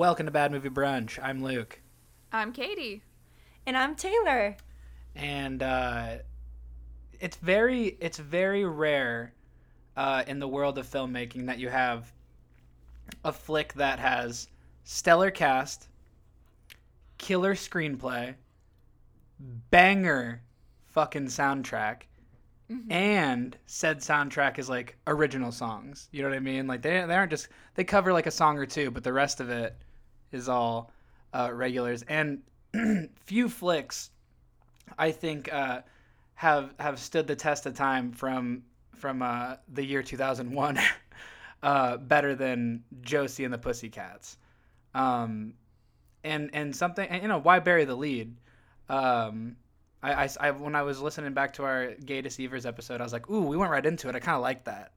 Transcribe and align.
Welcome 0.00 0.24
to 0.24 0.32
Bad 0.32 0.50
Movie 0.50 0.70
Brunch. 0.70 1.18
I'm 1.22 1.44
Luke, 1.44 1.78
I'm 2.32 2.54
Katie. 2.54 3.02
And 3.66 3.76
I'm 3.76 3.94
Taylor. 3.94 4.56
and 5.14 5.62
uh, 5.62 6.14
it's 7.20 7.36
very 7.36 7.98
it's 8.00 8.16
very 8.16 8.64
rare 8.64 9.34
uh, 9.98 10.24
in 10.26 10.38
the 10.38 10.48
world 10.48 10.78
of 10.78 10.86
filmmaking 10.86 11.44
that 11.48 11.58
you 11.58 11.68
have 11.68 12.10
a 13.26 13.30
flick 13.30 13.74
that 13.74 13.98
has 13.98 14.48
stellar 14.84 15.30
cast, 15.30 15.88
killer 17.18 17.54
screenplay, 17.54 18.36
banger 19.70 20.40
fucking 20.86 21.26
soundtrack, 21.26 22.04
and 22.88 23.54
said 23.66 23.98
soundtrack 23.98 24.58
is 24.58 24.70
like 24.70 24.96
original 25.06 25.52
songs. 25.52 26.08
You 26.10 26.22
know 26.22 26.30
what 26.30 26.36
I 26.36 26.40
mean? 26.40 26.66
Like 26.66 26.80
they 26.80 27.04
they 27.04 27.14
aren't 27.14 27.32
just 27.32 27.48
they 27.74 27.84
cover 27.84 28.14
like 28.14 28.26
a 28.26 28.30
song 28.30 28.56
or 28.56 28.64
two, 28.64 28.90
but 28.90 29.04
the 29.04 29.12
rest 29.12 29.40
of 29.40 29.50
it 29.50 29.76
is 30.32 30.48
all 30.48 30.90
uh, 31.32 31.50
regulars. 31.52 32.02
And 32.02 32.42
few 33.24 33.48
flicks, 33.48 34.10
I 34.98 35.12
think, 35.12 35.52
uh, 35.52 35.82
have 36.34 36.74
have 36.78 36.98
stood 36.98 37.26
the 37.26 37.36
test 37.36 37.66
of 37.66 37.74
time 37.74 38.12
from 38.12 38.62
from 38.96 39.22
uh, 39.22 39.56
the 39.72 39.84
year 39.84 40.02
2001 40.02 40.78
uh, 41.62 41.96
better 41.98 42.34
than 42.34 42.84
Josie 43.02 43.44
and 43.44 43.52
the 43.52 43.58
Pussycats. 43.58 44.36
Um, 44.94 45.54
and 46.24 46.50
and 46.52 46.74
something 46.74 47.08
and, 47.08 47.22
you 47.22 47.28
know 47.28 47.38
why 47.40 47.58
bury 47.60 47.84
the 47.84 47.94
lead? 47.94 48.36
Um 48.88 49.56
I, 50.02 50.24
I, 50.24 50.28
I- 50.40 50.50
when 50.52 50.74
i 50.74 50.82
was 50.82 51.00
listening 51.00 51.34
back 51.34 51.52
to 51.54 51.64
our 51.64 51.92
gay 51.94 52.22
deceivers 52.22 52.64
episode 52.66 53.00
i 53.00 53.04
was 53.04 53.12
like 53.12 53.28
ooh 53.30 53.42
we 53.42 53.56
went 53.56 53.70
right 53.70 53.84
into 53.84 54.08
it. 54.08 54.14
I 54.14 54.20
kind 54.20 54.36
of 54.36 54.42
like 54.42 54.64
that. 54.64 54.92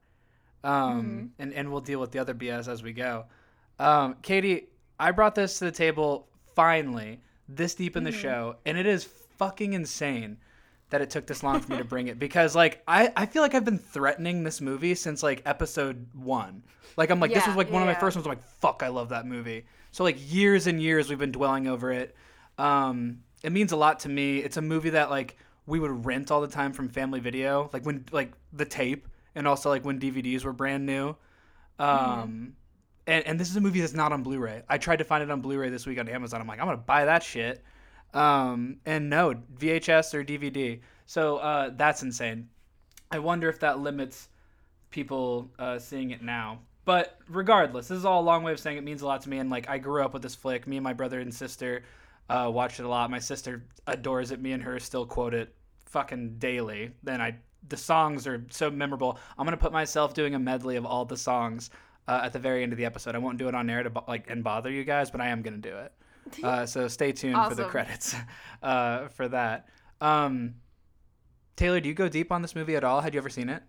Um 0.62 1.30
and 1.38 1.52
and 1.52 1.70
we'll 1.70 1.80
deal 1.80 2.00
with 2.00 2.10
the 2.10 2.18
other 2.18 2.34
bs 2.34 2.68
as 2.68 2.82
we 2.82 2.92
go. 2.92 3.26
Um 3.78 4.16
katie 4.22 4.68
i 4.98 5.10
brought 5.10 5.34
this 5.34 5.58
to 5.58 5.64
the 5.64 5.72
table 5.72 6.28
finally 6.54 7.20
this 7.48 7.74
deep 7.74 7.96
in 7.96 8.04
the 8.04 8.12
show 8.12 8.56
and 8.64 8.78
it 8.78 8.86
is 8.86 9.04
fucking 9.04 9.72
insane 9.72 10.36
that 10.90 11.00
it 11.02 11.10
took 11.10 11.26
this 11.26 11.42
long 11.42 11.60
for 11.60 11.72
me 11.72 11.78
to 11.78 11.84
bring 11.84 12.06
it 12.06 12.18
because 12.18 12.54
like 12.54 12.82
I, 12.86 13.12
I 13.16 13.26
feel 13.26 13.42
like 13.42 13.54
I've 13.54 13.64
been 13.64 13.78
threatening 13.78 14.44
this 14.44 14.60
movie 14.60 14.94
since 14.94 15.24
like 15.24 15.42
episode 15.44 16.06
one. 16.14 16.62
Like 16.96 17.10
I'm 17.10 17.18
like 17.18 17.34
this 17.34 17.46
was 17.46 17.56
like 17.56 17.68
one 17.70 17.82
of 17.82 17.88
my 17.88 17.94
first 17.94 18.16
ones. 18.16 18.26
I'm 18.26 18.30
like 18.30 18.44
fuck 18.44 18.82
I 18.84 18.88
love 18.88 19.08
that 19.08 19.26
movie. 19.26 19.64
So 19.90 20.04
like 20.04 20.16
years 20.32 20.68
and 20.68 20.80
years 20.80 21.08
we've 21.08 21.18
been 21.18 21.32
dwelling 21.32 21.66
over 21.66 21.90
it. 21.90 22.14
Um, 22.58 23.20
it 23.42 23.50
means 23.50 23.72
a 23.72 23.76
lot 23.76 24.00
to 24.00 24.08
me. 24.08 24.38
It's 24.38 24.56
a 24.56 24.62
movie 24.62 24.90
that 24.90 25.10
like 25.10 25.36
we 25.66 25.80
would 25.80 26.04
rent 26.04 26.30
all 26.30 26.40
the 26.40 26.46
time 26.48 26.72
from 26.72 26.88
Family 26.88 27.20
Video, 27.20 27.70
like 27.72 27.84
when 27.84 28.04
like 28.12 28.32
the 28.52 28.64
tape, 28.64 29.08
and 29.34 29.48
also 29.48 29.70
like 29.70 29.84
when 29.84 29.98
DVDs 29.98 30.44
were 30.44 30.52
brand 30.52 30.86
new. 30.86 31.16
Um, 31.78 32.54
and, 33.06 33.26
and 33.26 33.38
this 33.38 33.50
is 33.50 33.56
a 33.56 33.60
movie 33.60 33.80
that's 33.80 33.94
not 33.94 34.12
on 34.12 34.22
Blu-ray. 34.22 34.62
I 34.68 34.78
tried 34.78 34.96
to 34.96 35.04
find 35.04 35.22
it 35.22 35.30
on 35.30 35.40
Blu-ray 35.40 35.70
this 35.70 35.86
week 35.86 35.98
on 35.98 36.08
Amazon. 36.08 36.40
I'm 36.40 36.46
like, 36.46 36.60
I'm 36.60 36.66
gonna 36.66 36.78
buy 36.78 37.04
that 37.04 37.22
shit. 37.22 37.62
Um, 38.14 38.76
and 38.86 39.10
no 39.10 39.34
VHS 39.58 40.14
or 40.14 40.24
DVD. 40.24 40.80
So 41.06 41.38
uh, 41.38 41.70
that's 41.76 42.02
insane. 42.02 42.48
I 43.10 43.18
wonder 43.18 43.48
if 43.48 43.60
that 43.60 43.80
limits 43.80 44.28
people 44.90 45.50
uh, 45.58 45.78
seeing 45.78 46.12
it 46.12 46.22
now. 46.22 46.60
But 46.84 47.18
regardless, 47.28 47.88
this 47.88 47.98
is 47.98 48.04
all 48.04 48.22
a 48.22 48.24
long 48.24 48.42
way 48.42 48.52
of 48.52 48.60
saying 48.60 48.76
it 48.76 48.84
means 48.84 49.02
a 49.02 49.06
lot 49.06 49.22
to 49.22 49.28
me. 49.28 49.38
And 49.38 49.50
like, 49.50 49.68
I 49.68 49.78
grew 49.78 50.02
up 50.02 50.12
with 50.12 50.22
this 50.22 50.34
flick. 50.34 50.66
Me 50.66 50.76
and 50.76 50.84
my 50.84 50.92
brother 50.92 51.20
and 51.20 51.34
sister 51.34 51.82
uh, 52.28 52.50
watched 52.52 52.78
it 52.78 52.84
a 52.84 52.88
lot. 52.88 53.10
My 53.10 53.18
sister 53.18 53.64
adores 53.86 54.30
it. 54.30 54.40
Me 54.40 54.52
and 54.52 54.62
her 54.62 54.78
still 54.78 55.06
quote 55.06 55.34
it 55.34 55.54
fucking 55.86 56.36
daily. 56.38 56.90
Then 57.02 57.20
I, 57.20 57.36
the 57.68 57.76
songs 57.76 58.26
are 58.26 58.44
so 58.50 58.70
memorable. 58.70 59.18
I'm 59.38 59.44
gonna 59.44 59.56
put 59.56 59.72
myself 59.72 60.14
doing 60.14 60.34
a 60.34 60.38
medley 60.38 60.76
of 60.76 60.86
all 60.86 61.04
the 61.04 61.16
songs 61.16 61.70
uh, 62.08 62.20
at 62.24 62.32
the 62.32 62.38
very 62.38 62.62
end 62.62 62.72
of 62.72 62.78
the 62.78 62.84
episode. 62.84 63.14
I 63.14 63.18
won't 63.18 63.38
do 63.38 63.48
it 63.48 63.54
on 63.54 63.68
air 63.70 63.82
to 63.82 63.90
bo- 63.90 64.04
like 64.06 64.30
and 64.30 64.42
bother 64.44 64.70
you 64.70 64.84
guys, 64.84 65.10
but 65.10 65.20
I 65.20 65.28
am 65.28 65.42
gonna 65.42 65.58
do 65.58 65.76
it. 65.76 65.92
Uh, 66.42 66.64
so 66.64 66.88
stay 66.88 67.12
tuned 67.12 67.36
for 67.36 67.54
the 67.54 67.66
credits 67.66 68.16
uh, 68.62 69.08
for 69.08 69.28
that. 69.28 69.68
Um, 70.00 70.54
Taylor, 71.54 71.80
do 71.80 71.88
you 71.88 71.94
go 71.94 72.08
deep 72.08 72.32
on 72.32 72.40
this 72.40 72.54
movie 72.54 72.76
at 72.76 72.82
all? 72.82 73.02
Had 73.02 73.12
you 73.12 73.20
ever 73.20 73.28
seen 73.28 73.50
it? 73.50 73.62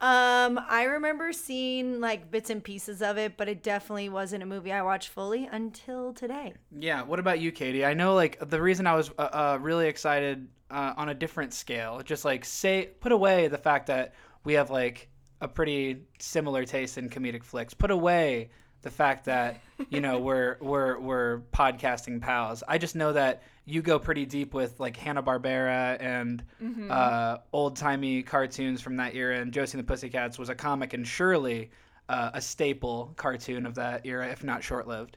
Um, 0.00 0.60
I 0.68 0.84
remember 0.84 1.32
seeing 1.32 2.00
like 2.00 2.30
bits 2.30 2.50
and 2.50 2.62
pieces 2.62 3.00
of 3.00 3.16
it, 3.16 3.36
but 3.36 3.48
it 3.48 3.62
definitely 3.62 4.08
wasn't 4.08 4.42
a 4.42 4.46
movie 4.46 4.72
I 4.72 4.82
watched 4.82 5.08
fully 5.08 5.48
until 5.50 6.12
today. 6.12 6.54
Yeah. 6.76 7.02
What 7.02 7.20
about 7.20 7.38
you, 7.38 7.52
Katie? 7.52 7.84
I 7.84 7.94
know 7.94 8.14
like 8.14 8.50
the 8.50 8.60
reason 8.60 8.86
I 8.86 8.96
was 8.96 9.10
uh, 9.16 9.22
uh, 9.22 9.58
really 9.60 9.86
excited 9.86 10.48
uh, 10.70 10.94
on 10.96 11.08
a 11.10 11.14
different 11.14 11.54
scale, 11.54 12.02
just 12.04 12.24
like 12.24 12.44
say 12.44 12.90
put 13.00 13.12
away 13.12 13.46
the 13.48 13.56
fact 13.56 13.86
that 13.86 14.14
we 14.42 14.54
have 14.54 14.68
like 14.68 15.08
a 15.44 15.48
pretty 15.48 16.02
similar 16.18 16.64
taste 16.64 16.96
in 16.96 17.10
comedic 17.10 17.44
flicks. 17.44 17.74
Put 17.74 17.90
away 17.90 18.48
the 18.80 18.90
fact 18.90 19.26
that 19.26 19.60
you 19.90 20.00
know 20.00 20.18
we're 20.28 20.56
we're 20.60 20.98
we're 20.98 21.40
podcasting 21.52 22.20
pals. 22.20 22.62
I 22.66 22.78
just 22.78 22.96
know 22.96 23.12
that 23.12 23.42
you 23.66 23.82
go 23.82 23.98
pretty 23.98 24.24
deep 24.26 24.54
with 24.54 24.80
like 24.80 24.96
Hanna 24.96 25.22
Barbera 25.22 25.96
and 26.00 26.42
uh, 26.90 27.38
old 27.52 27.76
timey 27.76 28.22
cartoons 28.22 28.80
from 28.80 28.96
that 28.96 29.14
era. 29.14 29.38
And 29.38 29.52
Josie 29.52 29.78
and 29.78 29.86
the 29.86 29.90
Pussycats 29.92 30.38
was 30.38 30.48
a 30.48 30.54
comic 30.54 30.94
and 30.94 31.06
surely 31.06 31.70
uh, 32.08 32.30
a 32.34 32.40
staple 32.40 33.12
cartoon 33.16 33.66
of 33.66 33.74
that 33.76 34.04
era, 34.06 34.28
if 34.28 34.42
not 34.44 34.62
short 34.64 34.86
lived. 34.88 35.16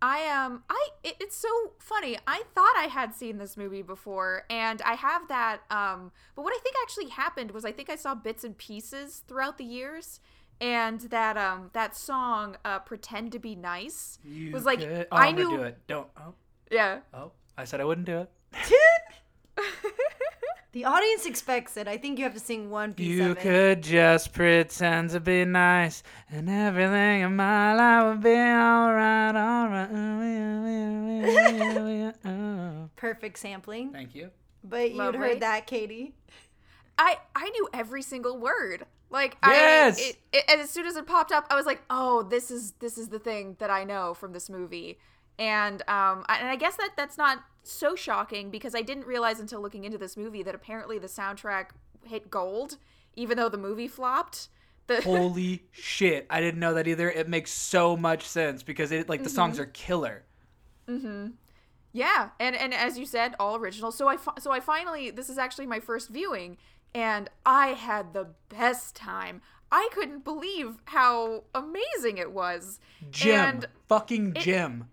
I 0.00 0.28
um 0.28 0.62
I 0.70 0.88
it, 1.02 1.16
it's 1.20 1.36
so 1.36 1.48
funny. 1.78 2.16
I 2.26 2.42
thought 2.54 2.74
I 2.76 2.84
had 2.90 3.14
seen 3.14 3.38
this 3.38 3.56
movie 3.56 3.82
before 3.82 4.44
and 4.48 4.80
I 4.82 4.94
have 4.94 5.26
that 5.28 5.62
um 5.70 6.12
but 6.36 6.42
what 6.42 6.52
I 6.54 6.58
think 6.62 6.76
actually 6.82 7.08
happened 7.08 7.50
was 7.50 7.64
I 7.64 7.72
think 7.72 7.90
I 7.90 7.96
saw 7.96 8.14
bits 8.14 8.44
and 8.44 8.56
pieces 8.56 9.22
throughout 9.26 9.58
the 9.58 9.64
years 9.64 10.20
and 10.60 11.00
that 11.02 11.36
um 11.36 11.70
that 11.72 11.96
song 11.96 12.56
uh 12.64 12.78
pretend 12.80 13.32
to 13.32 13.38
be 13.38 13.54
nice 13.56 14.18
You 14.24 14.52
was 14.52 14.64
like 14.64 14.80
could- 14.80 15.08
oh, 15.10 15.16
I 15.16 15.26
I'm 15.28 15.36
gonna 15.36 15.48
knew 15.48 15.56
do 15.58 15.62
it. 15.64 15.78
Don't. 15.88 16.08
Oh, 16.16 16.34
yeah. 16.70 17.00
oh, 17.14 17.32
I 17.56 17.64
said 17.64 17.80
I 17.80 17.84
wouldn't 17.84 18.06
do 18.06 18.18
it. 18.18 18.30
The 20.72 20.84
audience 20.84 21.24
expects 21.24 21.78
it. 21.78 21.88
I 21.88 21.96
think 21.96 22.18
you 22.18 22.24
have 22.24 22.34
to 22.34 22.38
sing 22.40 22.68
one 22.68 22.92
piece 22.92 23.08
You 23.08 23.30
of 23.30 23.38
it. 23.38 23.40
could 23.40 23.82
just 23.82 24.34
pretend 24.34 25.10
to 25.10 25.18
be 25.18 25.46
nice, 25.46 26.02
and 26.30 26.48
everything 26.48 27.22
in 27.22 27.34
my 27.36 27.74
life 27.74 28.04
would 28.14 28.22
be 28.22 28.28
alright, 28.36 29.34
alright. 29.34 29.67
Perfect 32.96 33.38
sampling. 33.38 33.92
Thank 33.92 34.14
you. 34.14 34.30
But 34.64 34.90
you'd 34.90 34.98
Lovely. 34.98 35.20
heard 35.20 35.40
that, 35.40 35.66
Katie. 35.66 36.14
I 36.98 37.18
I 37.34 37.48
knew 37.50 37.68
every 37.72 38.02
single 38.02 38.38
word. 38.38 38.84
Like 39.10 39.36
Yes! 39.44 39.98
I 39.98 40.02
it, 40.02 40.16
it, 40.32 40.44
and 40.48 40.60
as 40.60 40.70
soon 40.70 40.86
as 40.86 40.96
it 40.96 41.06
popped 41.06 41.32
up, 41.32 41.46
I 41.50 41.54
was 41.54 41.64
like, 41.64 41.82
"Oh, 41.88 42.22
this 42.22 42.50
is 42.50 42.72
this 42.72 42.98
is 42.98 43.08
the 43.08 43.18
thing 43.18 43.56
that 43.58 43.70
I 43.70 43.84
know 43.84 44.14
from 44.14 44.32
this 44.32 44.50
movie." 44.50 44.98
And 45.38 45.82
um 45.82 46.24
I, 46.28 46.38
and 46.40 46.48
I 46.48 46.56
guess 46.56 46.76
that 46.76 46.90
that's 46.96 47.16
not 47.16 47.38
so 47.62 47.94
shocking 47.94 48.50
because 48.50 48.74
I 48.74 48.82
didn't 48.82 49.06
realize 49.06 49.40
until 49.40 49.60
looking 49.60 49.84
into 49.84 49.98
this 49.98 50.16
movie 50.16 50.42
that 50.42 50.54
apparently 50.54 50.98
the 50.98 51.06
soundtrack 51.06 51.68
hit 52.04 52.30
gold 52.30 52.76
even 53.18 53.36
though 53.36 53.48
the 53.48 53.58
movie 53.58 53.88
flopped. 53.88 54.48
The 54.86 55.00
Holy 55.02 55.64
shit! 55.70 56.26
I 56.30 56.40
didn't 56.40 56.60
know 56.60 56.74
that 56.74 56.86
either. 56.86 57.10
It 57.10 57.28
makes 57.28 57.50
so 57.50 57.96
much 57.96 58.26
sense 58.26 58.62
because 58.62 58.90
it 58.90 59.08
like 59.08 59.22
the 59.22 59.30
songs 59.30 59.58
are 59.58 59.66
killer. 59.66 60.24
Yeah, 61.92 62.30
and 62.38 62.54
and 62.56 62.74
as 62.74 62.98
you 62.98 63.06
said, 63.06 63.34
all 63.40 63.56
original. 63.56 63.90
So 63.92 64.08
I 64.08 64.16
fi- 64.16 64.38
so 64.38 64.50
I 64.52 64.60
finally 64.60 65.10
this 65.10 65.28
is 65.28 65.38
actually 65.38 65.66
my 65.66 65.80
first 65.80 66.10
viewing, 66.10 66.56
and 66.94 67.30
I 67.46 67.68
had 67.68 68.12
the 68.12 68.28
best 68.48 68.94
time. 68.94 69.40
I 69.70 69.88
couldn't 69.92 70.24
believe 70.24 70.76
how 70.86 71.44
amazing 71.54 72.18
it 72.18 72.32
was. 72.32 72.80
Jim, 73.10 73.40
And 73.40 73.66
fucking 73.88 74.34
Jim. 74.34 74.88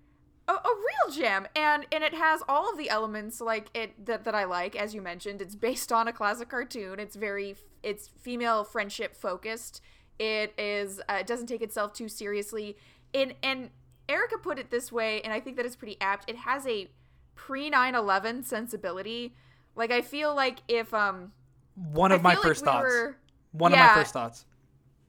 a, 0.47 0.53
a 0.53 0.75
real 0.75 1.16
gem 1.16 1.47
and 1.56 1.86
and 1.92 2.03
it 2.03 2.13
has 2.13 2.41
all 2.48 2.69
of 2.69 2.77
the 2.77 2.89
elements 2.89 3.41
like 3.41 3.68
it 3.74 4.06
that, 4.06 4.24
that 4.25 4.36
i 4.36 4.44
like 4.44 4.75
as 4.75 4.94
you 4.94 5.01
mentioned 5.01 5.41
it's 5.41 5.56
based 5.56 5.91
on 5.91 6.07
a 6.07 6.13
classic 6.13 6.50
cartoon 6.50 7.00
it's 7.00 7.15
very 7.15 7.56
it's 7.81 8.09
female 8.21 8.63
friendship 8.63 9.15
focused 9.15 9.81
it 10.19 10.53
is 10.57 11.00
uh, 11.09 11.18
it 11.19 11.25
doesn't 11.27 11.48
take 11.48 11.62
itself 11.63 11.94
too 11.94 12.07
seriously 12.07 12.77
and 13.13 13.33
and 13.41 13.69
erica 14.10 14.38
put 14.38 14.60
it 14.60 14.69
this 14.69 14.92
way 14.92 15.22
and 15.22 15.34
i 15.34 15.40
think 15.40 15.57
that 15.57 15.66
is 15.66 15.75
pretty 15.75 15.98
apt. 16.02 16.30
It 16.30 16.38
has 16.38 16.66
a 16.68 16.90
pre 17.36 17.69
9-11 17.72 18.44
sensibility. 18.46 19.36
Like 19.75 19.92
i 19.92 20.02
feel 20.02 20.34
like 20.36 20.60
if 20.68 20.94
um 20.94 21.31
One 21.75 22.12
I 22.12 22.16
of 22.16 22.22
my 22.22 22.34
like 22.36 22.44
first 22.44 22.62
we 22.62 22.66
thoughts. 22.66 22.84
were- 22.84 23.18
One 23.52 23.74
of 23.74 23.80
my 23.80 23.94
first 23.94 24.13
thoughts. 24.13 24.46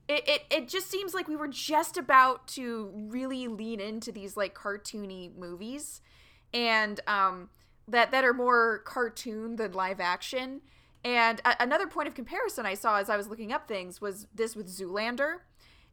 it, 0.07 0.23
it 0.27 0.41
it 0.49 0.67
just 0.69 0.89
seems 0.89 1.13
like 1.13 1.27
we 1.27 1.35
were 1.35 1.47
just 1.47 1.97
about 1.97 2.47
to 2.49 2.91
really 2.93 3.47
lean 3.47 3.79
into 3.79 4.11
these 4.11 4.35
like 4.37 4.53
cartoony 4.55 5.35
movies 5.35 6.01
and 6.53 6.99
um 7.07 7.49
that 7.87 8.11
that 8.11 8.23
are 8.25 8.33
more 8.33 8.79
cartoon 8.79 9.55
than 9.55 9.71
live 9.73 9.99
action. 9.99 10.61
And 11.05 11.39
a- 11.45 11.61
another 11.63 11.87
point 11.87 12.07
of 12.09 12.15
comparison 12.15 12.65
i 12.65 12.73
saw 12.73 12.97
as 12.97 13.09
i 13.09 13.15
was 13.15 13.27
looking 13.27 13.53
up 13.53 13.67
things 13.67 14.01
was 14.01 14.27
this 14.35 14.55
with 14.55 14.67
zoolander 14.67 15.37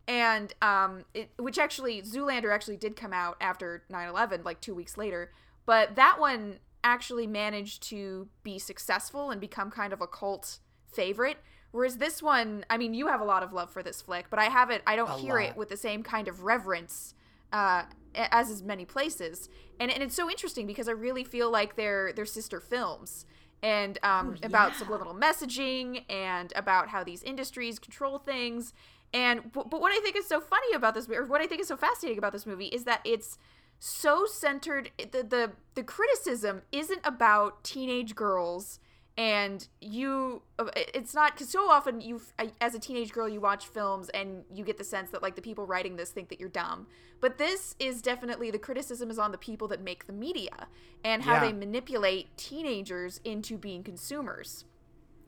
and 0.06 0.54
um 0.62 1.04
it, 1.14 1.30
which 1.38 1.58
actually 1.58 2.02
zoolander 2.02 2.52
actually 2.52 2.76
did 2.76 2.96
come 2.96 3.12
out 3.12 3.36
after 3.40 3.84
9-11 3.90 4.44
like 4.44 4.60
two 4.60 4.74
weeks 4.74 4.96
later 4.96 5.32
but 5.66 5.96
that 5.96 6.18
one 6.20 6.58
actually 6.82 7.26
managed 7.26 7.82
to 7.82 8.28
be 8.42 8.58
successful 8.58 9.30
and 9.30 9.40
become 9.40 9.70
kind 9.70 9.92
of 9.92 10.00
a 10.00 10.06
cult 10.06 10.58
favorite 10.86 11.38
Whereas 11.74 11.96
this 11.96 12.22
one, 12.22 12.64
I 12.70 12.78
mean, 12.78 12.94
you 12.94 13.08
have 13.08 13.20
a 13.20 13.24
lot 13.24 13.42
of 13.42 13.52
love 13.52 13.68
for 13.68 13.82
this 13.82 14.00
flick, 14.00 14.26
but 14.30 14.38
I 14.38 14.44
have 14.44 14.70
it. 14.70 14.80
I 14.86 14.94
don't 14.94 15.10
A 15.10 15.18
hear 15.18 15.40
it 15.40 15.56
with 15.56 15.70
the 15.70 15.76
same 15.76 16.04
kind 16.04 16.28
of 16.28 16.44
reverence 16.44 17.14
uh, 17.52 17.82
as 18.14 18.48
is 18.48 18.62
many 18.62 18.84
places. 18.84 19.48
And 19.80 19.90
and 19.90 20.00
it's 20.02 20.14
so 20.14 20.30
interesting 20.30 20.68
because 20.68 20.88
I 20.88 20.92
really 20.92 21.24
feel 21.24 21.50
like 21.50 21.74
they're 21.74 22.12
they're 22.12 22.26
sister 22.26 22.60
films 22.60 23.26
and 23.60 23.98
um, 24.02 24.36
about 24.42 24.76
subliminal 24.76 25.14
messaging 25.14 26.04
and 26.08 26.52
about 26.54 26.88
how 26.88 27.02
these 27.02 27.22
industries 27.22 27.78
control 27.80 28.18
things. 28.18 28.72
And 29.14 29.52
but, 29.52 29.70
what 29.70 29.92
I 29.92 30.00
think 30.00 30.16
is 30.16 30.26
so 30.26 30.40
funny 30.40 30.74
about 30.74 30.94
this, 30.94 31.08
or 31.08 31.24
what 31.24 31.40
I 31.40 31.46
think 31.46 31.60
is 31.62 31.68
so 31.68 31.76
fascinating 31.76 32.18
about 32.18 32.32
this 32.32 32.44
movie, 32.44 32.66
is 32.66 32.84
that 32.84 33.00
it's 33.04 33.38
so 33.78 34.26
centered. 34.26 34.90
The 34.98 35.22
the 35.22 35.52
the 35.74 35.84
criticism 35.84 36.62
isn't 36.72 37.00
about 37.04 37.62
teenage 37.64 38.14
girls 38.14 38.80
and 39.16 39.68
you 39.80 40.42
uh, 40.58 40.64
it's 40.74 41.14
not 41.14 41.34
because 41.34 41.48
so 41.48 41.70
often 41.70 42.00
you 42.00 42.20
as 42.60 42.74
a 42.74 42.80
teenage 42.80 43.12
girl 43.12 43.28
you 43.28 43.40
watch 43.40 43.68
films 43.68 44.08
and 44.08 44.42
you 44.52 44.64
get 44.64 44.76
the 44.76 44.82
sense 44.82 45.10
that 45.12 45.22
like 45.22 45.36
the 45.36 45.42
people 45.42 45.64
writing 45.66 45.94
this 45.94 46.10
think 46.10 46.28
that 46.28 46.40
you're 46.40 46.48
dumb 46.48 46.88
but 47.20 47.38
this 47.38 47.76
is 47.78 48.02
definitely 48.02 48.50
the 48.50 48.58
criticism 48.58 49.10
is 49.10 49.18
on 49.18 49.30
the 49.30 49.38
people 49.38 49.68
that 49.68 49.80
make 49.80 50.08
the 50.08 50.12
media 50.12 50.66
and 51.04 51.22
how 51.22 51.34
Yeah. 51.34 51.40
they 51.46 51.52
manipulate 51.52 52.36
teenagers 52.36 53.20
into 53.24 53.56
being 53.56 53.84
consumers 53.84 54.64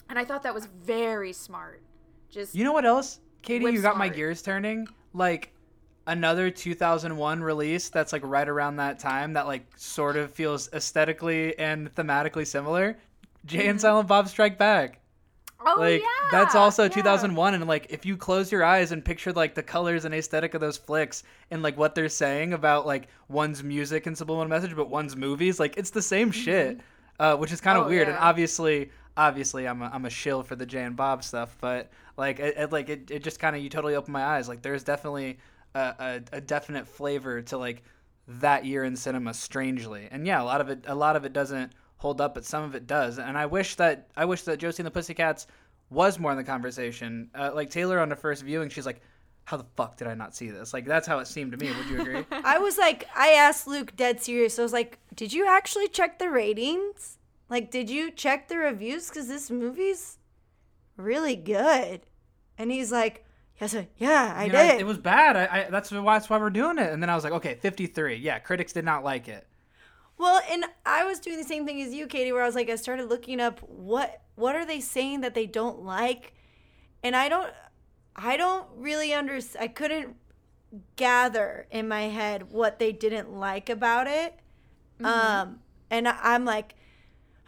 and 0.08 0.18
i 0.18 0.24
thought 0.24 0.42
that 0.42 0.52
was 0.54 0.66
very 0.66 1.32
smart 1.32 1.80
just 2.28 2.56
You 2.56 2.64
know 2.64 2.72
what 2.72 2.84
else, 2.84 3.20
Katie? 3.46 3.64
Whip 3.64 3.74
you 3.74 3.82
got 3.82 3.96
my 3.96 4.08
gears 4.08 4.42
turning. 4.42 4.86
Like 5.14 5.52
another 6.06 6.50
2001 6.50 7.42
release 7.42 7.88
that's 7.88 8.12
like 8.12 8.22
right 8.24 8.48
around 8.48 8.76
that 8.76 8.98
time 8.98 9.32
that 9.32 9.46
like 9.46 9.66
sort 9.76 10.16
of 10.16 10.30
feels 10.32 10.68
aesthetically 10.72 11.58
and 11.58 11.92
thematically 11.94 12.46
similar. 12.46 12.96
Jay 13.46 13.68
and 13.68 13.80
Silent 13.80 14.08
Bob 14.08 14.28
Strike 14.28 14.58
Back. 14.58 15.00
oh 15.64 15.76
like 15.78 16.00
yeah 16.00 16.06
that's 16.30 16.54
also 16.54 16.82
yeah. 16.82 16.88
2001 16.88 17.54
and 17.54 17.66
like 17.66 17.86
if 17.88 18.04
you 18.04 18.16
close 18.16 18.50
your 18.52 18.62
eyes 18.64 18.92
and 18.92 19.04
picture 19.04 19.32
like 19.32 19.54
the 19.54 19.62
colors 19.62 20.04
and 20.04 20.14
aesthetic 20.14 20.54
of 20.54 20.60
those 20.60 20.76
flicks 20.76 21.22
and 21.52 21.62
like 21.62 21.76
what 21.78 21.94
they're 21.94 22.08
saying 22.08 22.52
about 22.52 22.84
like 22.86 23.08
one's 23.28 23.62
music 23.64 24.06
and 24.06 24.18
subliminal 24.18 24.48
message 24.48 24.74
but 24.76 24.90
one's 24.90 25.16
movies 25.16 25.58
like 25.60 25.76
it's 25.76 25.90
the 25.90 26.02
same 26.02 26.30
shit 26.32 26.80
uh, 27.20 27.36
which 27.36 27.52
is 27.52 27.60
kind 27.60 27.78
of 27.78 27.86
Oh, 27.86 27.88
weird 27.88 28.08
and 28.08 28.18
obviously 28.18 28.90
obviously 29.16 29.66
i'm 29.66 29.80
a, 29.80 29.90
I'm 29.92 30.04
a 30.04 30.10
shill 30.10 30.42
for 30.42 30.56
the 30.56 30.66
jay 30.66 30.82
and 30.82 30.96
bob 30.96 31.22
stuff 31.24 31.56
but 31.60 31.88
like 32.16 32.40
it, 32.40 32.56
it 32.56 32.72
like 32.72 32.88
it, 32.88 33.10
it 33.10 33.22
just 33.22 33.38
kind 33.38 33.54
of 33.54 33.62
you 33.62 33.68
totally 33.68 33.94
opened 33.94 34.12
my 34.12 34.24
eyes. 34.24 34.48
Like 34.48 34.62
there's 34.62 34.84
definitely 34.84 35.38
a, 35.74 35.80
a, 36.32 36.36
a 36.36 36.40
definite 36.40 36.86
flavor 36.86 37.42
to 37.42 37.58
like 37.58 37.82
that 38.28 38.64
year 38.64 38.84
in 38.84 38.96
cinema 38.96 39.34
strangely. 39.34 40.08
And 40.10 40.26
yeah 40.26 40.42
a 40.42 40.44
lot 40.44 40.60
of 40.60 40.68
it 40.68 40.84
a 40.86 40.94
lot 40.94 41.16
of 41.16 41.24
it 41.24 41.32
doesn't 41.32 41.72
hold 41.98 42.20
up 42.20 42.34
but 42.34 42.44
some 42.44 42.64
of 42.64 42.74
it 42.74 42.86
does. 42.86 43.18
And 43.18 43.36
i 43.36 43.46
wish 43.46 43.76
that 43.76 44.08
i 44.16 44.24
wish 44.24 44.42
that 44.42 44.58
josie 44.58 44.82
and 44.82 44.86
the 44.86 44.90
pussycats 44.90 45.46
was 45.90 46.18
more 46.18 46.30
in 46.30 46.36
the 46.36 46.44
conversation. 46.44 47.30
Uh, 47.34 47.50
like 47.54 47.70
taylor 47.70 48.00
on 48.00 48.08
the 48.08 48.16
first 48.16 48.42
viewing 48.42 48.68
she's 48.68 48.86
like 48.86 49.00
how 49.44 49.56
the 49.56 49.66
fuck 49.76 49.96
did 49.96 50.08
i 50.08 50.14
not 50.14 50.34
see 50.34 50.50
this? 50.50 50.72
Like 50.74 50.86
that's 50.86 51.06
how 51.06 51.20
it 51.20 51.28
seemed 51.28 51.52
to 51.52 51.58
me. 51.58 51.70
Would 51.72 51.88
you 51.88 52.00
agree? 52.00 52.26
I 52.44 52.58
was 52.58 52.78
like, 52.78 53.08
I 53.14 53.28
asked 53.28 53.68
Luke 53.68 53.94
dead 53.94 54.20
serious. 54.20 54.58
I 54.58 54.62
was 54.62 54.72
like, 54.72 54.98
did 55.14 55.32
you 55.32 55.46
actually 55.46 55.86
check 55.86 56.18
the 56.18 56.30
ratings? 56.30 57.18
Like, 57.48 57.70
did 57.70 57.88
you 57.88 58.10
check 58.10 58.48
the 58.48 58.58
reviews? 58.58 59.08
Because 59.08 59.28
this 59.28 59.48
movie's 59.48 60.18
really 60.96 61.36
good. 61.36 62.00
And 62.58 62.70
he's 62.70 62.90
like, 62.92 63.24
yes, 63.60 63.74
I- 63.74 63.88
yeah, 63.98 64.34
I 64.36 64.44
You 64.46 64.52
know, 64.52 64.58
did. 64.62 64.80
it 64.80 64.84
was 64.86 64.98
bad 64.98 65.36
I, 65.36 65.44
I 65.66 65.70
that's 65.70 65.90
why 65.92 66.14
that's 66.18 66.28
why 66.30 66.38
we're 66.38 66.50
doing 66.50 66.78
it 66.78 66.92
and 66.92 67.02
then 67.02 67.10
i 67.10 67.14
was 67.14 67.24
like 67.24 67.32
okay 67.34 67.54
53 67.54 68.16
yeah 68.16 68.38
critics 68.38 68.72
did 68.72 68.84
not 68.84 69.04
like 69.04 69.28
it 69.28 69.46
Well, 70.18 70.40
and 70.50 70.64
I 70.86 71.04
was 71.04 71.20
doing 71.20 71.36
the 71.36 71.44
same 71.44 71.66
thing 71.66 71.82
as 71.82 71.92
you, 71.92 72.06
Katie, 72.06 72.32
where 72.32 72.42
I 72.42 72.46
was 72.46 72.54
like, 72.54 72.70
I 72.70 72.76
started 72.76 73.08
looking 73.10 73.38
up 73.40 73.60
what 73.60 74.22
what 74.34 74.56
are 74.56 74.64
they 74.66 74.80
saying 74.80 75.20
that 75.22 75.34
they 75.34 75.46
don't 75.46 75.82
like, 75.84 76.32
and 77.02 77.14
I 77.16 77.28
don't, 77.28 77.52
I 78.16 78.36
don't 78.38 78.66
really 78.76 79.12
understand. 79.12 79.62
I 79.64 79.68
couldn't 79.68 80.16
gather 80.96 81.66
in 81.70 81.88
my 81.88 82.02
head 82.02 82.50
what 82.52 82.78
they 82.78 82.92
didn't 82.92 83.32
like 83.32 83.68
about 83.68 84.06
it. 84.06 84.38
Um, 85.04 85.60
and 85.90 86.08
I'm 86.08 86.44
like, 86.44 86.74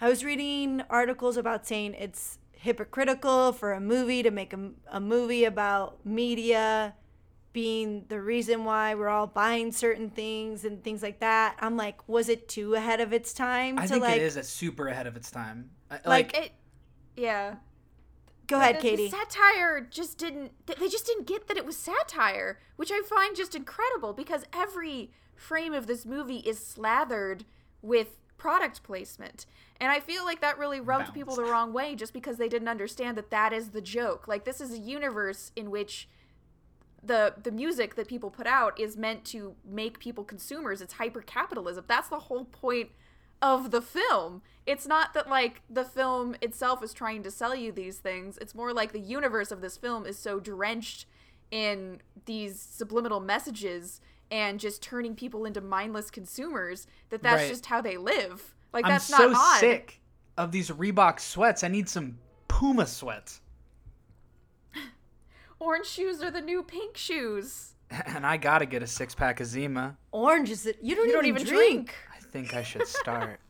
I 0.00 0.09
was 0.09 0.25
reading 0.25 0.83
articles 0.91 1.37
about 1.37 1.67
saying 1.67 1.95
it's 1.95 2.38
hypocritical 2.59 3.53
for 3.53 3.73
a 3.73 3.81
movie 3.81 4.23
to 4.23 4.31
make 4.31 4.53
a, 4.53 4.71
a 4.91 5.01
movie 5.01 5.45
about 5.45 6.05
media 6.05 6.95
being 7.53 8.05
the 8.09 8.21
reason 8.21 8.65
why 8.65 8.95
we're 8.95 9.09
all 9.09 9.27
buying 9.27 9.73
certain 9.73 10.11
things 10.11 10.65
and 10.65 10.85
things 10.85 11.03
like 11.03 11.21
that. 11.21 11.57
I'm 11.61 11.77
like, 11.77 12.09
was 12.09 12.29
it 12.29 12.49
too 12.49 12.75
ahead 12.75 13.01
of 13.01 13.13
its 13.13 13.33
time 13.33 13.79
i 13.79 13.83
to 13.83 13.89
think 13.89 14.03
like 14.03 14.17
it 14.17 14.23
is 14.23 14.37
a 14.37 14.43
super 14.43 14.89
ahead 14.89 15.07
of 15.07 15.17
its 15.17 15.31
time 15.31 15.71
Like, 15.91 16.07
like 16.07 16.37
it 16.37 16.53
yeah 17.17 17.57
go 18.49 18.59
ahead, 18.59 18.77
the, 18.77 18.81
Katie. 18.81 19.09
The 19.09 19.17
satire 19.17 19.81
just 19.89 20.19
didn't. 20.19 20.53
They 20.67 20.89
just 20.89 21.07
didn't 21.07 21.27
get 21.27 21.47
that 21.47 21.57
it 21.57 21.65
was 21.65 21.77
satire, 21.77 22.59
which 22.77 22.91
I 22.91 23.03
find 23.09 23.37
just 23.37 23.55
incredible 23.55 24.13
because 24.13 24.45
every 24.53 25.13
frame 25.37 25.73
of 25.73 25.87
this 25.87 26.05
movie 26.05 26.39
is 26.39 26.59
slathered 26.59 27.45
with 27.81 28.19
product 28.37 28.83
placement, 28.83 29.47
and 29.81 29.93
I 29.93 30.01
feel 30.01 30.25
like 30.25 30.41
that 30.41 30.59
really 30.59 30.81
rubbed 30.81 31.07
Bounce. 31.07 31.15
people 31.15 31.37
the 31.37 31.45
wrong 31.45 31.73
way 31.73 31.95
just 31.95 32.13
because 32.13 32.37
they 32.37 32.49
didn't 32.49 32.69
understand 32.69 33.17
that 33.17 33.31
that 33.31 33.53
is 33.53 33.71
the 33.71 33.81
joke. 33.81 34.27
Like 34.29 34.45
this 34.45 34.61
is 34.61 34.73
a 34.73 34.79
universe 34.79 35.53
in 35.57 35.71
which 35.71 36.09
the 37.03 37.35
the 37.43 37.53
music 37.53 37.95
that 37.95 38.09
people 38.09 38.31
put 38.31 38.47
out 38.47 38.79
is 38.79 38.97
meant 38.97 39.25
to 39.27 39.55
make 39.65 39.99
people 40.01 40.25
consumers. 40.25 40.81
It's 40.83 40.95
hyper 40.95 41.23
capitalism. 41.23 41.85
That's 41.87 42.09
the 42.09 42.19
whole 42.19 42.45
point 42.47 42.91
of 43.41 43.71
the 43.71 43.81
film. 43.81 44.43
It's 44.67 44.87
not 44.87 45.15
that 45.15 45.29
like 45.29 45.63
the 45.71 45.85
film 45.85 46.35
itself 46.43 46.83
is 46.83 46.93
trying 46.93 47.23
to 47.23 47.31
sell 47.31 47.55
you 47.55 47.71
these 47.71 47.99
things. 47.99 48.37
It's 48.39 48.55
more 48.55 48.73
like 48.73 48.93
the 48.93 48.99
universe 49.01 49.53
of 49.53 49.61
this 49.61 49.77
film 49.77 50.05
is 50.07 50.19
so 50.19 50.41
drenched 50.41 51.07
in 51.53 52.03
these 52.27 52.61
subliminal 52.61 53.21
messages 53.21 54.01
and 54.31 54.59
just 54.61 54.83
turning 54.83 55.15
people 55.15 55.45
into 55.47 55.61
mindless 55.61 56.11
consumers 56.11 56.87
that 57.11 57.23
that's 57.23 57.43
Right. 57.43 57.49
just 57.49 57.67
how 57.67 57.81
they 57.81 57.97
live. 57.97 58.55
Like 58.73 58.85
i'm 58.85 58.93
that's 58.93 59.05
so 59.05 59.29
not 59.31 59.37
odd. 59.37 59.61
sick 59.61 60.00
of 60.37 60.53
these 60.53 60.70
reebok 60.70 61.20
sweats 61.20 61.65
i 61.65 61.69
need 61.69 61.88
some 61.88 62.19
puma 62.49 62.87
sweats 62.87 63.41
Orange 65.61 65.87
shoes 65.87 66.23
are 66.23 66.31
the 66.31 66.41
new 66.41 66.62
pink 66.62 66.97
shoes. 66.97 67.73
and 68.06 68.26
i 68.26 68.37
gotta 68.37 68.67
get 68.67 68.82
a 68.82 68.87
six-pack 68.87 69.41
of 69.41 69.47
zima 69.47 69.97
Orange 70.12 70.50
is 70.50 70.67
it? 70.67 70.79
You 70.82 70.94
don't, 70.94 71.06
You 71.06 71.12
don't 71.12 71.26
even, 71.26 71.43
even 71.43 71.55
drink. 71.55 71.70
drink. 71.87 71.94
i 72.17 72.20
think 72.20 72.55
i 72.55 72.62
should 72.62 72.87
start 72.87 73.41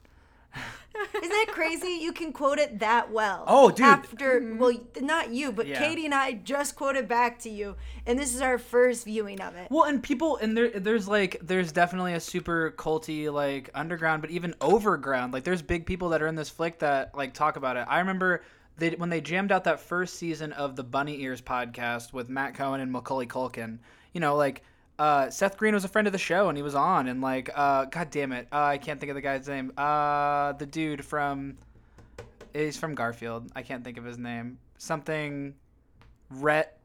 Isn't 1.15 1.29
that 1.29 1.47
crazy? 1.51 1.99
You 2.01 2.13
can 2.13 2.33
quote 2.33 2.59
it 2.59 2.81
that 2.81 3.13
well. 3.13 3.45
Oh, 3.47 3.71
dude. 3.71 3.87
After 3.87 4.41
mm-hmm. 4.41 4.59
well, 4.59 4.73
not 5.01 5.31
you, 5.31 5.53
but 5.53 5.67
Yeah. 5.67 5.79
Katie 5.79 6.05
and 6.05 6.15
I 6.15 6.33
just 6.33 6.75
quoted 6.75 7.07
back 7.07 7.39
to 7.41 7.49
you, 7.51 7.77
and 8.07 8.19
this 8.19 8.35
is 8.35 8.41
our 8.41 8.59
first 8.59 9.05
viewing 9.05 9.41
of 9.41 9.55
it. 9.55 9.69
Well, 9.71 9.85
and 9.85 10.03
people, 10.03 10.39
and 10.39 10.57
there, 10.57 10.71
there's 10.71 11.07
like, 11.07 11.39
there's 11.41 11.71
definitely 11.71 12.15
a 12.15 12.21
super 12.21 12.73
culty 12.77 13.33
like 13.33 13.71
underground, 13.75 14.23
but 14.23 14.31
even 14.31 14.55
overground. 14.61 15.33
Like, 15.33 15.45
there's 15.45 15.63
big 15.63 15.87
people 15.87 16.09
that 16.09 16.23
are 16.23 16.27
in 16.27 16.35
this 16.35 16.51
flick 16.51 16.81
that 16.81 17.15
like 17.15 17.33
talk 17.33 17.57
about 17.57 17.77
it. 17.77 17.87
I 17.89 18.01
remember 18.01 18.43
they 18.77 18.91
when 18.91 19.11
they 19.11 19.21
jammed 19.21 19.53
out 19.53 19.65
that 19.65 19.81
first 19.81 20.15
season 20.17 20.53
of 20.53 20.75
the 20.75 20.85
Bunny 20.85 21.21
Ears 21.23 21.41
podcast 21.41 22.13
with 22.13 22.29
Matt 22.29 22.55
Cohen 22.55 22.81
and 22.81 22.91
Macaulay 22.91 23.27
Culkin. 23.27 23.79
You 24.13 24.21
know, 24.21 24.37
like. 24.37 24.63
Uh, 24.99 25.31
Seth 25.31 25.57
Green 25.57 25.75
was 25.75 25.85
a 25.85 25.89
friend 25.89 26.09
of 26.09 26.13
the 26.13 26.19
show, 26.19 26.49
and 26.49 26.57
he 26.59 26.63
was 26.63 26.75
on, 26.75 27.07
and 27.07 27.21
like, 27.21 27.51
uh, 27.55 27.85
god 27.85 28.11
damn 28.11 28.33
it, 28.33 28.49
uh, 28.53 28.63
I 28.65 28.79
can't 28.79 28.99
think 28.99 29.11
of 29.11 29.15
the 29.15 29.21
guy's 29.21 29.47
name. 29.47 29.73
Uh, 29.77 30.53
the 30.55 30.67
dude 30.67 31.05
from, 31.05 31.57
he's 32.53 32.77
from 32.77 32.95
Garfield. 32.97 33.51
I 33.55 33.63
can't 33.63 33.85
think 33.85 33.97
of 33.97 34.05
his 34.05 34.19
name. 34.19 34.59
Something, 34.77 35.55
Rhett 36.31 36.79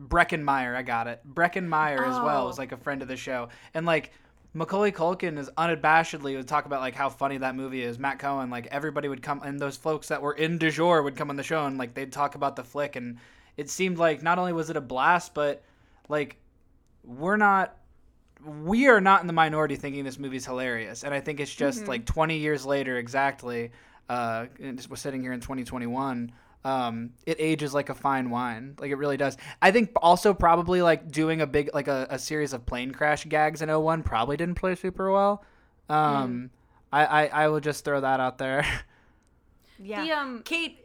Breckin 0.00 0.42
Meyer, 0.42 0.74
I 0.74 0.82
got 0.82 1.06
it. 1.06 1.20
Breckin 1.34 1.66
Meyer 1.66 2.02
as 2.02 2.18
well 2.18 2.44
Oh. 2.44 2.46
was 2.46 2.58
like 2.58 2.72
a 2.72 2.78
friend 2.78 3.02
of 3.02 3.08
the 3.08 3.16
show, 3.16 3.48
and 3.74 3.84
like 3.84 4.12
Macaulay 4.54 4.90
Culkin 4.92 5.38
is 5.38 5.50
unabashedly 5.58 6.34
would 6.36 6.48
talk 6.48 6.64
about 6.64 6.80
like 6.80 6.94
how 6.94 7.10
funny 7.10 7.36
that 7.38 7.54
movie 7.54 7.82
is. 7.82 7.98
Matt 7.98 8.18
Cohen, 8.18 8.48
like 8.48 8.66
everybody 8.68 9.08
would 9.08 9.22
come, 9.22 9.42
and 9.42 9.60
those 9.60 9.76
folks 9.76 10.08
that 10.08 10.22
were 10.22 10.32
in 10.32 10.56
du 10.56 10.70
jour 10.70 11.02
would 11.02 11.16
come 11.16 11.28
on 11.28 11.36
the 11.36 11.42
show, 11.42 11.66
and 11.66 11.76
like 11.76 11.92
they'd 11.92 12.10
talk 12.12 12.34
about 12.36 12.56
the 12.56 12.64
flick, 12.64 12.96
and 12.96 13.18
it 13.58 13.68
seemed 13.68 13.98
like 13.98 14.22
not 14.22 14.38
only 14.38 14.54
was 14.54 14.70
it 14.70 14.76
a 14.78 14.80
blast, 14.80 15.34
but 15.34 15.62
like 16.08 16.36
we're 17.04 17.36
not. 17.36 17.76
We 18.44 18.88
are 18.88 19.00
not 19.00 19.20
in 19.20 19.28
the 19.28 19.32
minority 19.32 19.76
thinking 19.76 20.02
this 20.04 20.18
movie's 20.18 20.44
hilarious, 20.44 21.04
and 21.04 21.14
I 21.14 21.20
think 21.20 21.38
it's 21.38 21.54
just 21.54 21.86
like 21.86 22.06
20 22.06 22.38
years 22.38 22.66
later 22.66 22.98
exactly. 22.98 23.70
Uh, 24.08 24.46
and 24.60 24.84
we're 24.90 24.96
sitting 24.96 25.22
here 25.22 25.32
in 25.32 25.40
2021 25.40 26.32
um, 26.64 27.10
it 27.26 27.36
ages 27.40 27.74
like 27.74 27.88
a 27.88 27.94
fine 27.94 28.30
wine. 28.30 28.76
Like 28.78 28.90
it 28.90 28.96
really 28.96 29.16
does. 29.16 29.36
I 29.60 29.70
think 29.70 29.90
also 29.96 30.32
probably 30.32 30.82
like 30.82 31.10
doing 31.10 31.40
a 31.40 31.46
big 31.46 31.70
like 31.74 31.88
a, 31.88 32.06
a 32.10 32.18
series 32.18 32.52
of 32.52 32.64
plane 32.66 32.92
crash 32.92 33.24
gags 33.24 33.62
in 33.62 33.68
01 33.68 34.02
probably 34.02 34.36
didn't 34.36 34.54
play 34.54 34.74
super 34.74 35.10
well. 35.10 35.44
Um, 35.88 36.50
I, 36.92 37.04
I 37.04 37.26
I 37.26 37.48
will 37.48 37.60
just 37.60 37.84
throw 37.84 38.00
that 38.00 38.20
out 38.20 38.38
there. 38.38 38.64
Yeah. 39.84 40.04
The, 40.04 40.12
um, 40.12 40.42
Kate, 40.44 40.81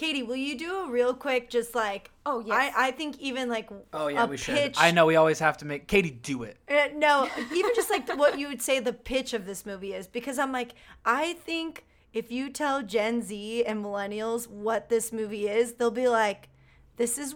Katie, 0.00 0.22
will 0.22 0.36
you 0.36 0.56
do 0.56 0.74
a 0.76 0.90
real 0.90 1.12
quick, 1.12 1.50
just 1.50 1.74
like 1.74 2.10
Oh, 2.24 2.40
yeah, 2.40 2.54
I, 2.54 2.72
I 2.86 2.90
think 2.90 3.18
even 3.18 3.50
like 3.50 3.68
oh 3.92 4.08
yeah, 4.08 4.24
a 4.24 4.26
we 4.26 4.38
should. 4.38 4.74
I 4.78 4.92
know 4.92 5.04
we 5.04 5.16
always 5.16 5.38
have 5.40 5.58
to 5.58 5.66
make 5.66 5.88
Katie 5.88 6.08
do 6.08 6.42
it. 6.44 6.56
Uh, 6.70 6.88
no, 6.96 7.28
even 7.54 7.72
just 7.76 7.90
like 7.90 8.06
the, 8.06 8.16
what 8.16 8.38
you 8.38 8.48
would 8.48 8.62
say 8.62 8.80
the 8.80 8.94
pitch 8.94 9.34
of 9.34 9.44
this 9.44 9.66
movie 9.66 9.92
is, 9.92 10.06
because 10.06 10.38
I'm 10.38 10.52
like, 10.52 10.72
I 11.04 11.34
think 11.34 11.84
if 12.14 12.32
you 12.32 12.48
tell 12.48 12.82
Gen 12.82 13.20
Z 13.20 13.62
and 13.66 13.84
millennials 13.84 14.48
what 14.48 14.88
this 14.88 15.12
movie 15.12 15.46
is, 15.46 15.74
they'll 15.74 15.90
be 15.90 16.08
like, 16.08 16.48
"This 16.96 17.18
is 17.18 17.34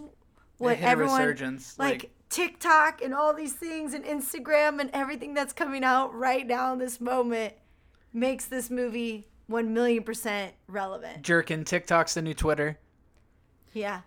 what 0.57 0.79
everyone 0.79 1.19
resurgence, 1.19 1.77
like, 1.77 1.91
like- 1.91 2.11
TikTok 2.31 2.99
and 3.03 3.13
all 3.13 3.35
these 3.35 3.53
things 3.53 3.93
and 3.93 4.03
Instagram 4.03 4.81
and 4.81 4.89
everything 4.91 5.35
that's 5.35 5.53
coming 5.53 5.83
out 5.83 6.15
right 6.15 6.47
now 6.47 6.73
in 6.73 6.79
this 6.79 6.99
moment 6.99 7.53
makes 8.11 8.45
this 8.45 8.71
movie 8.71 9.27
one 9.47 9.73
million 9.73 10.03
percent 10.03 10.53
relevant." 10.67 11.21
Jerkin, 11.21 11.65
TikTok's 11.65 12.13
the 12.13 12.21
new 12.21 12.33
Twitter. 12.33 12.79
Yeah. 13.73 14.01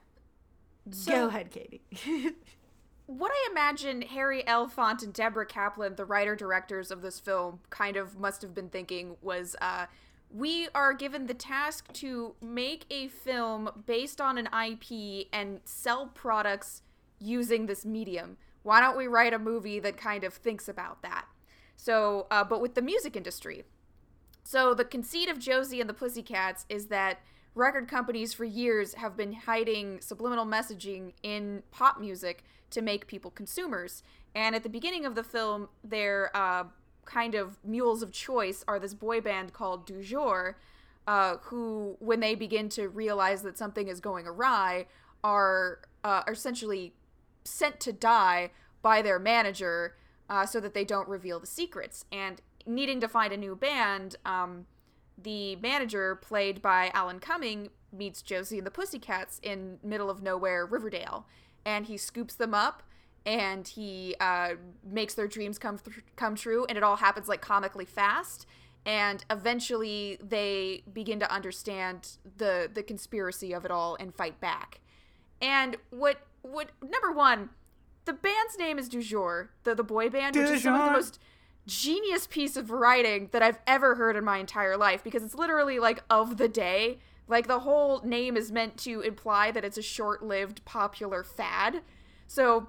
So- 0.91 1.13
Go 1.13 1.27
ahead, 1.29 1.51
Katie. 1.51 1.83
what 3.07 3.31
I 3.33 3.49
imagine 3.51 4.03
Harry 4.03 4.43
Elfont 4.47 5.03
and 5.03 5.13
Deborah 5.13 5.47
Kaplan, 5.47 5.97
the 5.97 6.05
writer 6.05 6.37
directors 6.37 6.91
of 6.91 7.03
this 7.03 7.19
film, 7.19 7.61
kind 7.71 7.97
of 7.97 8.19
must 8.19 8.43
have 8.43 8.55
been 8.55 8.69
thinking 8.69 9.17
was 9.23 9.57
uh, 9.61 9.87
we 10.31 10.69
are 10.75 10.93
given 10.93 11.27
the 11.27 11.35
task 11.35 11.93
to 11.95 12.35
make 12.43 12.85
a 12.91 13.09
film 13.09 13.71
based 13.87 14.21
on 14.21 14.37
an 14.39 14.47
IP 14.47 15.29
and 15.33 15.61
sell 15.65 16.09
products 16.09 16.83
using 17.19 17.67
this 17.67 17.85
medium. 17.85 18.37
Why 18.63 18.81
don't 18.81 18.97
we 18.97 19.07
write 19.07 19.33
a 19.33 19.39
movie 19.39 19.81
that 19.81 19.97
kind 19.97 20.25
of 20.25 20.35
thinks 20.35 20.69
about 20.69 21.03
that? 21.03 21.27
So, 21.77 22.27
uh, 22.31 22.45
but 22.45 22.61
with 22.61 22.75
the 22.75 22.83
music 22.83 23.17
industry. 23.17 23.65
So 24.49 24.73
the 24.73 24.87
conceit 24.87 25.29
of 25.29 25.39
Josie 25.39 25.79
and 25.79 25.91
the 25.91 25.93
Pussycats 25.93 26.65
is 26.71 26.87
that 26.87 27.21
record 27.55 27.87
companies 27.87 28.33
for 28.33 28.47
years 28.47 28.95
have 28.95 29.15
been 29.15 29.35
hiding 29.35 30.01
subliminal 30.01 30.47
messaging 30.47 31.13
in 31.23 31.63
pop 31.71 32.01
music 32.01 32.45
to 32.71 32.81
make 32.81 33.07
people 33.07 33.31
consumers. 33.31 34.03
And 34.35 34.57
at 34.57 34.63
the 34.63 34.71
beginning 34.71 35.05
of 35.05 35.15
the 35.15 35.23
film, 35.23 35.69
their 35.85 36.35
uh, 36.35 36.65
kind 37.05 37.35
of 37.35 37.59
mules 37.63 38.03
of 38.03 38.11
choice 38.11 38.65
are 38.67 38.79
this 38.79 38.95
boy 38.95 39.21
band 39.21 39.53
called 39.53 39.85
Du 39.85 40.03
Jour, 40.03 40.57
uh, 41.07 41.37
who, 41.43 41.99
when 41.99 42.21
they 42.21 42.35
begin 42.35 42.71
to 42.71 42.89
realize 42.89 43.43
that 43.43 43.59
something 43.59 43.87
is 43.87 44.01
going 44.01 44.27
awry, 44.27 44.87
are, 45.23 45.81
uh, 46.05 46.23
are 46.27 46.33
essentially 46.33 46.95
sent 47.45 47.81
to 47.81 47.93
die 47.93 48.51
by 48.81 49.03
their 49.03 49.19
manager 49.19 49.95
uh, 50.31 50.47
so 50.47 50.59
that 50.59 50.73
they 50.73 50.87
don't 50.87 51.07
reveal 51.07 51.39
the 51.39 51.47
secrets. 51.47 52.07
And 52.11 52.41
needing 52.67 53.01
to 53.01 53.09
find 53.09 53.33
a 53.33 53.37
new 53.37 53.57
band, 53.57 54.17
um, 54.25 54.67
the 55.17 55.57
manager, 55.57 56.15
played 56.15 56.63
by 56.63 56.91
Alan 56.95 57.19
Cumming, 57.19 57.71
meets 57.93 58.23
Josie 58.23 58.59
and 58.59 58.67
the 58.67 58.71
Pussycats 58.71 59.41
in 59.43 59.79
middle 59.83 60.11
of 60.11 60.23
nowhere 60.23 60.65
Riverdale, 60.67 61.27
and 61.65 61.87
he 61.87 61.97
scoops 61.97 62.35
them 62.35 62.55
up. 62.55 62.83
And 63.27 63.69
he 63.69 64.15
uh, 64.21 64.55
makes 64.83 65.13
their 65.13 65.27
dreams 65.27 65.59
come 65.59 65.77
th- 65.77 66.05
come 66.17 66.35
true, 66.35 66.65
and 66.67 66.79
it 66.79 66.85
all 66.85 66.97
happens 66.97 67.29
like 67.29 67.43
comically 67.43 67.85
fast. 67.85 68.47
And 68.87 69.23
eventually, 69.29 70.19
they 70.23 70.83
begin 70.91 71.21
to 71.21 71.31
understand 71.31 72.17
the 72.39 72.71
the 72.73 72.83
conspiracy 72.83 73.53
of 73.53 73.67
it 73.67 73.71
all 73.71 73.97
and 74.01 74.15
fight 74.15 74.41
back. 74.41 74.81
And 75.43 75.77
what 75.91 76.23
what 76.41 76.71
number 76.81 77.13
one, 77.13 77.51
the 78.07 78.15
band's 78.15 78.57
name 78.59 78.79
is 78.79 78.89
Du 78.89 79.03
Jour, 79.03 79.51
the 79.65 79.75
the 79.75 79.85
boy 79.85 80.09
band, 80.09 80.35
which 80.35 80.47
Du 80.47 80.55
is 80.55 80.63
some 80.63 80.75
of 80.75 80.87
the 80.87 80.93
most 80.93 81.19
genius 81.69 82.27
piece 82.27 82.57
of 82.57 82.71
writing 82.71 83.29
that 83.33 83.43
I've 83.43 83.59
ever 83.67 83.95
heard 83.95 84.17
in 84.17 84.25
my 84.25 84.39
entire 84.39 84.77
life 84.77 85.05
because 85.05 85.23
it's 85.23 85.35
literally 85.35 85.79
like 85.79 86.03
of 86.11 86.37
the 86.39 86.49
day. 86.49 86.99
Like 87.29 87.47
the 87.47 87.61
whole 87.61 88.01
name 88.03 88.37
is 88.37 88.51
meant 88.51 88.77
to 88.79 89.03
imply 89.03 89.51
that 89.53 89.65
it's 89.65 89.77
a 89.79 89.83
short-lived 89.83 90.65
popular 90.65 91.23
fad. 91.23 91.83
So 92.27 92.69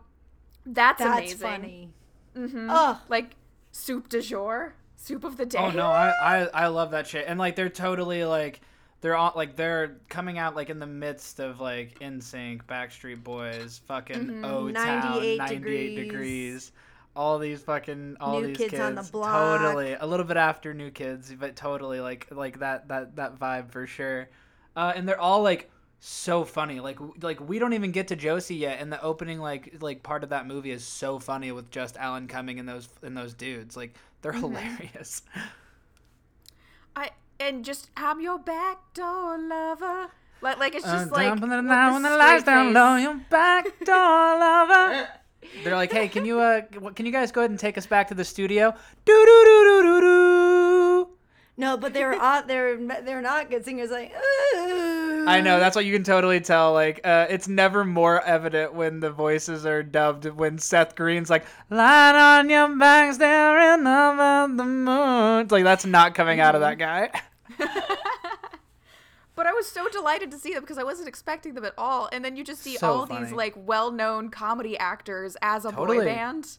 that's, 0.65 0.99
That's 0.99 1.17
amazing. 1.17 1.37
funny. 1.39 1.89
Mhm. 2.35 2.67
Oh, 2.69 3.01
Like 3.09 3.35
soup 3.71 4.09
du 4.09 4.21
jour, 4.21 4.75
soup 4.97 5.23
of 5.23 5.37
the 5.37 5.45
day. 5.45 5.59
Oh 5.59 5.71
no, 5.71 5.87
I, 5.87 6.11
I 6.21 6.39
I 6.65 6.67
love 6.67 6.91
that 6.91 7.07
shit. 7.07 7.25
And 7.27 7.39
like 7.39 7.55
they're 7.55 7.69
totally 7.69 8.23
like 8.25 8.59
they're 9.01 9.15
all 9.15 9.31
like 9.35 9.55
they're 9.55 9.97
coming 10.09 10.37
out 10.37 10.55
like 10.57 10.69
in 10.69 10.79
the 10.79 10.85
midst 10.85 11.39
of 11.39 11.61
like 11.61 11.97
NSYNC, 11.99 12.63
Backstreet 12.65 13.23
Boys, 13.23 13.79
fucking 13.87 14.43
O 14.43 14.69
Town, 14.71 14.73
98 14.73 15.37
98 15.37 15.57
degrees. 15.57 15.95
degrees. 15.95 16.71
All 17.19 17.37
these 17.37 17.61
fucking 17.63 18.15
all 18.21 18.39
New 18.39 18.47
these 18.47 18.57
Kids 18.57 18.71
kids, 18.71 18.81
on 18.81 18.95
the 18.95 19.03
Block. 19.03 19.59
totally 19.59 19.91
a 19.99 20.05
little 20.05 20.25
bit 20.25 20.37
after 20.37 20.73
New 20.73 20.89
Kids, 20.89 21.33
but 21.37 21.55
totally 21.57 21.99
like 21.99 22.27
like 22.31 22.59
that 22.59 22.87
that 22.87 23.17
that 23.17 23.37
vibe 23.37 23.71
for 23.71 23.85
sure. 23.85 24.29
Uh, 24.75 24.93
and 24.95 25.05
they're 25.07 25.19
all 25.19 25.41
like 25.43 25.69
so 25.99 26.45
funny. 26.45 26.79
Like 26.79 26.97
like 27.21 27.41
we 27.45 27.59
don't 27.59 27.73
even 27.73 27.91
get 27.91 28.07
to 28.07 28.15
Josie 28.15 28.55
yet, 28.55 28.79
and 28.79 28.89
the 28.89 29.01
opening 29.01 29.39
like 29.39 29.75
like 29.81 30.01
part 30.01 30.23
of 30.23 30.29
that 30.29 30.47
movie 30.47 30.71
is 30.71 30.85
so 30.85 31.19
funny 31.19 31.51
with 31.51 31.69
just 31.71 31.97
Alan 31.97 32.27
Cumming 32.27 32.57
and 32.57 32.69
those 32.69 32.87
and 33.03 33.17
those 33.17 33.33
dudes. 33.33 33.75
Like 33.75 33.95
they're 34.21 34.31
Mm-hmm. 34.31 34.55
hilarious. 34.55 35.21
I 36.95 37.11
and 37.39 37.65
just 37.65 37.89
I'm 37.97 38.21
your 38.21 38.39
backdoor 38.39 39.37
lover. 39.37 40.07
Like 40.41 40.57
like 40.57 40.75
it's 40.75 40.85
just 40.85 41.11
Uh, 41.11 41.15
like 41.15 41.27
down 41.27 41.39
from 41.39 41.49
the 41.49 41.57
with 41.57 41.65
night 41.65 41.87
the 41.87 41.93
when 41.93 42.01
the 42.03 42.15
lights 42.17 42.43
down 42.45 42.73
low, 42.73 42.95
your 42.95 43.15
back 43.29 43.65
door 43.83 44.39
lover. 44.39 45.09
They're 45.63 45.75
like, 45.75 45.91
hey, 45.91 46.07
can 46.07 46.25
you 46.25 46.39
uh, 46.39 46.61
can 46.95 47.05
you 47.05 47.11
guys 47.11 47.31
go 47.31 47.41
ahead 47.41 47.51
and 47.51 47.59
take 47.59 47.77
us 47.77 47.85
back 47.85 48.07
to 48.09 48.13
the 48.15 48.25
studio? 48.25 48.73
Do 49.05 49.13
do 49.13 49.43
do 49.45 49.63
do 49.65 49.81
do 49.83 50.01
do. 50.01 51.09
no, 51.57 51.77
but 51.77 51.93
they're 51.93 52.13
uh, 52.21 52.41
they're 52.41 52.77
they're 53.01 53.21
not 53.21 53.49
good 53.49 53.65
singers. 53.65 53.89
Like, 53.89 54.13
I 54.53 55.41
know 55.43 55.59
that's 55.59 55.75
what 55.75 55.85
you 55.85 55.93
can 55.93 56.03
totally 56.03 56.39
tell. 56.39 56.73
Like, 56.73 57.01
uh, 57.03 57.27
it's 57.29 57.47
never 57.47 57.83
more 57.85 58.21
evident 58.23 58.73
when 58.73 58.99
the 58.99 59.11
voices 59.11 59.65
are 59.65 59.83
dubbed. 59.83 60.25
When 60.25 60.57
Seth 60.57 60.95
Green's 60.95 61.29
like, 61.29 61.45
"Lie 61.69 62.39
on 62.39 62.49
your 62.49 62.75
back, 62.77 63.13
staring 63.13 63.87
up 63.87 64.19
at 64.19 64.57
the 64.57 64.65
moon." 64.65 65.41
It's 65.41 65.51
like 65.51 65.63
that's 65.63 65.85
not 65.85 66.15
coming 66.15 66.39
out 66.39 66.55
of 66.55 66.61
that 66.61 66.77
guy. 66.77 67.09
But 69.39 69.47
I 69.47 69.53
was 69.53 69.67
so 69.71 69.87
delighted 69.87 70.31
to 70.31 70.37
see 70.37 70.53
them 70.53 70.63
because 70.63 70.77
I 70.77 70.83
wasn't 70.83 71.07
expecting 71.07 71.53
them 71.53 71.63
at 71.63 71.73
all. 71.77 72.09
And 72.11 72.25
then 72.25 72.35
you 72.35 72.43
just 72.43 72.61
see 72.61 72.75
So 72.75 72.91
all 72.91 73.05
funny. 73.05 73.23
these 73.23 73.31
like 73.33 73.53
well-known 73.55 74.31
comedy 74.31 74.77
actors 74.77 75.37
as 75.41 75.63
a 75.63 75.71
Totally. 75.71 75.99
boy 75.99 76.05
band 76.07 76.57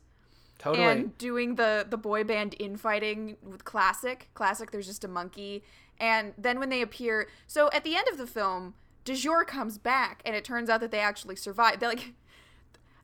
Totally. 0.58 0.86
and 0.86 1.18
doing 1.18 1.56
the 1.56 1.84
the 1.86 1.98
boy 1.98 2.24
band 2.24 2.54
infighting 2.58 3.36
with 3.42 3.66
classic. 3.66 4.30
Classic 4.32 4.70
there's 4.70 4.86
just 4.86 5.04
a 5.04 5.08
monkey. 5.08 5.62
And 5.98 6.32
then 6.38 6.58
when 6.58 6.70
they 6.70 6.80
appear, 6.80 7.28
so 7.46 7.68
at 7.74 7.84
the 7.84 7.96
end 7.96 8.08
of 8.10 8.16
the 8.16 8.26
film, 8.26 8.72
De 9.04 9.14
comes 9.46 9.76
back 9.76 10.22
and 10.24 10.34
it 10.34 10.42
turns 10.42 10.70
out 10.70 10.80
that 10.80 10.90
they 10.90 11.00
actually 11.00 11.36
survived. 11.36 11.80
They're 11.80 11.90
like 11.90 12.14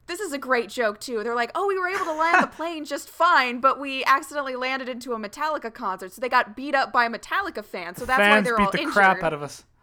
this 0.07 0.21
is 0.21 0.33
a 0.33 0.39
great 0.39 0.69
joke 0.69 1.01
too. 1.01 1.23
They're 1.23 1.35
like, 1.35 1.51
"Oh, 1.55 1.67
we 1.67 1.79
were 1.79 1.89
able 1.89 2.05
to 2.07 2.15
land 2.15 2.43
the 2.43 2.47
plane 2.57 2.85
just 2.85 3.09
fine, 3.09 3.61
but 3.61 3.79
we 3.81 4.05
accidentally 4.05 4.57
landed 4.57 4.89
into 4.89 5.13
a 5.13 5.19
Metallica 5.19 5.73
concert, 5.73 6.13
so 6.13 6.21
they 6.21 6.29
got 6.29 6.57
beat 6.57 6.75
up 6.75 6.93
by 6.93 7.07
a 7.07 7.11
Metallica 7.11 7.65
fans. 7.65 7.99
So 7.99 8.05
that's 8.05 8.21
why 8.21 8.41
they're 8.41 8.57
beat 8.57 8.65
all 8.65 8.71
the 8.73 8.79
injured." 8.79 8.93
crap 8.95 9.23
out 9.23 9.33
of 9.33 9.43
us. 9.43 9.65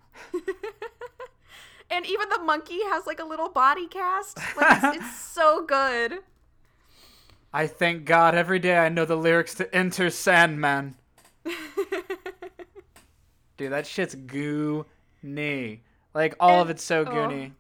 And 1.94 2.06
even 2.08 2.28
the 2.30 2.40
monkey 2.40 2.80
has 2.86 3.06
like 3.06 3.20
a 3.20 3.24
little 3.24 3.50
body 3.50 3.88
cast. 3.88 4.40
Like 4.58 4.84
it's, 4.84 4.98
it's 4.98 5.20
so 5.32 5.64
good. 5.64 6.20
I 7.54 7.68
thank 7.68 8.06
God 8.06 8.34
every 8.34 8.58
day 8.58 8.78
I 8.78 8.90
know 8.90 9.06
the 9.06 9.16
lyrics 9.16 9.54
to 9.56 9.76
Enter 9.76 10.10
Sandman. 10.10 10.96
Dude, 13.58 13.72
that 13.72 13.86
shit's 13.86 14.16
goony. 14.16 15.82
Like 16.16 16.36
all 16.40 16.62
of 16.62 16.72
it's 16.72 16.84
so 16.84 17.02
oh. 17.02 17.52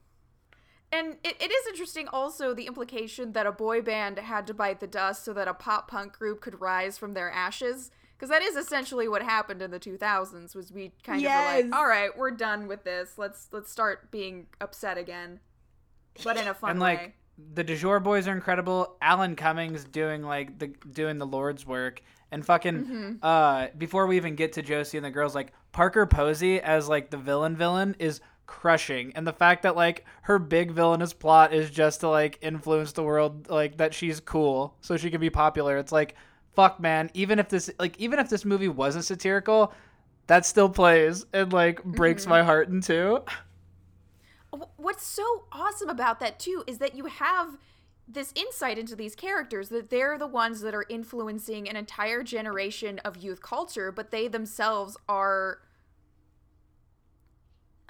Goony. 0.93 0.99
And 0.99 1.17
it, 1.23 1.35
it 1.41 1.51
is 1.51 1.67
interesting 1.67 2.07
also 2.09 2.53
the 2.53 2.67
implication 2.67 3.33
that 3.33 3.45
a 3.45 3.51
boy 3.51 3.81
band 3.81 4.19
had 4.19 4.47
to 4.47 4.53
bite 4.53 4.79
the 4.79 4.87
dust 4.87 5.25
so 5.25 5.33
that 5.33 5.47
a 5.47 5.53
pop 5.53 5.89
punk 5.89 6.13
group 6.13 6.41
could 6.41 6.61
rise 6.61 6.97
from 6.97 7.13
their 7.13 7.31
ashes. 7.31 7.91
Because 8.15 8.29
that 8.29 8.41
is 8.41 8.55
essentially 8.55 9.07
what 9.07 9.21
happened 9.21 9.61
in 9.61 9.71
the 9.71 9.79
2000s. 9.79 10.55
Was 10.55 10.71
we 10.71 10.91
kind 11.03 11.19
of 11.19 11.23
were 11.23 11.29
like, 11.69 11.75
all 11.75 11.87
right, 11.87 12.15
we're 12.17 12.31
done 12.31 12.67
with 12.67 12.83
this. 12.85 13.17
Let's 13.17 13.47
let's 13.51 13.69
start 13.71 14.11
being 14.11 14.47
upset 14.61 14.97
again, 14.97 15.39
but 16.23 16.37
in 16.37 16.47
a 16.47 16.53
fun 16.53 16.67
way. 16.67 16.71
and 16.71 16.79
like 16.79 17.15
the 17.53 17.63
Du 17.63 17.75
Jour 17.75 17.99
boys 17.99 18.27
are 18.27 18.31
incredible. 18.31 18.95
Alan 19.01 19.35
Cummings 19.35 19.83
doing 19.83 20.21
like 20.23 20.57
the 20.59 20.67
doing 20.91 21.17
the 21.17 21.25
Lord's 21.25 21.65
work, 21.65 22.01
and 22.31 22.45
fucking 22.45 22.73
Mm-hmm. 22.85 23.11
uh, 23.23 23.67
before 23.77 24.07
we 24.07 24.15
even 24.15 24.35
get 24.35 24.53
to 24.53 24.61
Josie 24.61 24.97
and 24.97 25.03
the 25.05 25.11
girls, 25.11 25.35
like 25.35 25.51
Parker 25.73 26.05
Posey 26.05 26.61
as 26.61 26.87
like 26.87 27.09
the 27.09 27.17
villain 27.17 27.57
villain 27.57 27.95
is 27.99 28.21
crushing, 28.45 29.13
and 29.15 29.25
the 29.25 29.33
fact 29.33 29.63
that 29.63 29.75
like 29.75 30.05
her 30.23 30.39
big 30.39 30.71
villainous 30.71 31.13
plot 31.13 31.53
is 31.53 31.69
just 31.69 32.01
to 32.01 32.09
like 32.09 32.37
influence 32.41 32.91
the 32.91 33.03
world, 33.03 33.49
like 33.49 33.77
that 33.77 33.93
she's 33.93 34.19
cool 34.19 34.75
so 34.81 34.97
she 34.97 35.09
can 35.09 35.21
be 35.21 35.29
popular. 35.29 35.77
It's 35.77 35.91
like 35.91 36.15
fuck, 36.53 36.79
man. 36.79 37.09
Even 37.13 37.39
if 37.39 37.49
this 37.49 37.69
like 37.79 37.99
even 37.99 38.19
if 38.19 38.29
this 38.29 38.45
movie 38.45 38.67
wasn't 38.67 39.05
satirical. 39.05 39.73
That 40.27 40.45
still 40.45 40.69
plays 40.69 41.25
and 41.33 41.51
like 41.51 41.83
breaks 41.83 42.23
Mm-hmm. 42.23 42.29
my 42.29 42.43
heart 42.43 42.69
in 42.69 42.79
two. 42.79 43.23
What's 44.77 45.05
so 45.05 45.45
awesome 45.51 45.89
about 45.89 46.19
that 46.19 46.39
too 46.39 46.63
is 46.67 46.77
that 46.77 46.95
you 46.95 47.05
have 47.05 47.57
this 48.07 48.31
insight 48.35 48.77
into 48.77 48.95
these 48.95 49.15
characters 49.15 49.69
that 49.69 49.89
they're 49.89 50.17
the 50.17 50.27
ones 50.27 50.61
that 50.61 50.75
are 50.75 50.85
influencing 50.89 51.67
an 51.67 51.75
entire 51.75 52.21
generation 52.21 52.99
of 52.99 53.17
youth 53.17 53.41
culture, 53.41 53.91
but 53.91 54.11
they 54.11 54.27
themselves 54.27 54.95
are 55.09 55.59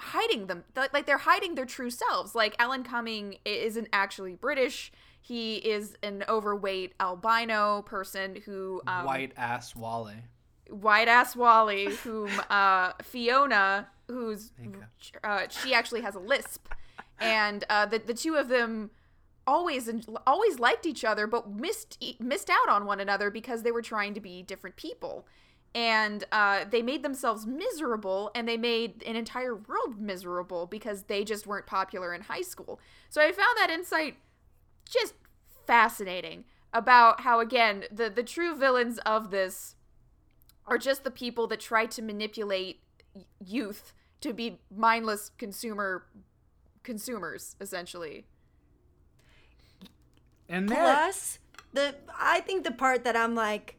hiding 0.03 0.47
them 0.47 0.63
like 0.75 1.05
they're 1.05 1.17
hiding 1.17 1.55
their 1.55 1.65
true 1.65 1.89
selves. 1.89 2.35
Like 2.35 2.55
alan 2.59 2.83
cumming 2.83 3.37
isn't 3.45 3.87
actually 3.93 4.35
british. 4.35 4.91
He 5.21 5.55
is 5.55 5.95
an 6.03 6.25
overweight 6.27 6.93
albino 6.99 7.83
person 7.83 8.37
who 8.45 8.81
um, 8.85 9.05
White 9.05 9.31
ass 9.37 9.75
Wally. 9.75 10.17
white 10.69 11.07
ass 11.07 11.35
Wally, 11.35 11.85
whom 12.03 12.29
uh, 12.49 12.91
Fiona, 13.01 13.87
who's 14.07 14.51
uh, 15.23 15.47
she 15.49 15.73
actually 15.73 16.01
has 16.01 16.15
a 16.15 16.19
lisp, 16.19 16.67
and 17.19 17.63
uh, 17.69 17.85
the 17.85 17.99
the 17.99 18.13
two 18.13 18.35
of 18.35 18.49
them 18.49 18.91
always 19.45 19.89
always 20.27 20.59
liked 20.59 20.85
each 20.85 21.03
other, 21.05 21.27
but 21.27 21.49
missed 21.49 22.03
missed 22.19 22.49
out 22.49 22.69
on 22.69 22.85
one 22.85 22.99
another 22.99 23.29
because 23.29 23.63
they 23.63 23.71
were 23.71 23.81
trying 23.81 24.13
to 24.13 24.19
be 24.19 24.41
different 24.43 24.75
people, 24.75 25.25
and 25.75 26.23
uh, 26.31 26.65
they 26.69 26.81
made 26.81 27.03
themselves 27.03 27.45
miserable, 27.45 28.31
and 28.35 28.47
they 28.47 28.57
made 28.57 29.03
an 29.03 29.15
entire 29.15 29.55
world 29.55 29.99
miserable 29.99 30.67
because 30.67 31.03
they 31.03 31.23
just 31.23 31.47
weren't 31.47 31.65
popular 31.65 32.13
in 32.13 32.21
high 32.21 32.41
school. 32.41 32.79
So 33.09 33.21
I 33.21 33.31
found 33.31 33.57
that 33.57 33.69
insight 33.71 34.17
just 34.87 35.15
fascinating 35.65 36.45
about 36.73 37.21
how 37.21 37.39
again 37.39 37.85
the 37.91 38.09
the 38.09 38.23
true 38.23 38.55
villains 38.55 38.97
of 38.99 39.31
this 39.31 39.75
are 40.65 40.77
just 40.77 41.03
the 41.03 41.11
people 41.11 41.47
that 41.47 41.59
try 41.59 41.85
to 41.85 42.01
manipulate 42.01 42.81
youth 43.43 43.93
to 44.21 44.33
be 44.33 44.59
mindless 44.75 45.29
consumer 45.37 46.05
consumers 46.81 47.55
essentially 47.61 48.25
and 50.49 50.67
plus 50.67 51.39
the 51.73 51.95
i 52.17 52.39
think 52.41 52.63
the 52.63 52.71
part 52.71 53.03
that 53.03 53.15
i'm 53.15 53.35
like 53.35 53.75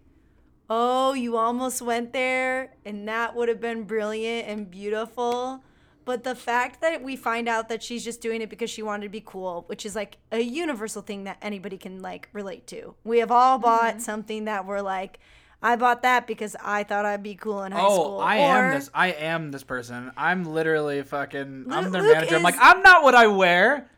oh 0.77 1.13
you 1.13 1.37
almost 1.37 1.81
went 1.81 2.13
there 2.13 2.73
and 2.85 3.07
that 3.07 3.37
would 3.37 3.49
have 3.49 3.61
been 3.61 3.85
brilliant 3.85 4.49
and 4.49 4.71
beautiful 4.71 5.63
but 6.05 6.25
the 6.25 6.35
fact 6.35 6.81
that 6.83 7.03
we 7.03 7.17
find 7.17 7.49
out 7.49 7.69
that 7.69 7.83
she's 7.83 8.05
just 8.05 8.21
doing 8.21 8.43
it 8.43 8.51
because 8.51 8.69
she 8.69 8.83
wanted 8.83 9.05
to 9.05 9.09
be 9.09 9.23
cool, 9.25 9.65
which 9.69 9.87
is 9.87 9.97
like 9.97 10.19
a 10.31 10.41
universal 10.41 11.01
thing 11.01 11.25
that 11.25 11.39
anybody 11.41 11.79
can 11.79 12.03
like 12.03 12.29
relate 12.33 12.67
to. 12.69 12.95
We 13.05 13.21
have 13.21 13.31
all 13.31 13.59
bought 13.59 13.95
mm-hmm. 13.95 14.01
something 14.01 14.45
that 14.45 14.67
we're 14.67 14.83
like, 14.83 15.19
I 15.63 15.77
bought 15.77 16.03
that 16.03 16.27
because 16.27 16.57
I 16.63 16.83
thought 16.85 17.07
I'd 17.07 17.23
be 17.23 17.37
cool 17.37 17.63
in 17.63 17.73
high 17.73 17.81
oh, 17.81 17.95
school. 17.95 18.19
Oh, 18.19 18.21
I 18.21 18.39
or, 18.41 18.67
am 18.67 18.75
this. 18.75 18.91
I 18.93 19.13
am 19.13 19.51
this 19.51 19.63
person. 19.63 20.13
I'm 20.15 20.45
literally 20.45 21.03
fucking. 21.03 21.67
I'm 21.71 21.91
their 21.91 22.03
Luke 22.03 22.13
manager. 22.13 22.35
Is, 22.35 22.37
I'm 22.37 22.43
like, 22.43 22.59
I'm 22.61 22.83
not 22.83 23.03
what 23.03 23.15
I 23.15 23.29
wear 23.29 23.89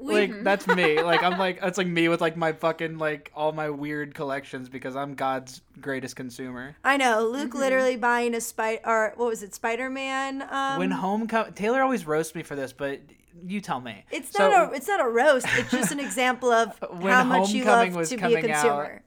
we, 0.00 0.14
like 0.14 0.42
that's 0.42 0.66
me. 0.66 1.00
Like 1.02 1.22
I'm 1.22 1.38
like 1.38 1.60
that's 1.60 1.78
like 1.78 1.86
me 1.86 2.08
with 2.08 2.20
like 2.20 2.36
my 2.36 2.52
fucking 2.52 2.98
like 2.98 3.30
all 3.34 3.52
my 3.52 3.70
weird 3.70 4.14
collections 4.14 4.68
because 4.68 4.96
I'm 4.96 5.14
God's 5.14 5.60
greatest 5.80 6.16
consumer. 6.16 6.76
I 6.84 6.96
know 6.96 7.26
Luke 7.26 7.50
mm-hmm. 7.50 7.58
literally 7.58 7.96
buying 7.96 8.34
a 8.34 8.40
spider 8.40 8.82
or 8.84 9.12
what 9.16 9.28
was 9.28 9.42
it 9.42 9.54
Spider 9.54 9.90
Man? 9.90 10.46
Um, 10.50 10.78
when 10.78 10.90
Homecoming, 10.90 11.52
Taylor 11.54 11.82
always 11.82 12.06
roasts 12.06 12.34
me 12.34 12.42
for 12.42 12.56
this, 12.56 12.72
but 12.72 13.00
you 13.46 13.60
tell 13.60 13.80
me. 13.80 14.04
It's 14.10 14.30
so, 14.30 14.48
not 14.48 14.72
a 14.72 14.76
it's 14.76 14.88
not 14.88 15.00
a 15.00 15.08
roast. 15.08 15.46
It's 15.56 15.70
just 15.70 15.92
an 15.92 16.00
example 16.00 16.50
of 16.50 16.78
how 17.02 17.24
much 17.24 17.50
you 17.50 17.64
love 17.64 17.92
to 18.08 18.16
be 18.16 18.34
a 18.34 18.40
consumer. 18.42 18.94
Out, 18.96 19.00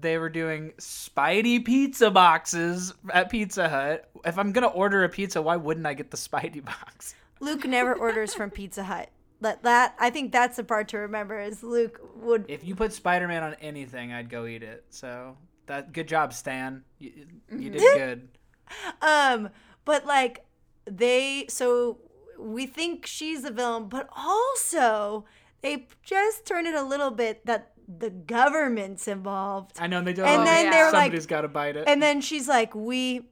they 0.00 0.18
were 0.18 0.28
doing 0.28 0.72
Spidey 0.78 1.64
pizza 1.64 2.10
boxes 2.10 2.94
at 3.10 3.30
Pizza 3.30 3.68
Hut. 3.68 4.08
If 4.24 4.38
I'm 4.38 4.52
gonna 4.52 4.66
order 4.66 5.04
a 5.04 5.08
pizza, 5.08 5.40
why 5.40 5.56
wouldn't 5.56 5.86
I 5.86 5.94
get 5.94 6.10
the 6.10 6.16
Spidey 6.16 6.64
box? 6.64 7.14
Luke 7.40 7.64
never 7.64 7.94
orders 7.94 8.34
from 8.34 8.50
Pizza 8.50 8.82
Hut 8.82 9.10
let 9.40 9.62
that 9.62 9.94
I 9.98 10.10
think 10.10 10.32
that's 10.32 10.56
the 10.56 10.64
part 10.64 10.88
to 10.88 10.98
remember 10.98 11.40
is 11.40 11.62
Luke 11.62 12.00
would 12.16 12.46
If 12.48 12.64
you 12.64 12.74
put 12.74 12.92
Spider-Man 12.92 13.42
on 13.42 13.54
anything, 13.60 14.12
I'd 14.12 14.30
go 14.30 14.46
eat 14.46 14.62
it. 14.62 14.84
So 14.90 15.36
that 15.66 15.92
good 15.92 16.08
job, 16.08 16.32
Stan. 16.32 16.84
You, 16.98 17.26
you 17.50 17.70
did 17.70 17.80
good. 17.80 18.28
um, 19.02 19.50
but 19.84 20.06
like 20.06 20.44
they 20.86 21.46
so 21.48 21.98
we 22.38 22.66
think 22.66 23.06
she's 23.06 23.42
the 23.42 23.50
villain, 23.50 23.88
but 23.88 24.08
also 24.16 25.24
they 25.60 25.86
just 26.02 26.46
turn 26.46 26.66
it 26.66 26.74
a 26.74 26.82
little 26.82 27.10
bit 27.10 27.44
that 27.46 27.72
the 27.88 28.10
government's 28.10 29.08
involved. 29.08 29.76
I 29.78 29.86
know 29.86 30.02
they 30.02 30.12
don't. 30.12 30.26
And 30.26 30.46
then 30.46 30.66
yeah. 30.66 30.70
they're 30.70 30.92
like, 30.92 31.04
somebody's 31.04 31.26
got 31.26 31.40
to 31.42 31.48
bite 31.48 31.76
it. 31.76 31.84
And 31.88 32.02
then 32.02 32.20
she's 32.20 32.46
like, 32.46 32.74
"We 32.74 33.22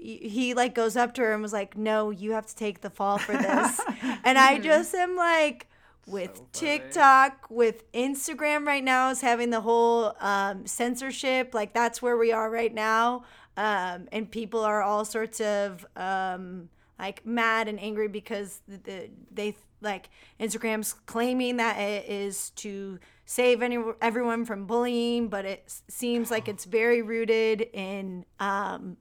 he 0.00 0.54
like 0.54 0.74
goes 0.74 0.96
up 0.96 1.14
to 1.14 1.22
her 1.22 1.32
and 1.32 1.42
was 1.42 1.52
like, 1.52 1.76
"No, 1.76 2.10
you 2.10 2.32
have 2.32 2.46
to 2.46 2.54
take 2.54 2.80
the 2.80 2.90
fall 2.90 3.18
for 3.18 3.32
this." 3.36 3.80
and 4.24 4.38
I 4.38 4.58
just 4.62 4.94
am 4.94 5.16
like 5.16 5.66
with 6.06 6.36
so 6.36 6.46
TikTok, 6.52 7.46
with 7.50 7.90
Instagram 7.92 8.66
right 8.66 8.82
now 8.82 9.10
is 9.10 9.20
having 9.20 9.50
the 9.50 9.60
whole 9.60 10.14
um, 10.20 10.66
censorship. 10.66 11.54
Like 11.54 11.72
that's 11.72 12.00
where 12.00 12.16
we 12.16 12.32
are 12.32 12.50
right 12.50 12.72
now, 12.72 13.24
um, 13.56 14.08
and 14.12 14.30
people 14.30 14.60
are 14.60 14.82
all 14.82 15.04
sorts 15.04 15.40
of 15.40 15.86
um, 15.96 16.68
like 16.98 17.24
mad 17.24 17.68
and 17.68 17.80
angry 17.80 18.08
because 18.08 18.60
the, 18.68 18.78
the, 18.78 19.10
they 19.32 19.56
like 19.80 20.10
Instagram's 20.38 20.92
claiming 20.92 21.56
that 21.56 21.78
it 21.78 22.08
is 22.08 22.50
to 22.50 22.98
save 23.24 23.62
any 23.62 23.78
everyone 24.02 24.44
from 24.44 24.66
bullying, 24.66 25.28
but 25.28 25.44
it 25.44 25.72
seems 25.88 26.30
like 26.30 26.48
it's 26.48 26.64
very 26.64 27.02
rooted 27.02 27.62
in 27.72 28.24
um, 28.38 28.96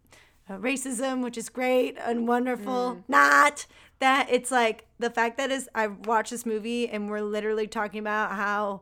uh, 0.49 0.57
racism, 0.57 1.23
which 1.23 1.37
is 1.37 1.49
great 1.49 1.97
and 1.99 2.27
wonderful. 2.27 2.95
Mm. 2.95 3.03
Not 3.07 3.67
that 3.99 4.27
it's 4.31 4.51
like 4.51 4.85
the 4.97 5.09
fact 5.09 5.37
that 5.37 5.51
is 5.51 5.69
I 5.75 5.87
watched 5.87 6.31
this 6.31 6.45
movie 6.45 6.89
and 6.89 7.09
we're 7.09 7.21
literally 7.21 7.67
talking 7.67 7.99
about 7.99 8.31
how 8.31 8.81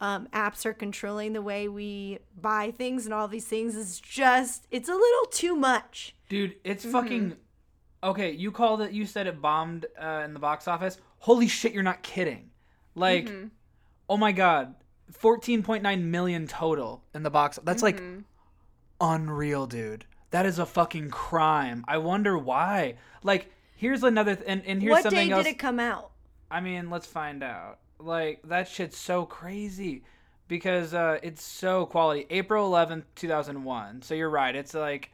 um, 0.00 0.28
apps 0.32 0.66
are 0.66 0.74
controlling 0.74 1.32
the 1.32 1.42
way 1.42 1.68
we 1.68 2.18
buy 2.40 2.72
things 2.76 3.04
and 3.04 3.14
all 3.14 3.28
these 3.28 3.46
things 3.46 3.74
is 3.74 4.00
just 4.00 4.66
it's 4.70 4.88
a 4.88 4.94
little 4.94 5.26
too 5.30 5.56
much. 5.56 6.14
Dude, 6.28 6.56
it's 6.64 6.84
mm-hmm. 6.84 6.92
fucking 6.92 7.36
okay. 8.02 8.30
You 8.32 8.50
called 8.52 8.82
it. 8.82 8.92
You 8.92 9.06
said 9.06 9.26
it 9.26 9.40
bombed 9.40 9.86
uh, 10.00 10.22
in 10.24 10.34
the 10.34 10.40
box 10.40 10.68
office. 10.68 10.98
Holy 11.18 11.48
shit! 11.48 11.72
You're 11.72 11.82
not 11.82 12.02
kidding. 12.02 12.50
Like, 12.94 13.26
mm-hmm. 13.26 13.46
oh 14.08 14.16
my 14.16 14.32
god, 14.32 14.74
fourteen 15.10 15.62
point 15.62 15.82
nine 15.82 16.10
million 16.10 16.46
total 16.46 17.02
in 17.14 17.22
the 17.22 17.30
box. 17.30 17.58
That's 17.62 17.82
mm-hmm. 17.82 18.16
like 18.16 18.24
unreal, 19.00 19.66
dude. 19.66 20.04
That 20.34 20.46
is 20.46 20.58
a 20.58 20.66
fucking 20.66 21.10
crime. 21.10 21.84
I 21.86 21.98
wonder 21.98 22.36
why. 22.36 22.96
Like, 23.22 23.52
here's 23.76 24.02
another 24.02 24.34
th- 24.34 24.48
and, 24.48 24.64
and 24.66 24.82
here's 24.82 24.90
what 24.90 25.02
something 25.04 25.30
else. 25.30 25.38
What 25.38 25.44
day 25.44 25.50
did 25.50 25.54
it 25.54 25.58
come 25.60 25.78
out? 25.78 26.10
I 26.50 26.60
mean, 26.60 26.90
let's 26.90 27.06
find 27.06 27.44
out. 27.44 27.78
Like 28.00 28.40
that 28.42 28.66
shit's 28.66 28.96
so 28.96 29.26
crazy 29.26 30.02
because 30.48 30.92
uh, 30.92 31.20
it's 31.22 31.40
so 31.40 31.86
quality. 31.86 32.26
April 32.30 32.68
11th, 32.68 33.04
2001. 33.14 34.02
So 34.02 34.14
you're 34.14 34.28
right. 34.28 34.56
It's 34.56 34.74
like 34.74 35.12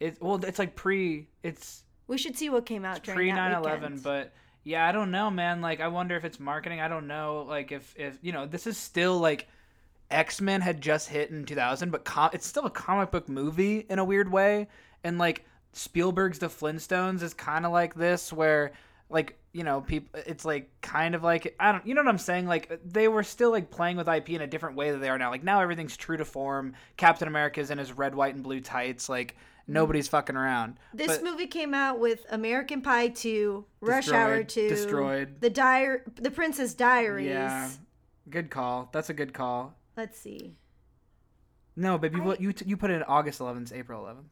it's 0.00 0.20
well, 0.20 0.44
it's 0.44 0.58
like 0.58 0.76
pre. 0.76 1.28
It's 1.42 1.84
we 2.06 2.18
should 2.18 2.36
see 2.36 2.50
what 2.50 2.66
came 2.66 2.84
out 2.84 3.02
during 3.02 3.16
pre 3.16 3.30
9/11, 3.30 4.02
but 4.02 4.34
yeah, 4.64 4.86
I 4.86 4.92
don't 4.92 5.10
know, 5.10 5.30
man. 5.30 5.62
Like 5.62 5.80
I 5.80 5.88
wonder 5.88 6.14
if 6.14 6.26
it's 6.26 6.38
marketing. 6.38 6.82
I 6.82 6.88
don't 6.88 7.06
know. 7.06 7.46
Like 7.48 7.72
if 7.72 7.94
if 7.96 8.18
you 8.20 8.32
know, 8.32 8.44
this 8.44 8.66
is 8.66 8.76
still 8.76 9.18
like 9.18 9.48
X 10.10 10.40
Men 10.40 10.60
had 10.60 10.80
just 10.80 11.08
hit 11.08 11.30
in 11.30 11.44
2000, 11.44 11.90
but 11.90 12.04
com- 12.04 12.30
it's 12.32 12.46
still 12.46 12.64
a 12.64 12.70
comic 12.70 13.10
book 13.10 13.28
movie 13.28 13.86
in 13.88 13.98
a 13.98 14.04
weird 14.04 14.30
way. 14.30 14.68
And 15.04 15.18
like 15.18 15.44
Spielberg's 15.72 16.38
The 16.38 16.48
Flintstones 16.48 17.22
is 17.22 17.34
kind 17.34 17.66
of 17.66 17.72
like 17.72 17.94
this, 17.94 18.32
where 18.32 18.72
like 19.10 19.38
you 19.52 19.64
know 19.64 19.80
people, 19.80 20.20
it's 20.26 20.44
like 20.44 20.70
kind 20.80 21.14
of 21.14 21.22
like 21.22 21.54
I 21.60 21.72
don't, 21.72 21.86
you 21.86 21.94
know 21.94 22.02
what 22.02 22.08
I'm 22.08 22.18
saying? 22.18 22.46
Like 22.46 22.80
they 22.84 23.08
were 23.08 23.22
still 23.22 23.50
like 23.50 23.70
playing 23.70 23.96
with 23.96 24.08
IP 24.08 24.30
in 24.30 24.40
a 24.40 24.46
different 24.46 24.76
way 24.76 24.90
that 24.90 24.98
they 24.98 25.08
are 25.08 25.18
now. 25.18 25.30
Like 25.30 25.44
now 25.44 25.60
everything's 25.60 25.96
true 25.96 26.16
to 26.16 26.24
form. 26.24 26.74
Captain 26.96 27.28
America's 27.28 27.70
in 27.70 27.78
his 27.78 27.92
red, 27.92 28.14
white, 28.14 28.34
and 28.34 28.42
blue 28.42 28.60
tights. 28.60 29.08
Like 29.08 29.36
nobody's 29.66 30.08
fucking 30.08 30.36
around. 30.36 30.78
This 30.94 31.18
but, 31.18 31.24
movie 31.24 31.46
came 31.46 31.74
out 31.74 31.98
with 31.98 32.24
American 32.30 32.80
Pie 32.80 33.08
2, 33.08 33.64
Rush 33.80 34.10
Hour 34.10 34.42
2, 34.42 34.68
Destroyed, 34.68 35.40
The 35.40 35.50
Diary, 35.50 36.00
The 36.14 36.30
Princess 36.30 36.74
Diaries. 36.74 37.28
Yeah, 37.28 37.70
good 38.30 38.50
call. 38.50 38.88
That's 38.92 39.10
a 39.10 39.14
good 39.14 39.32
call. 39.32 39.74
Let's 39.98 40.16
see. 40.16 40.54
No, 41.74 41.98
baby, 41.98 42.20
I... 42.20 42.36
you 42.38 42.54
you 42.64 42.76
put 42.76 42.92
it 42.92 42.94
in 42.94 43.02
August 43.02 43.40
11th, 43.40 43.76
April 43.76 44.04
11th. 44.04 44.28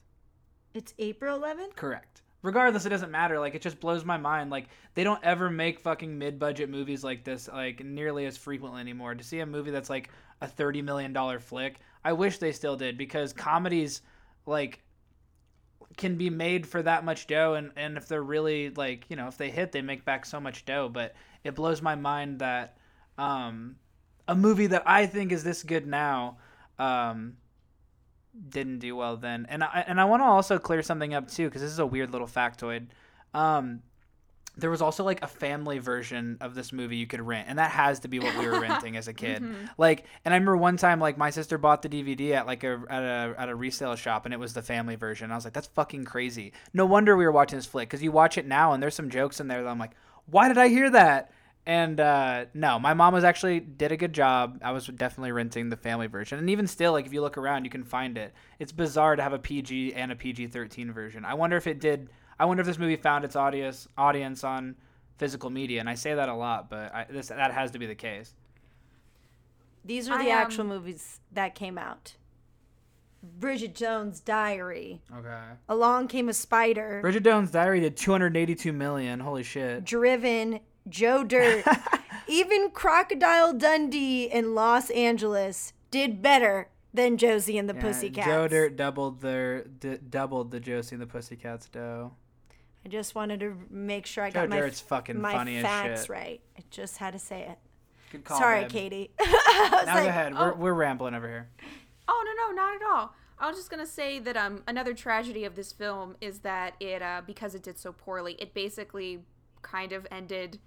It's 0.75 0.95
April 1.01 1.41
11th. 1.41 1.75
Correct. 1.75 2.23
Regardless, 2.43 2.87
it 2.87 2.91
doesn't 2.91 3.11
matter. 3.11 3.41
Like 3.41 3.57
it 3.57 3.63
just 3.63 3.81
blows 3.81 4.05
my 4.05 4.17
mind. 4.17 4.49
Like 4.49 4.69
they 4.95 5.03
don't 5.03 5.23
ever 5.25 5.51
make 5.51 5.81
fucking 5.81 6.17
mid-budget 6.17 6.71
movies 6.71 7.03
like 7.03 7.25
this 7.25 7.49
like 7.49 7.85
nearly 7.85 8.27
as 8.27 8.37
frequently 8.37 8.81
anymore. 8.81 9.17
To 9.17 9.25
see 9.25 9.41
a 9.41 9.47
movie 9.47 9.73
that's 9.73 9.91
like 9.91 10.11
a 10.41 10.47
thirty 10.47 10.83
million 10.83 11.13
dollar 11.13 11.41
flick, 11.41 11.81
I 12.05 12.13
wish 12.13 12.39
they 12.39 12.53
still 12.53 12.77
did 12.77 12.97
because 12.97 13.33
comedies 13.33 14.03
like 14.47 14.85
can 15.97 16.17
be 16.17 16.31
made 16.31 16.65
for 16.65 16.81
that 16.81 17.05
much 17.05 17.27
dough 17.27 17.55
and, 17.55 17.73
and 17.75 17.97
if 17.97 18.07
they're 18.07 18.23
really 18.23 18.71
like 18.71 19.07
you 19.09 19.17
know 19.17 19.27
if 19.27 19.37
they 19.37 19.51
hit 19.51 19.73
they 19.73 19.83
make 19.83 20.05
back 20.05 20.27
so 20.27 20.39
much 20.39 20.65
dough 20.65 20.89
but 20.89 21.15
it 21.43 21.55
blows 21.55 21.81
my 21.81 21.95
mind 21.95 22.39
that 22.41 22.77
um 23.19 23.77
a 24.29 24.35
movie 24.35 24.67
that 24.69 24.83
I 24.87 25.07
think 25.07 25.33
is 25.33 25.45
this 25.45 25.63
good 25.63 25.87
now 25.87 26.39
um, 26.79 27.37
didn't 28.49 28.81
do 28.81 28.97
well 28.97 29.17
then. 29.17 29.47
And 29.49 29.63
I 29.63 29.85
and 29.87 30.01
I 30.01 30.05
want 30.05 30.23
to 30.23 30.27
also 30.27 30.59
clear 30.59 30.83
something 30.83 31.15
up 31.15 31.31
too 31.31 31.47
because 31.47 31.63
this 31.63 31.71
is 31.71 31.79
a 31.79 31.87
weird 31.87 32.13
little 32.13 32.27
factoid. 32.27 32.87
Um, 33.35 33.83
there 34.59 34.71
was 34.71 34.81
also 34.81 35.05
like 35.05 35.23
a 35.23 35.27
family 35.27 35.79
version 35.79 36.39
of 36.41 36.55
this 36.55 36.73
movie 36.73 36.97
you 36.97 37.07
could 37.07 37.21
rent, 37.21 37.47
and 37.49 37.59
that 37.59 37.71
has 37.71 38.01
to 38.01 38.09
be 38.09 38.19
what 38.19 38.37
we 38.39 38.47
were 38.47 38.59
renting 38.59 38.97
as 38.97 39.07
a 39.07 39.13
kid. 39.15 39.43
Mm-hmm. 39.43 39.67
Like, 39.77 40.05
and 40.25 40.33
I 40.33 40.37
remember 40.37 40.57
one 40.57 40.79
time 40.79 40.99
like 40.99 41.19
my 41.19 41.31
sister 41.31 41.59
bought 41.59 41.83
the 41.83 41.89
DVD 41.89 42.33
at 42.33 42.47
like 42.47 42.65
a 42.65 42.83
at 42.89 43.03
a 43.03 43.35
at 43.39 43.49
a 43.49 43.55
resale 43.55 43.97
shop, 43.97 44.25
and 44.25 44.33
it 44.33 44.41
was 44.41 44.55
the 44.55 44.63
family 44.63 44.97
version. 44.97 45.31
I 45.31 45.35
was 45.35 45.45
like, 45.45 45.53
that's 45.53 45.69
fucking 45.69 46.05
crazy. 46.05 46.53
No 46.73 46.87
wonder 46.87 47.17
we 47.17 47.25
were 47.25 47.33
watching 47.33 47.59
this 47.59 47.67
flick 47.67 47.89
because 47.89 48.03
you 48.03 48.13
watch 48.13 48.39
it 48.39 48.47
now, 48.47 48.73
and 48.73 48.83
there's 48.83 48.95
some 48.95 49.11
jokes 49.11 49.41
in 49.41 49.49
there 49.49 49.63
that 49.63 49.69
I'm 49.69 49.79
like, 49.79 49.93
why 50.27 50.49
did 50.49 50.59
I 50.59 50.69
hear 50.69 50.91
that? 50.91 51.31
And 51.67 51.99
uh, 51.99 52.45
no, 52.55 52.79
my 52.79 52.95
mom 52.95 53.13
was 53.13 53.25
actually 53.25 53.59
did 53.59 53.91
a 53.91 53.97
good 53.97 54.13
job. 54.13 54.61
I 54.63 54.71
was 54.71 54.87
definitely 54.87 55.33
renting 55.33 55.69
the 55.69 55.77
family 55.77 56.07
version, 56.07 56.39
and 56.39 56.49
even 56.49 56.69
still, 56.69 56.93
like 56.93 57.07
if 57.07 57.13
you 57.13 57.21
look 57.21 57.37
around, 57.37 57.65
you 57.65 57.71
can 57.71 57.83
find 57.83 58.17
it. 58.17 58.33
It's 58.61 58.71
bizarre 58.71 59.17
to 59.17 59.23
have 59.23 59.33
a 59.33 59.39
PG 59.39 59.95
and 59.95 60.13
a 60.13 60.17
PG 60.17 60.47
thirteen 60.49 60.93
version. 60.93 61.25
I 61.25 61.35
wonder 61.35 61.57
if 61.57 61.67
it 61.67 61.81
did. 61.81 62.09
I 62.39 62.45
wonder 62.45 62.61
if 62.61 62.67
this 62.67 62.79
movie 62.79 62.97
found 62.97 63.25
its 63.25 63.35
audience 63.35 63.89
audience 63.99 64.45
on 64.45 64.77
physical 65.19 65.51
media, 65.51 65.81
and 65.81 65.89
I 65.89 65.97
say 65.97 66.15
that 66.15 66.29
a 66.29 66.35
lot, 66.35 66.71
but 66.71 66.95
I, 66.95 67.07
this 67.11 67.29
that 67.29 67.53
has 67.53 67.73
to 67.73 67.79
be 67.81 67.87
the 67.87 67.97
case. 67.97 68.33
These 69.85 70.09
are 70.09 70.19
I, 70.19 70.25
the 70.25 70.31
actual 70.31 70.63
um, 70.63 70.69
movies 70.69 71.21
that 71.33 71.57
came 71.57 71.79
out. 71.79 72.15
Bridget 73.23 73.75
Jones' 73.75 74.21
Diary. 74.21 75.03
Okay. 75.13 75.41
Along 75.69 76.07
Came 76.07 76.29
a 76.29 76.33
Spider. 76.33 77.01
Bridget 77.03 77.25
Jones' 77.25 77.51
Diary 77.51 77.81
did 77.81 77.97
282 77.97 78.73
million. 78.73 79.19
Holy 79.19 79.43
shit. 79.43 79.85
Driven. 79.85 80.61
Joe 80.89 81.25
Dirt. 81.25 81.65
Even 82.29 82.71
Crocodile 82.71 83.53
Dundee 83.53 84.25
in 84.25 84.55
Los 84.55 84.91
Angeles 84.91 85.73
did 85.91 86.21
better 86.23 86.69
than 86.93 87.17
Josie 87.19 87.57
and 87.59 87.69
the 87.69 87.75
Yeah, 87.75 87.81
Pussycats. 87.83 88.27
Joe 88.27 88.49
Dirt 88.49 88.77
doubled 88.77 89.21
their 89.21 89.65
d- 89.65 89.99
doubled 90.09 90.51
the 90.51 90.59
Josie 90.61 90.95
and 90.97 91.03
the 91.03 91.07
Pussycats 91.07 91.69
dough. 91.69 92.13
I 92.85 92.89
just 92.89 93.15
wanted 93.15 93.41
to 93.41 93.57
make 93.71 94.07
sure 94.07 94.25
I 94.25 94.31
Joe 94.31 94.41
got 94.43 94.49
my, 94.49 94.57
Dirt's 94.61 94.81
fucking 94.81 95.21
my 95.21 95.33
funny 95.33 95.61
facts 95.61 96.03
shit. 96.03 96.09
right. 96.11 96.41
I 96.59 96.63
just 96.71 96.99
had 96.99 97.13
to 97.13 97.19
say 97.19 97.43
it. 97.43 97.59
Good 98.13 98.25
call. 98.25 98.39
Sorry, 98.39 98.63
babe. 98.63 98.71
Katie. 98.71 99.11
Now 99.21 99.71
like, 99.95 100.03
go 100.05 100.09
ahead. 100.09 100.33
oh. 100.37 100.41
We're, 100.41 100.55
we're 100.55 100.75
rambling 100.75 101.15
over 101.15 101.27
here. 101.29 101.49
Oh 102.09 102.25
no 102.25 102.53
no 102.53 102.55
not 102.63 102.77
at 102.77 102.83
all. 102.83 103.15
I 103.39 103.49
was 103.49 103.57
just 103.57 103.71
gonna 103.71 103.87
say 103.87 104.19
that 104.21 104.37
um 104.37 104.63
another 104.67 104.95
tragedy 104.95 105.45
of 105.45 105.55
this 105.57 105.73
film 105.73 106.17
is 106.21 106.41
that 106.41 106.75
it 106.81 107.03
uh 107.03 107.23
because 107.27 107.55
it 107.55 107.63
did 107.63 107.79
so 107.79 107.93
poorly 107.93 108.35
it 108.39 108.55
basically 108.55 109.21
kind 109.63 109.93
of 109.93 110.07
ended 110.11 110.59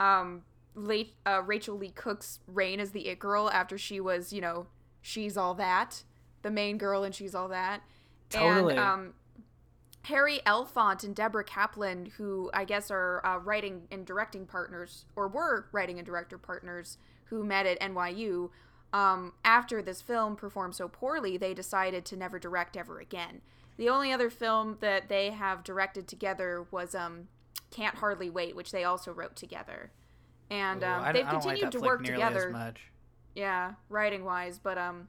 um 0.00 0.42
late 0.74 1.14
uh, 1.26 1.42
Rachael 1.44 1.76
Leigh 1.76 1.90
Cook's 1.90 2.40
reign 2.46 2.80
as 2.80 2.92
the 2.92 3.08
it 3.08 3.18
girl 3.18 3.50
after 3.50 3.76
she 3.76 4.00
was 4.00 4.32
you 4.32 4.40
know 4.40 4.66
she's 5.00 5.36
all 5.36 5.54
that 5.54 6.02
the 6.42 6.50
main 6.50 6.78
girl 6.78 7.02
and 7.04 7.14
she's 7.14 7.34
all 7.34 7.48
that 7.48 7.82
Totally. 8.30 8.76
and 8.76 8.80
um 8.80 9.14
Harry 10.02 10.40
Elfont 10.46 11.04
and 11.04 11.14
Deborah 11.14 11.44
Kaplan, 11.44 12.12
who 12.16 12.50
I 12.54 12.64
guess 12.64 12.90
are 12.90 13.20
uh, 13.26 13.38
writing 13.38 13.88
and 13.90 14.06
directing 14.06 14.46
partners, 14.46 15.04
or 15.14 15.28
were 15.28 15.66
writing 15.70 15.98
and 15.98 16.06
director 16.06 16.38
partners, 16.38 16.96
who 17.24 17.44
met 17.44 17.66
at 17.66 17.78
NYU, 17.80 18.48
um, 18.92 19.34
after 19.44 19.82
this 19.82 20.00
film 20.00 20.34
performed 20.34 20.74
so 20.74 20.88
poorly, 20.88 21.36
they 21.36 21.52
decided 21.52 22.04
to 22.06 22.16
never 22.16 22.38
direct 22.38 22.76
ever 22.76 23.00
again. 23.00 23.42
The 23.76 23.88
only 23.88 24.12
other 24.12 24.30
film 24.30 24.78
that 24.80 25.08
they 25.08 25.30
have 25.30 25.62
directed 25.62 26.08
together 26.08 26.66
was 26.70 26.94
um, 26.94 27.28
Can't 27.70 27.96
Hardly 27.96 28.30
Wait, 28.30 28.56
which 28.56 28.72
they 28.72 28.84
also 28.84 29.12
wrote 29.12 29.36
together. 29.36 29.90
And 30.50 30.82
Ooh, 30.82 30.86
um, 30.86 31.02
I 31.02 31.12
they've 31.12 31.26
I 31.26 31.32
don't 31.32 31.44
like 31.44 31.60
continued 31.60 31.72
to 31.72 31.80
work 31.80 32.04
together 32.04 32.48
As 32.48 32.52
much. 32.52 32.80
yeah 33.34 33.72
writing 33.90 34.24
wise 34.24 34.58
but 34.58 34.78
um 34.78 35.08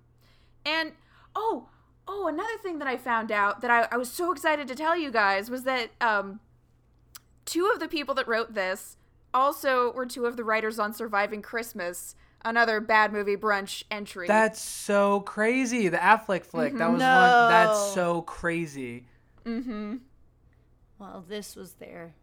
and 0.65 0.91
oh 1.33 1.69
oh 2.07 2.27
another 2.27 2.57
thing 2.61 2.79
that 2.79 2.87
i 2.87 2.97
found 2.97 3.31
out 3.31 3.61
that 3.61 3.71
I, 3.71 3.87
I 3.91 3.97
was 3.97 4.11
so 4.11 4.31
excited 4.33 4.67
to 4.67 4.75
tell 4.75 4.97
you 4.97 5.09
guys 5.11 5.49
was 5.49 5.63
that 5.63 5.91
um 6.01 6.41
two 7.45 7.71
of 7.73 7.79
the 7.79 7.87
people 7.87 8.13
that 8.15 8.27
wrote 8.27 8.53
this 8.53 8.97
also 9.33 9.93
were 9.93 10.05
two 10.05 10.25
of 10.25 10.35
the 10.35 10.43
writers 10.43 10.77
on 10.77 10.93
surviving 10.93 11.41
christmas 11.41 12.15
another 12.43 12.81
bad 12.81 13.13
movie 13.13 13.37
brunch 13.37 13.83
entry 13.89 14.27
That's 14.27 14.61
so 14.61 15.21
crazy. 15.21 15.87
The 15.89 15.97
Affleck 15.97 16.45
flick. 16.45 16.77
That 16.77 16.89
was 16.91 16.99
No. 16.99 17.13
one. 17.13 17.49
That's 17.49 17.93
so 17.93 18.21
crazy. 18.23 19.05
mm-hmm 19.45 19.97
well, 20.99 21.23
this 21.27 21.55
was 21.55 21.73
their 21.73 22.13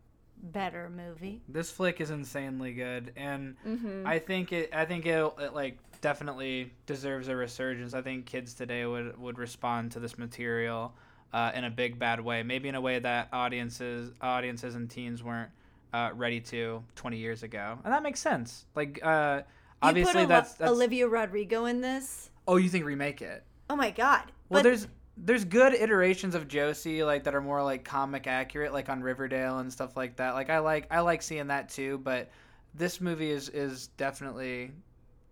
better 0.52 0.90
movie. 0.90 1.42
This 1.48 1.70
flick 1.70 2.00
is 2.00 2.10
insanely 2.10 2.72
good, 2.72 3.12
and 3.16 3.56
mm-hmm 3.66 4.06
I 4.06 4.18
think 4.18 4.52
it. 4.52 4.70
I 4.74 4.84
think 4.84 5.06
it, 5.06 5.32
it 5.38 5.54
like 5.54 5.78
definitely 6.00 6.72
deserves 6.86 7.28
a 7.28 7.36
resurgence. 7.36 7.94
I 7.94 8.02
think 8.02 8.26
kids 8.26 8.54
today 8.54 8.86
would 8.86 9.18
would 9.18 9.38
respond 9.38 9.92
to 9.92 10.00
this 10.00 10.18
material 10.18 10.94
uh, 11.32 11.52
in 11.54 11.64
a 11.64 11.70
big 11.70 11.98
bad 11.98 12.20
way. 12.20 12.42
Maybe 12.42 12.68
in 12.68 12.74
a 12.74 12.80
way 12.80 12.98
that 12.98 13.28
audiences 13.32 14.12
audiences 14.20 14.74
and 14.74 14.88
teens 14.88 15.22
weren't 15.22 15.50
uh, 15.92 16.10
ready 16.14 16.40
to 16.40 16.82
20 16.94 17.16
years 17.16 17.42
ago, 17.42 17.78
and 17.84 17.92
that 17.92 18.02
makes 18.02 18.20
sense. 18.20 18.66
Like 18.74 19.00
uh, 19.02 19.42
obviously 19.82 20.26
that's, 20.26 20.54
that's 20.54 20.70
Olivia 20.70 21.08
Rodrigo 21.08 21.64
in 21.64 21.80
this. 21.80 22.30
Oh, 22.48 22.56
you 22.56 22.68
think 22.68 22.84
remake 22.84 23.22
it? 23.22 23.44
Oh 23.68 23.76
my 23.76 23.90
god. 23.90 24.32
Well, 24.48 24.58
but 24.58 24.62
there's 24.62 24.86
there's 25.16 25.44
good 25.44 25.72
iterations 25.74 26.34
of 26.34 26.46
Josie 26.48 27.02
like 27.02 27.24
that 27.24 27.34
are 27.34 27.40
more 27.40 27.62
like 27.62 27.84
comic 27.84 28.26
accurate, 28.26 28.72
like 28.72 28.88
on 28.88 29.02
Riverdale 29.02 29.58
and 29.60 29.72
stuff 29.72 29.96
like 29.96 30.16
that. 30.16 30.34
Like 30.34 30.50
I 30.50 30.58
like 30.58 30.86
I 30.90 31.00
like 31.00 31.22
seeing 31.22 31.46
that 31.48 31.68
too, 31.68 31.98
but 32.04 32.28
this 32.74 33.00
movie 33.00 33.30
is 33.30 33.48
is 33.48 33.86
definitely 33.96 34.72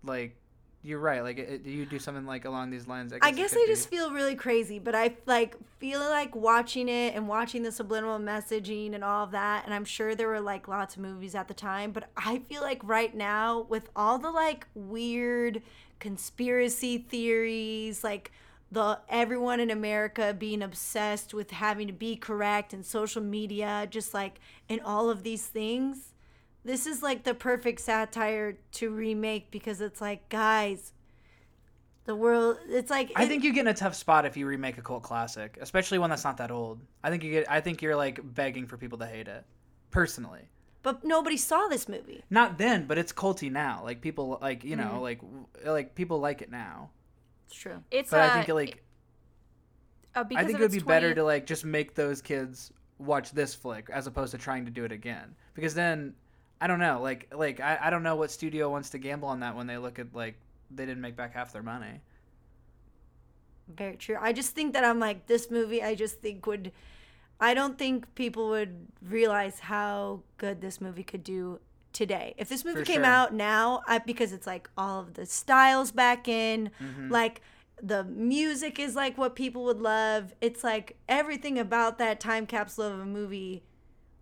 like 0.03 0.37
you're 0.83 0.99
right. 0.99 1.23
Like 1.23 1.39
it, 1.39 1.63
it- 1.65 1.67
you 1.67 1.87
do 1.87 1.99
something 1.99 2.27
like 2.27 2.45
along 2.45 2.71
these 2.71 2.87
lines. 2.87 3.13
I 3.13 3.19
guess, 3.19 3.29
I 3.29 3.31
guess 3.33 3.57
I 3.57 3.65
just 3.67 3.89
feel 3.89 4.11
really 4.11 4.35
crazy, 4.35 4.79
but 4.79 4.95
I 4.95 5.17
like 5.27 5.57
feel 5.79 6.01
like 6.01 6.35
watching 6.37 6.89
it 6.89 7.15
and 7.15 7.27
watching 7.29 7.63
the 7.63 7.73
subliminal 7.73 8.19
messaging 8.19 8.95
and 8.95 9.03
all 9.05 9.25
of 9.25 9.31
that. 9.33 9.65
And 9.65 9.73
I'm 9.75 9.85
sure 9.87 10.15
there 10.15 10.29
were 10.29 10.41
like 10.41 10.69
lots 10.69 10.97
of 10.97 11.03
movies 11.03 11.35
at 11.35 11.49
the 11.49 11.55
time, 11.55 11.93
but 11.93 12.09
I 12.17 12.39
feel 12.39 12.61
like 12.63 12.81
right 12.85 13.15
now 13.15 13.67
with 13.69 13.89
all 13.97 14.19
the 14.19 14.31
like 14.31 14.67
weird 14.75 15.63
conspiracy 16.01 16.99
theories, 16.99 18.05
like 18.05 18.31
the 18.75 19.01
everyone 19.09 19.61
in 19.61 19.71
America 19.71 20.35
being 20.39 20.63
obsessed 20.63 21.33
with 21.33 21.51
having 21.53 21.87
to 21.87 21.93
be 21.93 22.17
correct 22.17 22.73
and 22.75 22.85
social 22.85 23.23
media, 23.23 23.87
just 23.91 24.13
like 24.13 24.41
and 24.69 24.81
all 24.83 25.09
of 25.11 25.23
these 25.23 25.47
things. 25.47 26.13
This 26.65 26.87
is 26.87 27.03
like 27.03 27.25
the 27.25 27.35
perfect 27.35 27.81
satire 27.81 28.59
to 28.73 28.91
remake 28.91 29.51
because 29.51 29.81
it's 29.81 30.01
like, 30.01 30.29
guys, 30.31 30.93
the 32.05 32.15
world. 32.15 32.59
It's 32.69 32.91
like 32.91 33.13
I 33.17 33.25
it- 33.25 33.29
think 33.29 33.45
you 33.45 33.53
get 33.53 33.63
in 33.63 33.69
a 33.69 33.75
tough 33.75 33.95
spot 33.95 34.27
if 34.27 34.37
you 34.37 34.47
remake 34.47 34.79
a 34.79 34.83
cult 34.83 35.03
classic, 35.03 35.59
especially 35.61 35.99
one 35.99 36.11
that's 36.11 36.25
not 36.25 36.37
that 36.39 36.51
old. 36.51 36.81
I 37.03 37.11
think 37.11 37.23
you 37.23 37.31
get. 37.31 37.51
I 37.51 37.61
think 37.61 37.83
you're 37.83 37.97
like 37.97 38.21
begging 38.35 38.67
for 38.67 38.77
people 38.77 38.99
to 38.99 39.07
hate 39.07 39.29
it, 39.29 39.45
personally. 39.91 40.49
but 40.83 41.05
nobody 41.05 41.37
saw 41.37 41.67
this 41.69 41.89
movie. 41.89 42.23
Not 42.31 42.59
then, 42.59 42.87
but 42.87 42.99
it's 42.99 43.13
culty 43.13 43.51
now. 43.51 43.83
Like 43.85 44.01
people 44.01 44.39
like 44.43 44.65
you 44.65 44.77
Mm-hmm. 44.77 44.95
know 44.95 45.01
like 45.03 45.21
like 45.65 45.95
people 45.95 46.19
like 46.21 46.43
it 46.43 46.51
now. 46.51 46.91
It's 47.47 47.55
true. 47.57 47.83
it's 47.91 48.11
But 48.11 48.21
uh, 48.21 48.25
I 48.25 48.35
think 48.35 48.49
like 48.49 48.83
uh, 50.15 50.25
because 50.25 50.45
I 50.45 50.47
think 50.47 50.59
it 50.59 50.63
would 50.63 50.75
its 50.75 50.83
be 50.83 50.89
better 50.89 51.15
to 51.15 51.25
like 51.25 51.47
just 51.47 51.65
make 51.65 51.95
those 51.95 52.23
kids 52.23 52.73
watch 52.99 53.33
this 53.33 53.55
flick 53.55 53.89
as 53.91 54.07
opposed 54.07 54.33
to 54.33 54.39
trying 54.39 54.65
to 54.65 54.71
do 54.71 54.85
it 54.85 54.93
again. 54.93 55.35
Because 55.55 55.75
then 55.75 56.15
I 56.61 56.67
don't 56.67 56.79
know, 56.79 57.01
like 57.03 57.33
like 57.35 57.61
I, 57.61 57.79
I 57.83 57.91
don't 57.91 58.03
know 58.03 58.17
what 58.17 58.31
studio 58.31 58.71
wants 58.71 58.91
to 58.91 58.99
gamble 58.99 59.29
on 59.29 59.41
that 59.41 59.57
when 59.57 59.67
they 59.67 59.79
look 59.79 59.99
at 59.99 60.15
like 60.15 60.37
they 60.71 60.87
didn't 60.87 61.01
make 61.01 61.17
back 61.17 61.35
half 61.35 61.53
their 61.53 61.63
money. 61.63 62.01
Very 63.69 63.97
true. 63.97 64.17
I 64.21 64.33
just 64.33 64.55
think 64.55 64.75
that 64.75 64.85
I'm 64.85 65.01
like 65.01 65.27
this 65.27 65.51
movie. 65.51 65.83
I 65.83 65.95
just 65.95 66.21
think 66.21 66.47
would. 66.47 66.73
I 67.41 67.53
don't 67.53 67.77
think 67.77 68.15
people 68.15 68.51
would 68.51 68.87
realize 69.03 69.59
how 69.59 70.23
good 70.39 70.61
this 70.61 70.81
movie 70.81 71.03
could 71.03 71.25
do 71.25 71.59
today. 71.95 72.35
If 72.37 72.49
this 72.51 72.65
movie 72.65 72.81
For 72.81 72.85
came 72.85 72.97
sure. 72.97 73.05
out 73.07 73.33
now, 73.33 73.81
I, 73.87 73.99
because 73.99 74.33
it's 74.33 74.47
like 74.47 74.69
all 74.77 75.01
of 75.01 75.15
the 75.15 75.25
styles 75.25 75.93
back 75.93 76.29
in, 76.29 76.71
Mm-hmm. 76.83 77.11
like 77.11 77.41
the 77.83 78.05
music 78.05 78.79
is 78.79 78.95
like 78.95 79.17
what 79.19 79.35
people 79.35 79.65
would 79.65 79.81
love. 79.81 80.35
It's 80.41 80.63
like 80.63 80.97
everything 81.09 81.59
about 81.59 81.99
that 81.99 82.21
time 82.21 82.47
capsule 82.47 82.85
of 82.85 83.01
a 83.01 83.07
movie, 83.07 83.63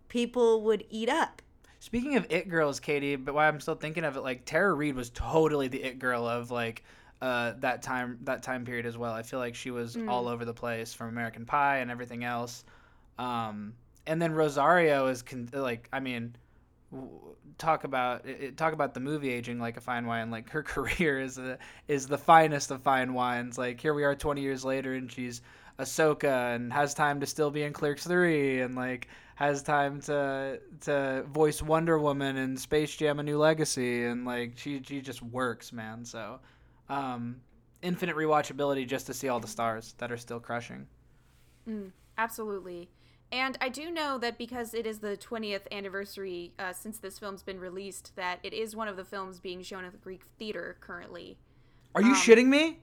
people 0.07 0.61
would 0.63 0.85
eat 0.89 1.09
up. 1.09 1.41
Speaking 1.79 2.15
of 2.15 2.25
it 2.29 2.47
girls, 2.49 2.79
Katie, 2.79 3.15
but 3.17 3.33
why 3.35 3.47
I'm 3.47 3.59
still 3.59 3.75
thinking 3.75 4.05
of 4.05 4.15
it, 4.15 4.21
like 4.21 4.45
Tara 4.45 4.73
Reid 4.73 4.95
was 4.95 5.09
totally 5.09 5.67
the 5.67 5.83
it 5.83 5.99
girl 5.99 6.25
of 6.27 6.49
like 6.49 6.83
uh, 7.21 7.53
that 7.59 7.81
time 7.81 8.19
that 8.23 8.41
time 8.43 8.65
period 8.65 8.85
as 8.85 8.97
well. 8.97 9.13
I 9.13 9.21
feel 9.23 9.39
like 9.39 9.55
she 9.55 9.69
was 9.71 9.97
all 10.07 10.27
over 10.27 10.45
the 10.45 10.53
place 10.53 10.93
from 10.93 11.09
American 11.09 11.45
Pie 11.45 11.77
and 11.79 11.91
everything 11.91 12.23
else. 12.23 12.63
Um, 13.19 13.73
and 14.07 14.21
then 14.21 14.33
Rosario 14.33 15.07
is 15.07 15.21
con- 15.21 15.49
like, 15.53 15.87
I 15.93 15.99
mean, 15.99 16.35
talk 17.57 17.83
about 17.83 18.25
talk 18.57 18.73
about 18.73 18.93
the 18.93 18.99
movie 18.99 19.31
aging 19.31 19.59
like 19.59 19.77
a 19.77 19.81
fine 19.81 20.05
wine. 20.05 20.31
Like 20.31 20.49
her 20.49 20.63
career 20.73 21.19
is 21.19 21.37
a, 21.37 21.57
is 21.87 22.07
the 22.07 22.17
finest 22.17 22.71
of 22.71 22.81
fine 22.81 23.13
wines. 23.13 23.57
Like 23.57 23.79
here 23.79 23.93
we 23.93 24.03
are 24.03 24.15
20 24.15 24.41
years 24.41 24.65
later, 24.65 24.93
and 24.93 25.11
she's 25.11 25.41
Ahsoka 25.79 26.55
and 26.55 26.71
has 26.71 26.93
time 26.93 27.19
to 27.19 27.25
still 27.25 27.49
be 27.49 27.63
in 27.63 27.73
Clerks 27.73 28.05
3 28.05 28.61
and 28.61 28.75
like 28.75 29.07
has 29.35 29.63
time 29.63 29.99
to 30.01 30.59
to 30.81 31.23
voice 31.31 31.61
Wonder 31.61 31.97
Woman 31.97 32.37
and 32.37 32.59
Space 32.59 32.95
Jam: 32.95 33.19
A 33.19 33.23
New 33.23 33.37
Legacy 33.37 34.05
and 34.05 34.25
like 34.25 34.53
she 34.57 34.81
she 34.83 35.01
just 35.01 35.21
works, 35.21 35.73
man. 35.73 36.05
So, 36.05 36.39
um, 36.89 37.41
infinite 37.81 38.15
rewatchability 38.15 38.87
just 38.87 39.07
to 39.07 39.13
see 39.13 39.29
all 39.29 39.39
the 39.39 39.47
stars 39.47 39.95
that 39.97 40.11
are 40.11 40.17
still 40.17 40.39
crushing. 40.39 40.87
Absolutely. 42.17 42.89
And 43.33 43.57
I 43.59 43.67
do 43.69 43.89
know 43.89 44.19
that 44.19 44.37
because 44.37 44.75
it 44.75 44.85
is 44.85 44.99
the 44.99 45.17
20th 45.17 45.63
anniversary 45.71 46.53
uh, 46.59 46.71
since 46.71 46.99
this 46.99 47.17
film's 47.17 47.41
been 47.41 47.59
released, 47.59 48.15
that 48.15 48.37
it 48.43 48.53
is 48.53 48.75
one 48.75 48.87
of 48.87 48.95
the 48.95 49.03
films 49.03 49.39
being 49.39 49.63
shown 49.63 49.83
at 49.85 49.91
the 49.91 49.97
Greek 49.97 50.21
Theater 50.37 50.77
currently. 50.81 51.39
Are 51.95 52.01
you 52.03 52.09
Um, 52.09 52.15
shitting 52.15 52.45
me? 52.45 52.77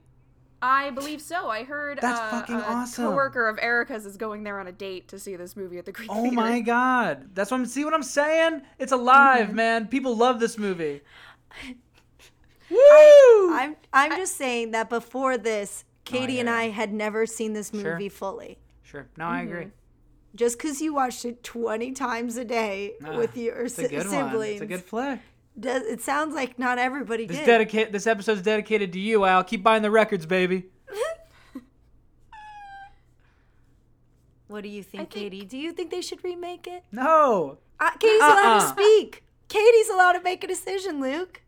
I 0.61 0.89
believe 0.91 1.21
so. 1.21 1.47
I 1.49 1.63
heard 1.63 1.99
That's 2.01 2.19
uh, 2.19 2.29
fucking 2.31 2.55
a 2.55 2.59
awesome. 2.59 3.05
coworker 3.05 3.47
of 3.47 3.57
Erica's 3.61 4.05
is 4.05 4.17
going 4.17 4.43
there 4.43 4.59
on 4.59 4.67
a 4.67 4.73
date 4.73 5.07
to 5.07 5.17
see 5.19 5.37
this 5.37 5.55
movie 5.55 5.77
at 5.77 5.85
the 5.85 5.93
Greek 5.93 6.09
Oh 6.11 6.21
Theater. 6.21 6.35
Oh 6.37 6.41
my 6.41 6.59
god. 6.59 7.29
That's 7.33 7.49
what 7.49 7.57
I'm 7.61 7.65
see 7.65 7.85
what 7.85 7.93
I'm 7.93 8.03
saying? 8.03 8.61
It's 8.77 8.91
alive, 8.91 9.47
Mm-hmm. 9.47 9.55
man. 9.55 9.87
People 9.87 10.17
love 10.17 10.41
this 10.41 10.57
movie. 10.57 11.01
Woo! 12.69 13.53
I'm 13.53 13.75
I'm 13.93 14.11
just 14.17 14.35
saying 14.37 14.71
that 14.71 14.89
before 14.89 15.37
this, 15.37 15.83
Katie 16.05 16.39
and 16.39 16.47
hear 16.49 16.57
I 16.57 16.63
had 16.69 16.93
never 16.93 17.25
seen 17.25 17.53
this 17.53 17.69
Sure. 17.71 17.93
movie 17.93 18.09
fully. 18.09 18.59
sure. 18.83 19.07
No, 19.17 19.25
I 19.25 19.41
agree. 19.41 19.67
Just 20.35 20.57
because 20.57 20.81
you 20.81 20.93
watched 20.93 21.25
it 21.25 21.43
20 21.43 21.91
times 21.91 22.37
a 22.37 22.45
day 22.45 22.93
Ah, 23.05 23.17
with 23.17 23.35
your 23.35 23.63
It's 23.65 23.77
a 23.77 23.83
si- 23.83 23.95
good 23.95 24.03
siblings, 24.09 24.33
one. 24.33 24.47
It's 24.47 24.61
a 24.61 24.65
good 24.65 24.83
flick. 24.83 25.19
does 25.59 25.83
it 25.83 26.01
sounds 26.01 26.33
like 26.33 26.57
not 26.57 26.77
everybody 26.77 27.25
This 27.25 27.37
did. 27.39 27.45
dedicate 27.45 27.91
this 27.91 28.07
episode's 28.07 28.41
dedicated 28.41 28.93
to 28.93 28.99
you, 28.99 29.25
Al. 29.25 29.43
Keep 29.43 29.61
buying 29.63 29.81
the 29.83 29.91
records, 29.91 30.25
baby. 30.25 30.67
what 34.47 34.63
do 34.63 34.69
you 34.69 34.83
think, 34.83 35.09
think- 35.11 35.31
Katie? 35.31 35.45
Do 35.45 35.57
you 35.57 35.71
think 35.71 35.91
they 35.91 36.01
should 36.01 36.23
remake 36.23 36.67
it? 36.67 36.83
No. 36.91 37.57
Uh, 37.79 37.91
Katie's 37.91 38.21
allowed 38.21 38.41
to 38.59 38.65
Uh-uh. 38.65 38.71
speak. 38.71 39.23
Katie's 39.47 39.89
allowed 39.89 40.13
to 40.13 40.21
make 40.21 40.43
a 40.43 40.47
decision, 40.47 41.01
Luke. 41.01 41.41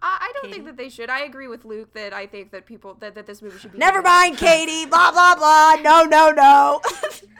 I, 0.00 0.18
I 0.20 0.32
don't 0.34 0.44
Katie? 0.44 0.54
think 0.54 0.66
that 0.66 0.76
they 0.76 0.88
should. 0.88 1.10
I 1.10 1.20
agree 1.20 1.48
with 1.48 1.64
Luke 1.64 1.92
that 1.94 2.12
I 2.12 2.26
think 2.26 2.50
that 2.52 2.66
people 2.66 2.94
that, 3.00 3.14
that 3.14 3.26
this 3.26 3.42
movie 3.42 3.58
should 3.58 3.72
be. 3.72 3.78
Never 3.78 4.02
mind, 4.02 4.36
Katie. 4.36 4.86
Blah 4.86 5.12
blah 5.12 5.34
blah. 5.34 5.74
No 5.82 6.04
no 6.04 6.30
no. 6.30 6.80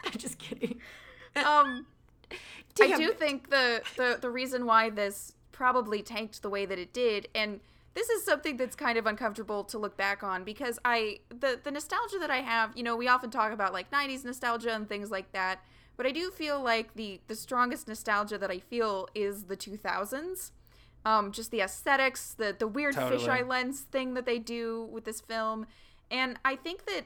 I'm 0.03 0.11
just 0.17 0.37
kidding. 0.39 0.79
Um, 1.35 1.85
I 2.81 2.97
do 2.97 3.11
think 3.11 3.49
the, 3.49 3.81
the 3.97 4.17
the 4.21 4.29
reason 4.29 4.65
why 4.65 4.89
this 4.89 5.33
probably 5.51 6.01
tanked 6.01 6.41
the 6.41 6.49
way 6.49 6.65
that 6.65 6.79
it 6.79 6.93
did, 6.93 7.27
and 7.35 7.59
this 7.93 8.09
is 8.09 8.23
something 8.23 8.57
that's 8.57 8.75
kind 8.75 8.97
of 8.97 9.05
uncomfortable 9.05 9.63
to 9.65 9.77
look 9.77 9.97
back 9.97 10.23
on 10.23 10.43
because 10.43 10.79
I 10.85 11.19
the 11.29 11.59
the 11.61 11.71
nostalgia 11.71 12.17
that 12.19 12.31
I 12.31 12.37
have, 12.37 12.75
you 12.75 12.83
know, 12.83 12.95
we 12.95 13.07
often 13.07 13.29
talk 13.29 13.51
about 13.51 13.73
like 13.73 13.91
'90s 13.91 14.23
nostalgia 14.23 14.73
and 14.73 14.87
things 14.87 15.11
like 15.11 15.31
that, 15.33 15.59
but 15.97 16.05
I 16.05 16.11
do 16.11 16.31
feel 16.31 16.61
like 16.61 16.93
the 16.95 17.19
the 17.27 17.35
strongest 17.35 17.87
nostalgia 17.87 18.37
that 18.37 18.51
I 18.51 18.59
feel 18.59 19.07
is 19.13 19.45
the 19.45 19.57
2000s. 19.57 20.51
Um, 21.09 21.31
just 21.31 21.49
the 21.49 21.61
aesthetics, 21.61 22.33
the 22.33 22.55
the 22.57 22.67
weird 22.67 22.95
Totally. 22.95 23.25
fisheye 23.25 23.47
lens 23.47 23.81
thing 23.81 24.13
that 24.13 24.25
they 24.25 24.37
do 24.37 24.87
with 24.91 25.05
this 25.05 25.21
film, 25.21 25.65
and 26.11 26.37
I 26.45 26.55
think 26.55 26.85
that 26.85 27.05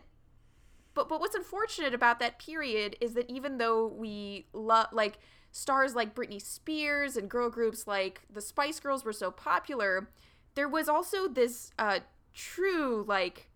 but 0.93 1.09
but 1.09 1.19
what's 1.19 1.35
unfortunate 1.35 1.93
about 1.93 2.19
that 2.19 2.39
period 2.39 2.95
is 3.01 3.13
that 3.13 3.29
even 3.29 3.57
though 3.57 3.87
we 3.87 4.47
love 4.53 4.87
like 4.91 5.19
stars 5.51 5.95
like 5.95 6.15
Britney 6.15 6.41
Spears 6.41 7.15
and 7.15 7.29
girl 7.29 7.49
groups 7.49 7.87
like 7.87 8.21
the 8.31 8.41
Spice 8.41 8.79
Girls 8.79 9.05
were 9.05 9.13
so 9.13 9.31
popular, 9.31 10.09
there 10.55 10.67
was 10.67 10.89
also 10.89 11.27
this 11.27 11.71
uh 11.79 11.99
true 12.33 13.05
like 13.07 13.49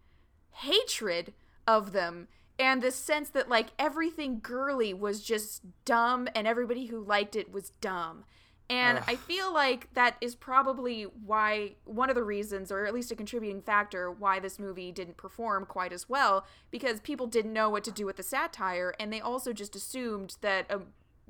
hatred 0.51 1.33
of 1.67 1.91
them 1.91 2.27
and 2.59 2.81
this 2.81 2.95
sense 2.95 3.29
that 3.29 3.49
like 3.49 3.67
everything 3.77 4.39
girly 4.41 4.93
was 4.93 5.21
just 5.21 5.61
dumb 5.85 6.27
and 6.33 6.47
everybody 6.47 6.87
who 6.87 6.99
liked 6.99 7.35
it 7.35 7.51
was 7.51 7.71
dumb. 7.81 8.23
And 8.69 8.99
I 9.07 9.15
feel 9.15 9.53
like 9.53 9.93
that 9.93 10.17
is 10.19 10.35
probably 10.35 11.03
why 11.03 11.75
one 11.85 12.09
of 12.09 12.15
the 12.15 12.23
reasons, 12.23 12.69
or 12.69 12.85
at 12.85 12.93
least 12.93 13.11
a 13.11 13.15
contributing 13.15 13.61
factor, 13.61 14.11
why 14.11 14.39
this 14.39 14.59
movie 14.59 14.91
didn't 14.91 15.15
perform 15.15 15.65
quite 15.65 15.93
as 15.93 16.09
well, 16.09 16.45
because 16.69 16.99
people 16.99 17.27
didn't 17.27 17.53
know 17.53 17.69
what 17.69 17.85
to 17.85 17.91
do 17.91 18.05
with 18.05 18.17
the 18.17 18.23
satire, 18.23 18.93
and 18.99 19.11
they 19.11 19.21
also 19.21 19.53
just 19.53 19.75
assumed 19.75 20.35
that 20.41 20.69
a 20.69 20.81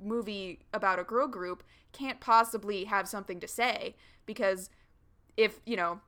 movie 0.03 0.61
about 0.73 0.97
a 0.97 1.03
girl 1.03 1.27
group 1.27 1.63
can't 1.91 2.19
possibly 2.19 2.85
have 2.85 3.07
something 3.07 3.39
to 3.39 3.47
say, 3.47 3.95
because 4.25 4.71
if, 5.35 5.59
you 5.63 5.75
know, 5.75 6.01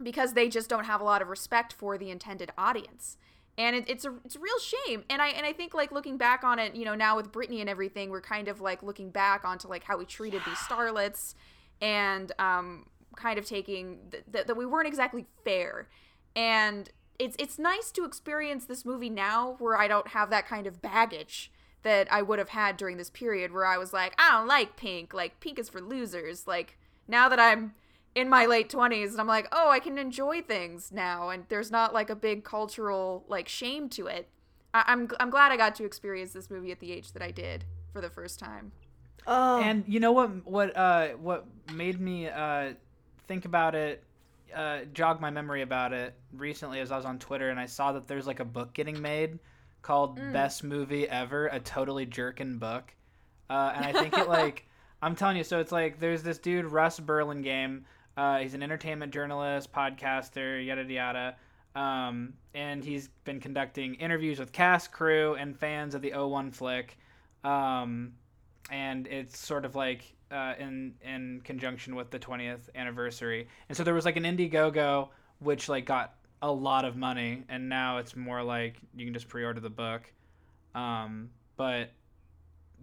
because 0.00 0.34
they 0.34 0.48
just 0.48 0.70
don't 0.70 0.84
have 0.84 1.00
a 1.00 1.04
lot 1.04 1.20
of 1.20 1.28
respect 1.28 1.72
for 1.72 1.98
the 1.98 2.10
intended 2.10 2.52
audience 2.56 3.16
and 3.60 3.76
it, 3.76 3.84
it's 3.88 4.04
a 4.04 4.14
it's 4.24 4.36
a 4.36 4.40
real 4.40 4.58
shame. 4.58 5.04
And 5.10 5.20
i 5.22 5.28
and 5.28 5.46
i 5.46 5.52
think 5.52 5.74
like 5.74 5.92
looking 5.92 6.16
back 6.16 6.42
on 6.42 6.58
it 6.58 6.74
you 6.74 6.84
know 6.84 6.94
now 6.94 7.16
with 7.16 7.30
britney 7.30 7.60
and 7.60 7.68
everything 7.68 8.10
we're 8.10 8.20
kind 8.20 8.48
of 8.48 8.60
like 8.60 8.82
looking 8.82 9.10
back 9.10 9.44
onto 9.44 9.68
like 9.68 9.84
how 9.84 9.98
we 9.98 10.06
treated 10.06 10.42
these 10.46 10.58
starlets 10.58 11.34
and 11.80 12.32
um 12.38 12.86
kind 13.16 13.38
of 13.38 13.44
taking 13.44 13.98
th- 14.10 14.24
th- 14.32 14.46
that 14.46 14.56
we 14.56 14.66
weren't 14.66 14.88
exactly 14.88 15.26
fair. 15.44 15.88
And 16.34 16.88
it's 17.18 17.36
it's 17.38 17.58
nice 17.58 17.90
to 17.92 18.04
experience 18.04 18.64
this 18.64 18.84
movie 18.84 19.10
now 19.10 19.56
where 19.58 19.76
i 19.76 19.86
don't 19.86 20.08
have 20.08 20.30
that 20.30 20.46
kind 20.46 20.66
of 20.66 20.80
baggage 20.80 21.52
that 21.82 22.10
i 22.10 22.22
would 22.22 22.38
have 22.38 22.48
had 22.50 22.78
during 22.78 22.96
this 22.96 23.10
period 23.10 23.52
where 23.52 23.66
i 23.66 23.76
was 23.76 23.92
like 23.92 24.14
i 24.18 24.30
don't 24.30 24.46
like 24.48 24.76
pink. 24.76 25.12
Like 25.12 25.38
pink 25.40 25.58
is 25.58 25.68
for 25.68 25.80
losers. 25.80 26.46
Like 26.46 26.78
now 27.06 27.28
that 27.28 27.38
i'm 27.38 27.74
in 28.14 28.28
my 28.28 28.46
late 28.46 28.68
20s 28.70 29.10
and 29.12 29.20
I'm 29.20 29.26
like, 29.26 29.48
"Oh, 29.52 29.70
I 29.70 29.78
can 29.80 29.98
enjoy 29.98 30.42
things 30.42 30.90
now 30.92 31.28
and 31.30 31.44
there's 31.48 31.70
not 31.70 31.94
like 31.94 32.10
a 32.10 32.16
big 32.16 32.44
cultural 32.44 33.24
like 33.28 33.48
shame 33.48 33.88
to 33.90 34.06
it." 34.06 34.28
I- 34.74 34.84
I'm 34.86 35.08
I'm 35.20 35.30
glad 35.30 35.52
I 35.52 35.56
got 35.56 35.74
to 35.76 35.84
experience 35.84 36.32
this 36.32 36.50
movie 36.50 36.72
at 36.72 36.80
the 36.80 36.92
age 36.92 37.12
that 37.12 37.22
I 37.22 37.30
did 37.30 37.64
for 37.92 38.00
the 38.00 38.10
first 38.10 38.38
time. 38.38 38.72
Oh, 39.26 39.60
And 39.60 39.84
you 39.86 40.00
know 40.00 40.12
what? 40.12 40.46
What 40.46 40.76
uh, 40.76 41.08
what 41.10 41.46
made 41.72 42.00
me 42.00 42.28
uh, 42.28 42.72
think 43.28 43.44
about 43.44 43.74
it, 43.74 44.02
uh, 44.54 44.80
jog 44.94 45.20
my 45.20 45.30
memory 45.30 45.62
about 45.62 45.92
it 45.92 46.14
recently, 46.32 46.80
as 46.80 46.90
I 46.90 46.96
was 46.96 47.04
on 47.04 47.18
Twitter 47.18 47.50
and 47.50 47.60
I 47.60 47.66
saw 47.66 47.92
that 47.92 48.08
there's 48.08 48.26
like 48.26 48.40
a 48.40 48.44
book 48.44 48.72
getting 48.72 49.00
made 49.00 49.38
called 49.82 50.16
"Best 50.32 50.64
Movie 50.64 51.08
Ever," 51.08 51.48
a 51.48 51.60
totally 51.60 52.06
jerkin 52.06 52.58
book, 52.58 52.92
uh, 53.48 53.72
and 53.76 53.84
I 53.84 53.92
think 53.92 54.16
it 54.16 54.28
like 54.28 54.66
I'm 55.02 55.14
telling 55.16 55.36
you. 55.36 55.44
So 55.44 55.60
it's 55.60 55.72
like 55.72 56.00
there's 56.00 56.22
this 56.22 56.38
dude 56.38 56.64
Russ 56.66 56.98
Burlingame. 56.98 57.84
Uh, 58.16 58.38
he's 58.38 58.54
an 58.54 58.62
entertainment 58.62 59.12
journalist, 59.12 59.72
podcaster, 59.72 60.64
yada 60.64 60.84
yada. 60.84 61.36
Um, 61.74 62.34
and 62.54 62.84
he's 62.84 63.08
been 63.24 63.40
conducting 63.40 63.94
interviews 63.94 64.38
with 64.38 64.52
cast, 64.52 64.92
crew, 64.92 65.34
and 65.34 65.56
fans 65.56 65.94
of 65.94 66.02
the 66.02 66.12
01 66.12 66.50
flick. 66.50 66.98
Um, 67.44 68.12
and 68.70 69.06
it's 69.06 69.38
sort 69.38 69.64
of 69.64 69.76
like 69.76 70.14
uh, 70.30 70.54
in 70.58 70.94
in 71.02 71.40
conjunction 71.44 71.94
with 71.94 72.10
the 72.10 72.18
20th 72.18 72.68
anniversary. 72.74 73.48
And 73.68 73.76
so 73.76 73.84
there 73.84 73.94
was 73.94 74.04
like 74.04 74.16
an 74.16 74.24
Indiegogo 74.24 75.08
which 75.40 75.68
like 75.68 75.86
got 75.86 76.14
a 76.42 76.50
lot 76.50 76.84
of 76.84 76.96
money, 76.96 77.44
and 77.48 77.68
now 77.68 77.98
it's 77.98 78.16
more 78.16 78.42
like 78.42 78.76
you 78.94 79.04
can 79.04 79.14
just 79.14 79.28
pre-order 79.28 79.60
the 79.60 79.70
book. 79.70 80.02
Um, 80.74 81.30
but 81.56 81.90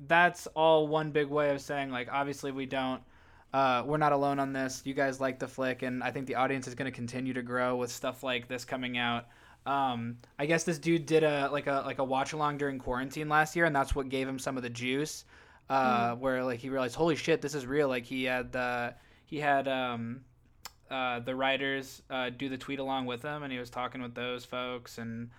that's 0.08 0.48
all 0.48 0.88
one 0.88 1.12
big 1.12 1.28
way 1.28 1.50
of 1.50 1.62
saying 1.62 1.90
like 1.92 2.10
obviously 2.12 2.52
we 2.52 2.66
don't. 2.66 3.02
Uh, 3.54 3.84
we're 3.86 3.98
not 3.98 4.12
alone 4.12 4.40
on 4.40 4.54
this. 4.54 4.82
You 4.86 4.94
guys 4.94 5.20
like 5.20 5.40
the 5.40 5.48
flick, 5.48 5.82
and 5.82 6.04
I 6.04 6.12
think 6.12 6.28
the 6.28 6.36
audience 6.36 6.68
is 6.68 6.76
going 6.76 6.92
to 6.92 6.96
continue 6.96 7.34
to 7.34 7.42
grow 7.42 7.76
with 7.78 7.92
stuff 7.92 8.24
like 8.24 8.48
this 8.48 8.66
coming 8.66 8.98
out. 8.98 9.26
Um, 9.66 10.18
I 10.40 10.46
guess 10.46 10.64
this 10.64 10.80
dude 10.80 11.06
did 11.06 11.24
a 11.24 11.50
like 11.52 11.68
a 11.68 11.84
like 11.86 12.00
a 12.00 12.04
watch 12.04 12.34
along 12.34 12.58
during 12.58 12.80
quarantine 12.80 13.30
last 13.30 13.56
year, 13.56 13.66
and 13.66 13.76
that's 13.76 13.96
what 13.96 14.10
gave 14.10 14.28
him 14.28 14.40
some 14.40 14.58
of 14.58 14.64
the 14.64 14.70
juice. 14.70 15.26
Uh, 15.70 16.16
Where 16.16 16.44
like 16.44 16.60
he 16.60 16.70
realized, 16.70 16.96
holy 16.96 17.16
shit, 17.16 17.42
this 17.42 17.54
is 17.54 17.66
real. 17.66 17.88
Like 17.88 18.06
he 18.06 18.24
had 18.24 18.52
the 18.52 18.96
he 19.26 19.40
had 19.40 19.68
um, 19.68 20.22
uh, 20.90 21.20
the 21.20 21.36
writers 21.36 22.02
uh, 22.10 22.30
do 22.30 22.48
the 22.48 22.58
tweet 22.58 22.80
along 22.80 23.06
with 23.06 23.22
him, 23.22 23.44
and 23.44 23.52
he 23.52 23.60
was 23.60 23.70
talking 23.70 24.02
with 24.02 24.16
those 24.16 24.46
folks, 24.46 24.98
and 24.98 25.30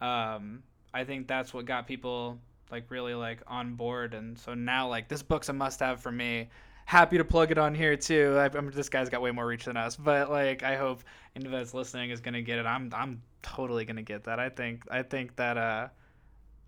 um, 0.00 0.62
I 0.92 1.04
think 1.04 1.28
that's 1.28 1.54
what 1.54 1.64
got 1.64 1.86
people 1.86 2.38
like 2.70 2.90
really 2.90 3.14
like 3.14 3.40
on 3.46 3.74
board. 3.74 4.14
And 4.14 4.38
so 4.38 4.54
now 4.54 4.88
like 4.88 5.08
this 5.08 5.22
book's 5.22 5.48
a 5.48 5.52
must 5.52 5.80
have 5.80 6.00
for 6.00 6.10
me. 6.10 6.48
Happy 6.86 7.18
to 7.18 7.24
plug 7.24 7.50
it 7.50 7.58
on 7.58 7.74
here 7.74 7.96
too. 7.96 8.36
I, 8.38 8.46
I'm, 8.56 8.70
this 8.70 8.88
guy's 8.88 9.08
got 9.10 9.20
way 9.22 9.32
more 9.32 9.46
reach 9.46 9.64
than 9.66 9.76
us, 9.76 9.96
but 9.96 10.30
like 10.30 10.62
I 10.62 10.76
hope 10.76 11.02
anybody 11.34 11.58
that's 11.58 11.74
listening 11.74 12.10
is 12.10 12.20
gonna 12.20 12.42
get 12.42 12.58
it. 12.58 12.66
I'm 12.66 12.90
I'm 12.94 13.22
totally 13.42 13.84
gonna 13.84 14.02
get 14.02 14.24
that. 14.24 14.38
I 14.40 14.48
think 14.50 14.84
I 14.90 15.02
think 15.02 15.36
that 15.36 15.58
uh 15.58 15.88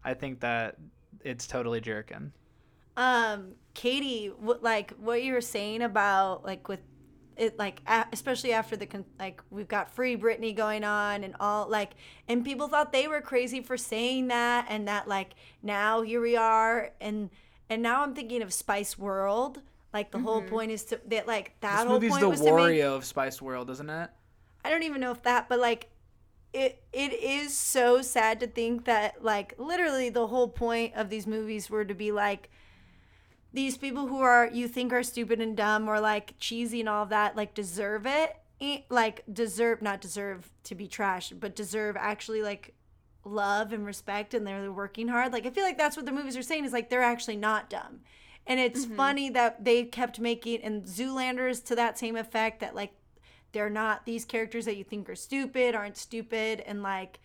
I 0.04 0.14
think 0.14 0.40
that 0.40 0.76
it's 1.24 1.46
totally 1.46 1.81
jerking. 1.81 2.33
um, 2.96 3.52
Katie, 3.74 4.28
what 4.38 4.62
like 4.62 4.92
what 4.98 5.22
you 5.22 5.33
were 5.35 5.40
saying 5.40 5.83
about 5.83 6.44
like 6.44 6.68
with 6.68 6.81
it, 7.37 7.59
like 7.59 7.81
especially 8.12 8.52
after 8.52 8.76
the 8.76 8.88
like 9.20 9.42
we've 9.50 9.68
got 9.68 9.94
free 9.94 10.16
Britney 10.16 10.54
going 10.57 10.85
on 10.85 11.22
and 11.24 11.37
all 11.40 11.68
like, 11.68 11.92
and 12.28 12.44
people 12.44 12.68
thought 12.68 12.92
they 12.92 13.07
were 13.09 13.20
crazy 13.20 13.61
for 13.61 13.76
saying 13.76 14.28
that, 14.28 14.66
and 14.68 14.88
that 14.88 15.07
like 15.09 15.35
now 15.62 16.02
here 16.02 16.20
we 16.20 16.37
are, 16.37 16.90
and 17.00 17.31
and 17.70 17.83
now 17.83 18.02
I'm 18.02 18.14
thinking 18.14 18.42
of 18.42 18.52
Spice 18.52 18.98
World. 18.98 19.62
Like 19.98 20.12
the 20.12 20.20
whole 20.20 20.42
mm-hmm. 20.42 20.50
point 20.50 20.70
is 20.70 20.84
to 20.84 21.00
that 21.08 21.26
like 21.26 21.56
that 21.58 21.78
This 21.78 21.87
whole 21.87 21.94
movie's 21.94 22.11
point 22.12 22.20
the 22.20 22.28
was 22.28 22.38
to 22.38 22.44
make 22.44 22.54
Wario 22.54 22.94
of 22.94 23.04
Spice 23.04 23.42
World, 23.42 23.68
isn't 23.68 23.90
it? 23.90 24.11
I 24.64 24.70
don't 24.70 24.84
even 24.84 25.00
know 25.00 25.11
if 25.11 25.24
that, 25.24 25.48
but 25.48 25.58
like 25.58 25.88
it 26.52 26.84
it 26.92 27.12
is 27.14 27.52
so 27.52 28.00
sad 28.00 28.38
to 28.38 28.46
think 28.46 28.84
that 28.84 29.24
like 29.24 29.54
literally 29.58 30.08
the 30.08 30.28
whole 30.28 30.46
point 30.46 30.94
of 30.94 31.11
these 31.11 31.26
movies 31.26 31.68
were 31.68 31.84
to 31.84 31.94
be 31.94 32.12
like 32.12 32.48
these 33.52 33.76
people 33.76 34.06
who 34.06 34.20
are 34.20 34.48
you 34.52 34.68
think 34.68 34.92
are 34.92 35.02
stupid 35.02 35.40
and 35.40 35.56
dumb 35.56 35.88
or 35.88 35.98
like 35.98 36.34
cheesy 36.38 36.78
and 36.78 36.88
all 36.88 37.02
of 37.02 37.08
that 37.08 37.34
like 37.34 37.52
deserve 37.54 38.06
it. 38.06 38.37
Like 38.88 39.24
deserve 39.32 39.82
not 39.82 40.00
deserve 40.00 40.48
to 40.62 40.76
be 40.76 40.87
trashed 40.87 41.40
but 41.40 41.56
deserve 41.56 41.96
actually 41.98 42.42
like 42.42 42.72
love 43.24 43.72
and 43.72 43.84
respect 43.84 44.32
and 44.32 44.46
they're 44.46 44.70
working 44.70 45.08
hard. 45.08 45.32
Like 45.32 45.44
i 45.44 45.50
feel 45.50 45.64
like 45.64 45.76
that's 45.76 45.96
what 45.96 46.06
the 46.06 46.12
movies 46.12 46.37
are 46.37 46.42
saying 46.42 46.64
is 46.64 46.72
like 46.72 46.88
they're 46.88 47.02
actually 47.02 47.37
not 47.37 47.68
dumb 47.68 48.02
and 48.48 48.58
it's 48.58 48.87
mm-hmm. 48.87 48.96
funny 48.96 49.30
that 49.30 49.64
they 49.64 49.84
kept 49.84 50.18
making 50.18 50.62
and 50.62 50.84
Zoolanders 50.84 51.62
to 51.66 51.76
that 51.76 51.98
same 51.98 52.16
effect 52.16 52.61
that 52.61 52.74
like 52.74 52.92
they're 53.52 53.70
not 53.70 54.06
these 54.06 54.24
characters 54.24 54.64
that 54.64 54.76
you 54.76 54.84
think 54.84 55.08
are 55.08 55.14
stupid 55.14 55.74
aren't 55.74 55.98
stupid. 55.98 56.61
And 56.66 56.82
like 56.82 57.20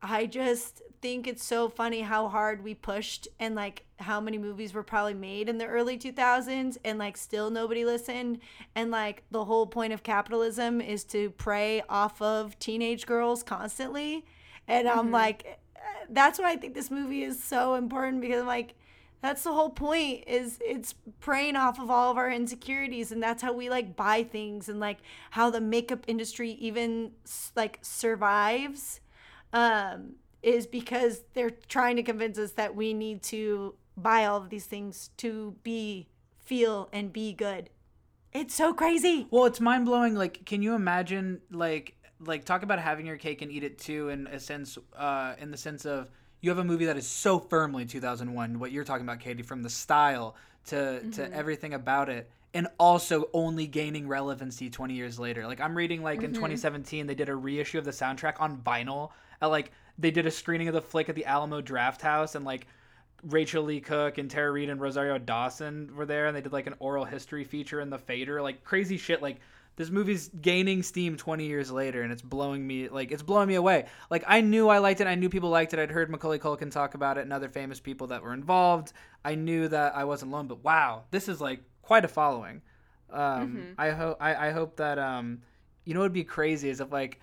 I 0.00 0.26
just 0.26 0.82
think 1.00 1.26
it's 1.26 1.44
so 1.44 1.68
funny 1.68 2.00
how 2.02 2.28
hard 2.28 2.62
we 2.62 2.74
pushed 2.74 3.26
and 3.40 3.56
like 3.56 3.84
how 3.98 4.20
many 4.20 4.38
movies 4.38 4.72
were 4.72 4.82
probably 4.84 5.14
made 5.14 5.48
in 5.48 5.58
the 5.58 5.66
early 5.66 5.98
2000s 5.98 6.76
and 6.84 6.98
like 6.98 7.16
still 7.16 7.50
nobody 7.50 7.84
listened. 7.84 8.38
And 8.76 8.92
like 8.92 9.24
the 9.32 9.44
whole 9.44 9.66
point 9.66 9.92
of 9.92 10.04
capitalism 10.04 10.80
is 10.80 11.02
to 11.06 11.30
prey 11.30 11.82
off 11.88 12.22
of 12.22 12.56
teenage 12.60 13.04
girls 13.04 13.42
constantly. 13.42 14.24
And 14.68 14.88
I'm 14.88 15.06
mm-hmm. 15.06 15.14
like 15.14 15.58
eh, 15.74 15.80
that's 16.08 16.38
why 16.38 16.52
I 16.52 16.56
think 16.56 16.74
this 16.74 16.90
movie 16.90 17.24
is 17.24 17.42
so 17.42 17.74
important 17.74 18.20
because 18.20 18.42
I'm 18.42 18.46
like 18.46 18.74
that's 19.22 19.42
the 19.44 19.52
whole 19.52 19.70
point 19.70 20.24
is 20.26 20.58
it's 20.60 20.94
preying 21.20 21.56
off 21.56 21.78
of 21.78 21.90
all 21.90 22.10
of 22.10 22.18
our 22.18 22.30
insecurities 22.30 23.10
and 23.10 23.22
that's 23.22 23.42
how 23.42 23.52
we 23.52 23.70
like 23.70 23.96
buy 23.96 24.22
things 24.22 24.68
and 24.68 24.78
like 24.78 24.98
how 25.30 25.48
the 25.48 25.60
makeup 25.60 26.04
industry 26.06 26.50
even 26.52 27.12
like 27.56 27.78
survives 27.80 29.00
um 29.54 30.16
is 30.42 30.66
because 30.66 31.22
they're 31.32 31.50
trying 31.68 31.96
to 31.96 32.02
convince 32.02 32.36
us 32.36 32.52
that 32.52 32.76
we 32.76 32.92
need 32.92 33.22
to 33.22 33.74
buy 33.96 34.26
all 34.26 34.36
of 34.36 34.50
these 34.50 34.66
things 34.66 35.10
to 35.16 35.54
be 35.62 36.08
feel 36.36 36.90
and 36.92 37.12
be 37.12 37.32
good 37.32 37.70
it's 38.32 38.54
so 38.54 38.72
crazy 38.72 39.26
Well, 39.30 39.44
it's 39.44 39.60
mind 39.60 39.84
blowing. 39.84 40.14
Like, 40.14 40.44
can 40.46 40.62
you 40.62 40.74
imagine, 40.74 41.40
like, 41.50 41.96
like 42.18 42.44
talk 42.44 42.62
about 42.62 42.78
having 42.78 43.04
your 43.04 43.18
cake 43.18 43.42
and 43.42 43.52
eat 43.52 43.62
it 43.62 43.78
too, 43.78 44.08
in 44.08 44.26
a 44.28 44.40
sense, 44.40 44.78
uh, 44.96 45.34
in 45.38 45.50
the 45.50 45.56
sense 45.56 45.84
of 45.84 46.08
you 46.42 46.50
have 46.50 46.58
a 46.58 46.64
movie 46.64 46.86
that 46.86 46.98
is 46.98 47.06
so 47.06 47.38
firmly 47.38 47.86
2001. 47.86 48.58
What 48.58 48.72
you're 48.72 48.84
talking 48.84 49.06
about, 49.06 49.20
Katie, 49.20 49.42
from 49.42 49.62
the 49.62 49.70
style 49.70 50.36
to 50.66 51.00
to 51.00 51.06
mm-hmm. 51.06 51.32
everything 51.32 51.72
about 51.72 52.10
it, 52.10 52.28
and 52.52 52.66
also 52.78 53.30
only 53.32 53.66
gaining 53.66 54.08
relevancy 54.08 54.68
20 54.68 54.92
years 54.92 55.18
later. 55.18 55.46
Like, 55.46 55.60
I'm 55.60 55.76
reading 55.76 56.02
like 56.02 56.18
in 56.18 56.32
mm-hmm. 56.32 56.34
2017 56.34 57.06
they 57.06 57.14
did 57.14 57.28
a 57.28 57.34
reissue 57.34 57.78
of 57.78 57.84
the 57.84 57.92
soundtrack 57.92 58.40
on 58.40 58.58
vinyl. 58.58 59.10
At 59.40 59.46
like 59.46 59.70
they 59.98 60.10
did 60.10 60.26
a 60.26 60.30
screening 60.30 60.68
of 60.68 60.74
the 60.74 60.82
flick 60.82 61.08
at 61.08 61.14
the 61.14 61.24
Alamo 61.24 61.60
Draft 61.60 62.02
House, 62.02 62.34
and 62.34 62.44
like 62.44 62.66
Rachael 63.22 63.62
Leigh 63.62 63.80
Cook 63.80 64.18
and 64.18 64.28
Tara 64.28 64.50
Reid 64.50 64.68
and 64.68 64.80
Rosario 64.80 65.18
Dawson 65.18 65.94
were 65.94 66.06
there, 66.06 66.26
and 66.26 66.36
they 66.36 66.40
did 66.40 66.52
like 66.52 66.66
an 66.66 66.74
oral 66.80 67.04
history 67.04 67.44
feature 67.44 67.80
in 67.80 67.88
the 67.88 67.98
Fader, 67.98 68.42
like 68.42 68.64
crazy 68.64 68.96
shit. 68.96 69.22
Like 69.22 69.38
this 69.76 69.90
movie's 69.90 70.28
gaining 70.28 70.82
steam 70.82 71.16
20 71.16 71.46
years 71.46 71.70
later, 71.70 72.02
and 72.02 72.12
it's 72.12 72.22
blowing 72.22 72.66
me 72.66 72.88
like 72.88 73.10
it's 73.10 73.22
blowing 73.22 73.48
me 73.48 73.54
away. 73.54 73.86
Like 74.10 74.24
I 74.26 74.40
knew 74.40 74.68
I 74.68 74.78
liked 74.78 75.00
it, 75.00 75.06
I 75.06 75.14
knew 75.14 75.28
people 75.28 75.50
liked 75.50 75.72
it. 75.72 75.78
I'd 75.78 75.90
heard 75.90 76.10
Macaulay 76.10 76.38
Culkin 76.38 76.70
talk 76.70 76.94
about 76.94 77.18
it 77.18 77.22
and 77.22 77.32
other 77.32 77.48
famous 77.48 77.80
people 77.80 78.08
that 78.08 78.22
were 78.22 78.34
involved. 78.34 78.92
I 79.24 79.34
knew 79.34 79.68
that 79.68 79.96
I 79.96 80.04
wasn't 80.04 80.32
alone, 80.32 80.46
but 80.46 80.62
wow, 80.62 81.04
this 81.10 81.28
is 81.28 81.40
like 81.40 81.60
quite 81.80 82.04
a 82.04 82.08
following. 82.08 82.60
Um, 83.10 83.74
I 83.78 83.90
hope 83.90 84.16
I, 84.20 84.48
I 84.48 84.50
hope 84.50 84.76
that 84.76 84.98
um, 84.98 85.40
you 85.84 85.94
know, 85.94 86.00
what'd 86.00 86.12
be 86.12 86.24
crazy 86.24 86.68
is 86.68 86.80
if 86.80 86.92
like. 86.92 87.20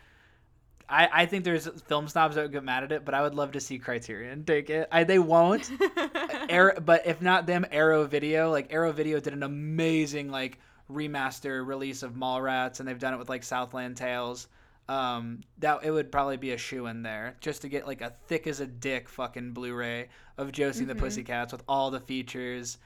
I, 0.92 1.08
I 1.14 1.26
think 1.28 1.44
there's 1.44 1.68
film 1.86 2.08
snobs 2.08 2.34
that 2.34 2.42
would 2.42 2.52
get 2.52 2.64
mad 2.64 2.84
at 2.84 2.92
it, 2.92 3.06
but 3.06 3.14
I 3.14 3.22
would 3.22 3.36
love 3.36 3.52
to 3.52 3.60
see 3.60 3.78
Criterion 3.78 4.44
take 4.44 4.72
it. 4.72 4.88
I, 4.92 5.04
they 5.04 5.20
won't, 5.20 5.70
Arrow, 6.50 6.80
but 6.80 7.06
if 7.06 7.22
not 7.22 7.46
them, 7.46 7.64
Arrow 7.70 8.06
Video. 8.06 8.50
Like 8.50 8.74
Arrow 8.74 8.92
Video 8.92 9.20
did 9.20 9.34
an 9.34 9.44
amazing 9.44 10.32
like 10.32 10.58
remaster 10.92 11.66
release 11.66 12.04
of 12.04 12.14
Mallrats, 12.14 12.80
and 12.80 12.88
they've 12.88 13.00
done 13.00 13.14
it 13.14 13.18
with 13.18 13.30
like 13.30 13.44
Southland 13.44 13.98
Tales. 13.98 14.48
Um, 14.88 15.42
that 15.60 15.84
it 15.84 15.92
would 15.92 16.12
probably 16.12 16.38
be 16.38 16.52
a 16.52 16.58
shoe 16.58 16.88
in 16.88 17.04
there 17.04 17.38
just 17.42 17.62
to 17.62 17.70
get 17.70 17.86
like 17.86 18.02
a 18.02 18.12
thick 18.26 18.48
as 18.48 18.60
a 18.60 18.66
dick 18.66 19.08
fucking 19.08 19.52
Blu-ray 19.52 20.10
of 20.40 20.52
Josie 20.52 20.82
and 20.82 20.90
the 20.90 20.96
Pussycats 20.96 21.52
with 21.52 21.64
all 21.68 21.92
the 21.92 22.00
features. 22.00 22.80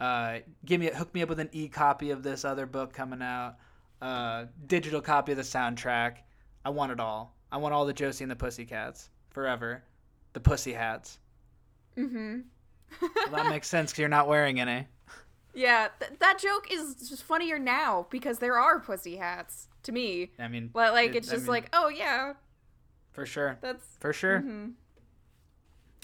Uh, 0.00 0.38
give 0.64 0.80
me 0.80 0.86
hook 0.86 1.12
me 1.12 1.22
up 1.22 1.28
with 1.28 1.40
an 1.40 1.48
e 1.50 1.66
copy 1.66 2.10
of 2.10 2.22
this 2.22 2.44
other 2.44 2.64
book 2.64 2.92
coming 2.92 3.22
out. 3.22 3.56
Uh, 4.00 4.44
digital 4.68 5.00
copy 5.00 5.32
of 5.32 5.38
the 5.38 5.42
soundtrack. 5.42 6.18
I 6.64 6.70
want 6.70 6.92
it 6.92 7.00
all. 7.00 7.34
I 7.50 7.56
want 7.56 7.74
all 7.74 7.84
the 7.84 7.92
Josie 7.92 8.22
and 8.22 8.30
the 8.30 8.36
Pussycats 8.36 9.10
forever. 9.30 9.82
The 10.34 10.40
Pussy 10.40 10.72
Hats. 10.72 11.18
Mm-hmm. 11.96 12.40
Well, 13.00 13.10
that 13.32 13.50
makes 13.50 13.68
sense 13.70 13.90
because 13.90 13.98
you're 13.98 14.08
not 14.08 14.28
wearing 14.28 14.60
any. 14.60 14.86
Yeah, 15.58 15.88
th- 15.98 16.12
that 16.20 16.38
joke 16.38 16.72
is 16.72 16.94
just 16.94 17.22
funnier 17.24 17.58
now 17.58 18.06
because 18.10 18.38
there 18.38 18.58
are 18.58 18.78
pussy 18.80 19.16
hats 19.16 19.68
to 19.82 19.92
me. 19.92 20.30
I 20.38 20.46
mean, 20.48 20.70
But 20.72 20.92
like, 20.92 21.10
it- 21.10 21.16
it's 21.16 21.28
I 21.30 21.32
just 21.32 21.44
mean, 21.44 21.50
like, 21.52 21.68
oh 21.72 21.88
yeah, 21.88 22.34
for 23.12 23.26
sure, 23.26 23.58
that's 23.60 23.84
for 24.00 24.12
sure. 24.12 24.40
mhm. 24.40 24.72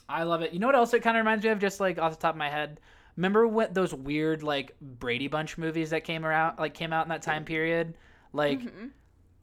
I 0.08 0.24
love 0.24 0.42
it. 0.42 0.52
You 0.52 0.58
know 0.58 0.66
what 0.66 0.74
else 0.76 0.92
it 0.92 1.00
kind 1.00 1.16
of 1.16 1.20
reminds 1.22 1.44
me 1.44 1.50
of? 1.50 1.58
Just 1.58 1.80
like 1.80 1.98
off 1.98 2.12
the 2.12 2.18
top 2.20 2.34
of 2.34 2.38
my 2.38 2.50
head, 2.50 2.80
remember 3.16 3.46
what 3.46 3.72
those 3.74 3.94
weird 3.94 4.42
like 4.42 4.74
Brady 4.80 5.28
Bunch 5.28 5.56
movies 5.56 5.90
that 5.90 6.04
came 6.04 6.26
around, 6.26 6.58
like 6.58 6.74
came 6.74 6.92
out 6.92 7.04
in 7.06 7.08
that 7.10 7.22
time 7.22 7.44
period? 7.44 7.96
Like, 8.32 8.60
Mm-hmm. 8.60 8.86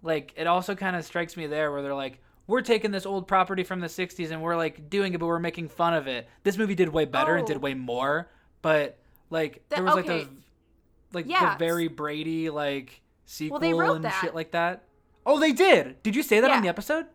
like 0.04 0.34
it 0.36 0.46
also 0.46 0.76
kind 0.76 0.96
of 0.96 1.06
strikes 1.06 1.36
me 1.38 1.48
there 1.48 1.72
where 1.72 1.82
they're 1.82 1.96
like, 1.96 2.22
we're 2.48 2.62
taking 2.62 2.92
this 2.92 3.06
old 3.06 3.28
property 3.28 3.64
from 3.64 3.80
the 3.80 3.88
'60s 3.88 4.32
and 4.32 4.42
we're 4.42 4.58
like 4.58 4.90
doing 4.90 5.14
it, 5.14 5.20
but 5.20 5.28
we're 5.28 5.40
making 5.40 5.70
fun 5.70 5.94
of 5.94 6.08
it. 6.08 6.28
This 6.44 6.58
movie 6.58 6.76
did 6.76 6.90
way 6.90 7.06
better 7.06 7.36
and 7.36 7.44
Oh. 7.46 7.48
did 7.48 7.58
way 7.62 7.74
more, 7.74 8.30
but 8.62 8.98
like 9.32 9.64
That- 9.70 9.78
there 9.78 9.84
was 9.86 9.96
like 9.96 10.06
okay. 10.06 10.18
those, 10.26 10.30
like 11.14 11.26
Yeah. 11.28 11.54
the 11.54 11.60
very 11.60 11.88
Brady 11.88 12.50
like 12.52 13.02
sequel 13.26 13.60
wrote 13.60 13.96
and 13.96 14.06
that. 14.06 14.20
shit 14.22 14.36
like 14.36 14.52
that. 14.52 14.84
Oh, 15.26 15.40
they 15.40 15.52
did. 15.54 16.02
Did 16.04 16.16
you 16.16 16.22
say 16.24 16.40
that 16.40 16.52
on 16.52 16.62
the 16.62 16.70
episode? 16.70 17.08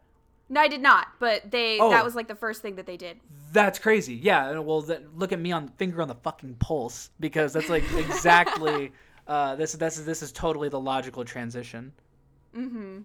No, 0.48 0.60
I 0.60 0.68
did 0.68 0.80
not. 0.80 1.08
But 1.18 1.50
they 1.50 1.78
Oh. 1.80 1.90
that 1.90 2.04
was 2.04 2.14
like 2.14 2.28
the 2.28 2.34
first 2.36 2.62
thing 2.62 2.76
that 2.76 2.86
they 2.86 2.96
did. 2.96 3.18
That's 3.52 3.78
crazy. 3.78 4.14
Yeah. 4.14 4.58
Well, 4.58 4.80
that, 4.82 5.16
look 5.18 5.32
at 5.32 5.40
me 5.40 5.50
on 5.52 5.68
finger 5.76 6.02
on 6.02 6.08
the 6.08 6.14
fucking 6.14 6.56
pulse 6.60 7.10
because 7.20 7.52
that's 7.52 7.68
like 7.68 7.84
exactly. 7.96 8.92
uh, 9.26 9.56
this 9.56 9.72
this 9.72 9.98
is 9.98 10.04
this 10.06 10.22
is 10.22 10.30
totally 10.32 10.68
the 10.68 10.78
logical 10.80 11.24
transition. 11.24 11.92
Mm-hmm. 12.56 12.98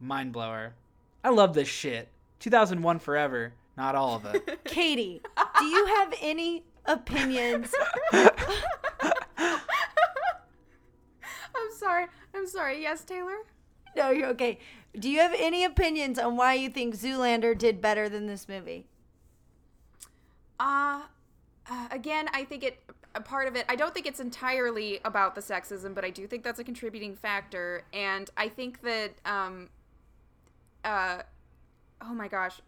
Mind 0.00 0.32
blower. 0.32 0.74
I 1.22 1.30
love 1.30 1.54
this 1.54 1.68
shit. 1.68 2.08
2001 2.40 2.98
forever. 2.98 3.52
Not 3.76 3.94
all 3.96 4.14
of 4.16 4.24
it. 4.26 4.60
Katie, 4.64 5.20
do 5.58 5.64
you 5.64 5.86
have 5.86 6.14
any 6.20 6.62
opinions? 6.86 7.72
I'm 8.12 8.28
sorry. 11.78 12.06
I'm 12.34 12.46
sorry. 12.46 12.82
Yes, 12.82 13.04
Taylor. 13.04 13.36
no, 13.96 14.10
you're 14.10 14.28
okay. 14.28 14.58
Do 14.98 15.10
you 15.10 15.18
have 15.18 15.34
any 15.36 15.64
opinions 15.64 16.18
on 16.18 16.36
why 16.36 16.54
you 16.54 16.68
think 16.68 16.96
Zoolander 16.96 17.56
did 17.56 17.80
better 17.80 18.08
than 18.08 18.26
this 18.26 18.48
movie? 18.48 18.86
Uh, 20.60 21.02
uh, 21.68 21.88
again, 21.90 22.28
I 22.32 22.44
think 22.44 22.62
it 22.62 22.80
a 23.14 23.20
part 23.20 23.46
of 23.46 23.56
it. 23.56 23.64
I 23.68 23.76
don't 23.76 23.94
think 23.94 24.06
it's 24.06 24.20
entirely 24.20 25.00
about 25.04 25.34
the 25.34 25.40
sexism, 25.40 25.94
but 25.94 26.04
I 26.04 26.10
do 26.10 26.26
think 26.26 26.42
that's 26.42 26.58
a 26.58 26.64
contributing 26.64 27.14
factor. 27.14 27.84
And 27.92 28.28
I 28.36 28.48
think 28.48 28.82
that 28.82 29.12
um, 29.24 29.68
uh, 30.84 31.22
oh 32.00 32.14
my 32.14 32.28
gosh, 32.28 32.60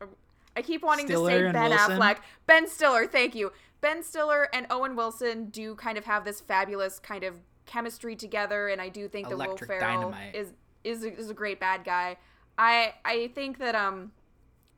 I 0.56 0.62
keep 0.62 0.82
wanting 0.82 1.06
Stiller 1.06 1.30
to 1.42 1.48
say 1.48 1.52
Ben 1.52 1.70
Wilson? 1.70 1.98
Affleck, 1.98 2.16
Ben 2.46 2.66
Stiller. 2.68 3.06
Thank 3.06 3.34
you. 3.34 3.52
Ben 3.80 4.02
Stiller 4.02 4.48
and 4.54 4.66
Owen 4.70 4.96
Wilson 4.96 5.46
do 5.50 5.74
kind 5.74 5.98
of 5.98 6.04
have 6.06 6.24
this 6.24 6.40
fabulous 6.40 6.98
kind 6.98 7.22
of 7.24 7.36
chemistry 7.66 8.16
together, 8.16 8.68
and 8.68 8.80
I 8.80 8.88
do 8.88 9.06
think 9.08 9.28
that 9.28 9.36
Will 9.36 9.56
Ferrell 9.56 9.80
dynamite. 9.80 10.34
is 10.34 10.52
is 10.82 11.04
a, 11.04 11.12
is 11.16 11.30
a 11.30 11.34
great 11.34 11.60
bad 11.60 11.84
guy. 11.84 12.16
I 12.56 12.94
I 13.04 13.28
think 13.34 13.58
that 13.58 13.74
um 13.74 14.12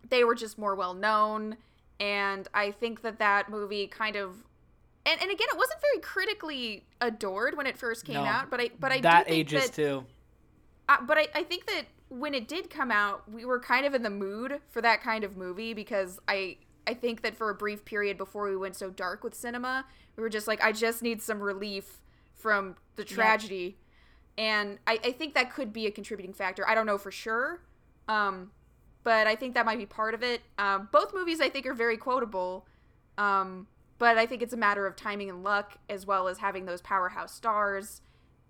they 0.08 0.24
were 0.24 0.34
just 0.34 0.58
more 0.58 0.74
well 0.74 0.94
known 0.94 1.56
and 2.00 2.46
i 2.54 2.70
think 2.70 3.02
that 3.02 3.18
that 3.18 3.50
movie 3.50 3.88
kind 3.88 4.14
of 4.14 4.30
and, 5.04 5.20
and 5.20 5.30
again 5.30 5.48
it 5.52 5.56
wasn't 5.58 5.78
very 5.80 6.00
critically 6.00 6.84
adored 7.00 7.56
when 7.56 7.66
it 7.66 7.76
first 7.76 8.04
came 8.04 8.14
No. 8.14 8.24
out 8.24 8.48
but 8.50 8.60
i 8.60 8.70
but 8.78 8.92
i 8.92 9.00
that 9.00 9.26
do 9.26 9.32
think 9.32 9.40
ages 9.52 9.64
that, 9.70 9.74
too. 9.74 10.06
uh, 10.88 10.98
but 11.04 11.18
I, 11.18 11.26
I 11.34 11.42
think 11.42 11.66
that 11.66 11.82
when 12.08 12.34
it 12.34 12.48
did 12.48 12.70
come 12.70 12.90
out 12.90 13.30
we 13.30 13.44
were 13.44 13.60
kind 13.60 13.84
of 13.84 13.94
in 13.94 14.02
the 14.02 14.10
mood 14.10 14.60
for 14.68 14.80
that 14.80 15.02
kind 15.02 15.24
of 15.24 15.36
movie 15.36 15.74
because 15.74 16.18
i 16.28 16.56
i 16.86 16.94
think 16.94 17.22
that 17.22 17.34
for 17.34 17.50
a 17.50 17.54
brief 17.54 17.84
period 17.84 18.16
before 18.16 18.48
we 18.48 18.56
went 18.56 18.74
so 18.74 18.90
dark 18.90 19.22
with 19.22 19.34
cinema 19.34 19.84
we 20.16 20.22
were 20.22 20.30
just 20.30 20.48
like 20.48 20.62
i 20.62 20.72
just 20.72 21.02
need 21.02 21.20
some 21.20 21.40
relief 21.40 22.00
from 22.34 22.76
the 22.96 23.04
tragedy 23.04 23.76
and 24.36 24.78
I, 24.86 25.00
I 25.02 25.12
think 25.12 25.34
that 25.34 25.52
could 25.52 25.72
be 25.72 25.86
a 25.86 25.90
contributing 25.90 26.32
factor 26.32 26.66
i 26.68 26.74
don't 26.74 26.86
know 26.86 26.98
for 26.98 27.10
sure 27.10 27.60
um, 28.08 28.50
but 29.04 29.26
I 29.26 29.36
think 29.36 29.54
that 29.54 29.66
might 29.66 29.78
be 29.78 29.86
part 29.86 30.14
of 30.14 30.22
it. 30.22 30.42
Um, 30.58 30.88
both 30.90 31.14
movies 31.14 31.40
I 31.40 31.48
think 31.48 31.66
are 31.66 31.74
very 31.74 31.96
quotable, 31.96 32.66
um, 33.16 33.66
but 33.98 34.18
I 34.18 34.26
think 34.26 34.42
it's 34.42 34.52
a 34.52 34.58
matter 34.58 34.86
of 34.86 34.96
timing 34.96 35.30
and 35.30 35.44
luck 35.44 35.78
as 35.88 36.06
well 36.06 36.28
as 36.28 36.38
having 36.38 36.64
those 36.64 36.80
powerhouse 36.80 37.34
stars. 37.34 38.00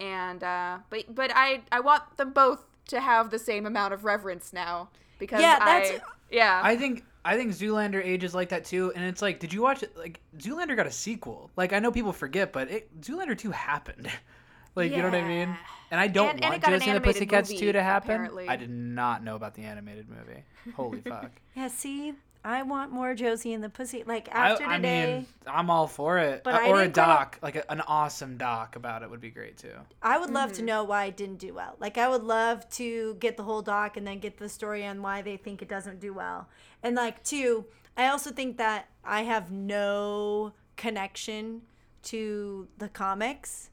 And 0.00 0.42
uh, 0.44 0.78
but 0.90 1.14
but 1.14 1.32
I 1.34 1.62
I 1.72 1.80
want 1.80 2.16
them 2.16 2.32
both 2.32 2.64
to 2.88 3.00
have 3.00 3.30
the 3.30 3.38
same 3.38 3.64
amount 3.66 3.94
of 3.94 4.04
reverence 4.04 4.52
now 4.52 4.88
because 5.18 5.40
Yeah, 5.40 5.58
I 5.60 6.00
yeah 6.30 6.60
I 6.62 6.76
think 6.76 7.04
I 7.24 7.36
think 7.36 7.52
Zoolander 7.52 8.02
ages 8.04 8.34
like 8.34 8.48
that 8.50 8.64
too, 8.64 8.92
and 8.96 9.04
it's 9.04 9.20
like, 9.22 9.38
did 9.40 9.52
you 9.52 9.60
watch 9.62 9.82
it? 9.82 9.96
Like 9.96 10.20
Zoolander 10.38 10.76
got 10.76 10.86
a 10.86 10.90
sequel. 10.90 11.50
Like 11.56 11.72
I 11.72 11.78
know 11.78 11.90
people 11.92 12.12
forget, 12.12 12.52
but 12.52 12.70
it, 12.70 13.00
Zoolander 13.00 13.36
two 13.36 13.50
happened. 13.50 14.08
like 14.74 14.90
you 14.92 14.98
know 14.98 15.04
what 15.10 15.14
I 15.14 15.26
mean? 15.26 15.56
And 15.90 16.00
I 16.00 16.06
don't 16.06 16.30
And- 16.30 16.44
and 16.44 16.44
it 16.44 16.48
want 16.50 16.62
got 16.62 16.72
an 16.74 16.80
Josie 16.80 16.90
and 16.90 16.96
the 16.96 17.06
Pussycats 17.06 17.50
movie, 17.50 17.60
two 17.60 17.72
to 17.72 17.82
happen. 17.82 18.10
apparently. 18.10 18.48
I 18.48 18.56
did 18.56 18.70
not 18.70 19.24
know 19.24 19.36
about 19.36 19.54
the 19.54 19.62
animated 19.62 20.06
movie. 20.08 20.42
Holy 20.74 21.00
fuck! 21.06 21.30
Yeah, 21.56 21.68
see, 21.68 22.14
I 22.44 22.62
want 22.62 22.92
more 22.92 23.14
Josie 23.14 23.52
and 23.52 23.62
the 23.62 23.68
Pussy. 23.68 24.04
Like 24.04 24.28
after 24.32 24.64
I 24.64 24.76
today, 24.76 25.16
mean, 25.18 25.26
I'm 25.46 25.70
all 25.70 25.86
for 25.86 26.18
it. 26.18 26.42
But 26.44 26.54
Uh, 26.54 26.58
or 26.64 26.82
a 26.82 26.88
didn't 26.88 26.94
doc, 26.94 27.38
like 27.42 27.56
a, 27.56 27.70
an 27.70 27.80
awesome 27.82 28.36
doc 28.36 28.76
about 28.76 29.02
it 29.02 29.10
would 29.10 29.20
be 29.20 29.30
great 29.30 29.56
too. 29.58 29.74
I 30.02 30.18
would 30.18 30.30
love 30.30 30.50
Mm-hmm. 30.50 30.56
to 30.56 30.62
know 30.62 30.84
why 30.84 31.06
it 31.06 31.16
didn't 31.16 31.38
do 31.38 31.54
well. 31.54 31.76
Like 31.80 31.98
I 31.98 32.08
would 32.08 32.22
love 32.24 32.68
to 32.70 33.14
get 33.16 33.36
the 33.36 33.42
whole 33.42 33.62
doc 33.62 33.96
and 33.96 34.06
then 34.06 34.20
get 34.20 34.38
the 34.38 34.48
story 34.48 34.86
on 34.86 35.02
why 35.02 35.22
they 35.22 35.36
think 35.36 35.60
it 35.62 35.68
doesn't 35.68 36.00
do 36.00 36.12
well. 36.14 36.48
And 36.82 36.94
like 36.96 37.22
two, 37.24 37.66
I 37.96 38.08
also 38.08 38.30
think 38.30 38.56
that 38.58 38.88
I 39.04 39.22
have 39.22 39.50
no 39.50 40.52
connection 40.76 41.62
to 42.04 42.68
the 42.78 42.88
comics. 42.88 43.70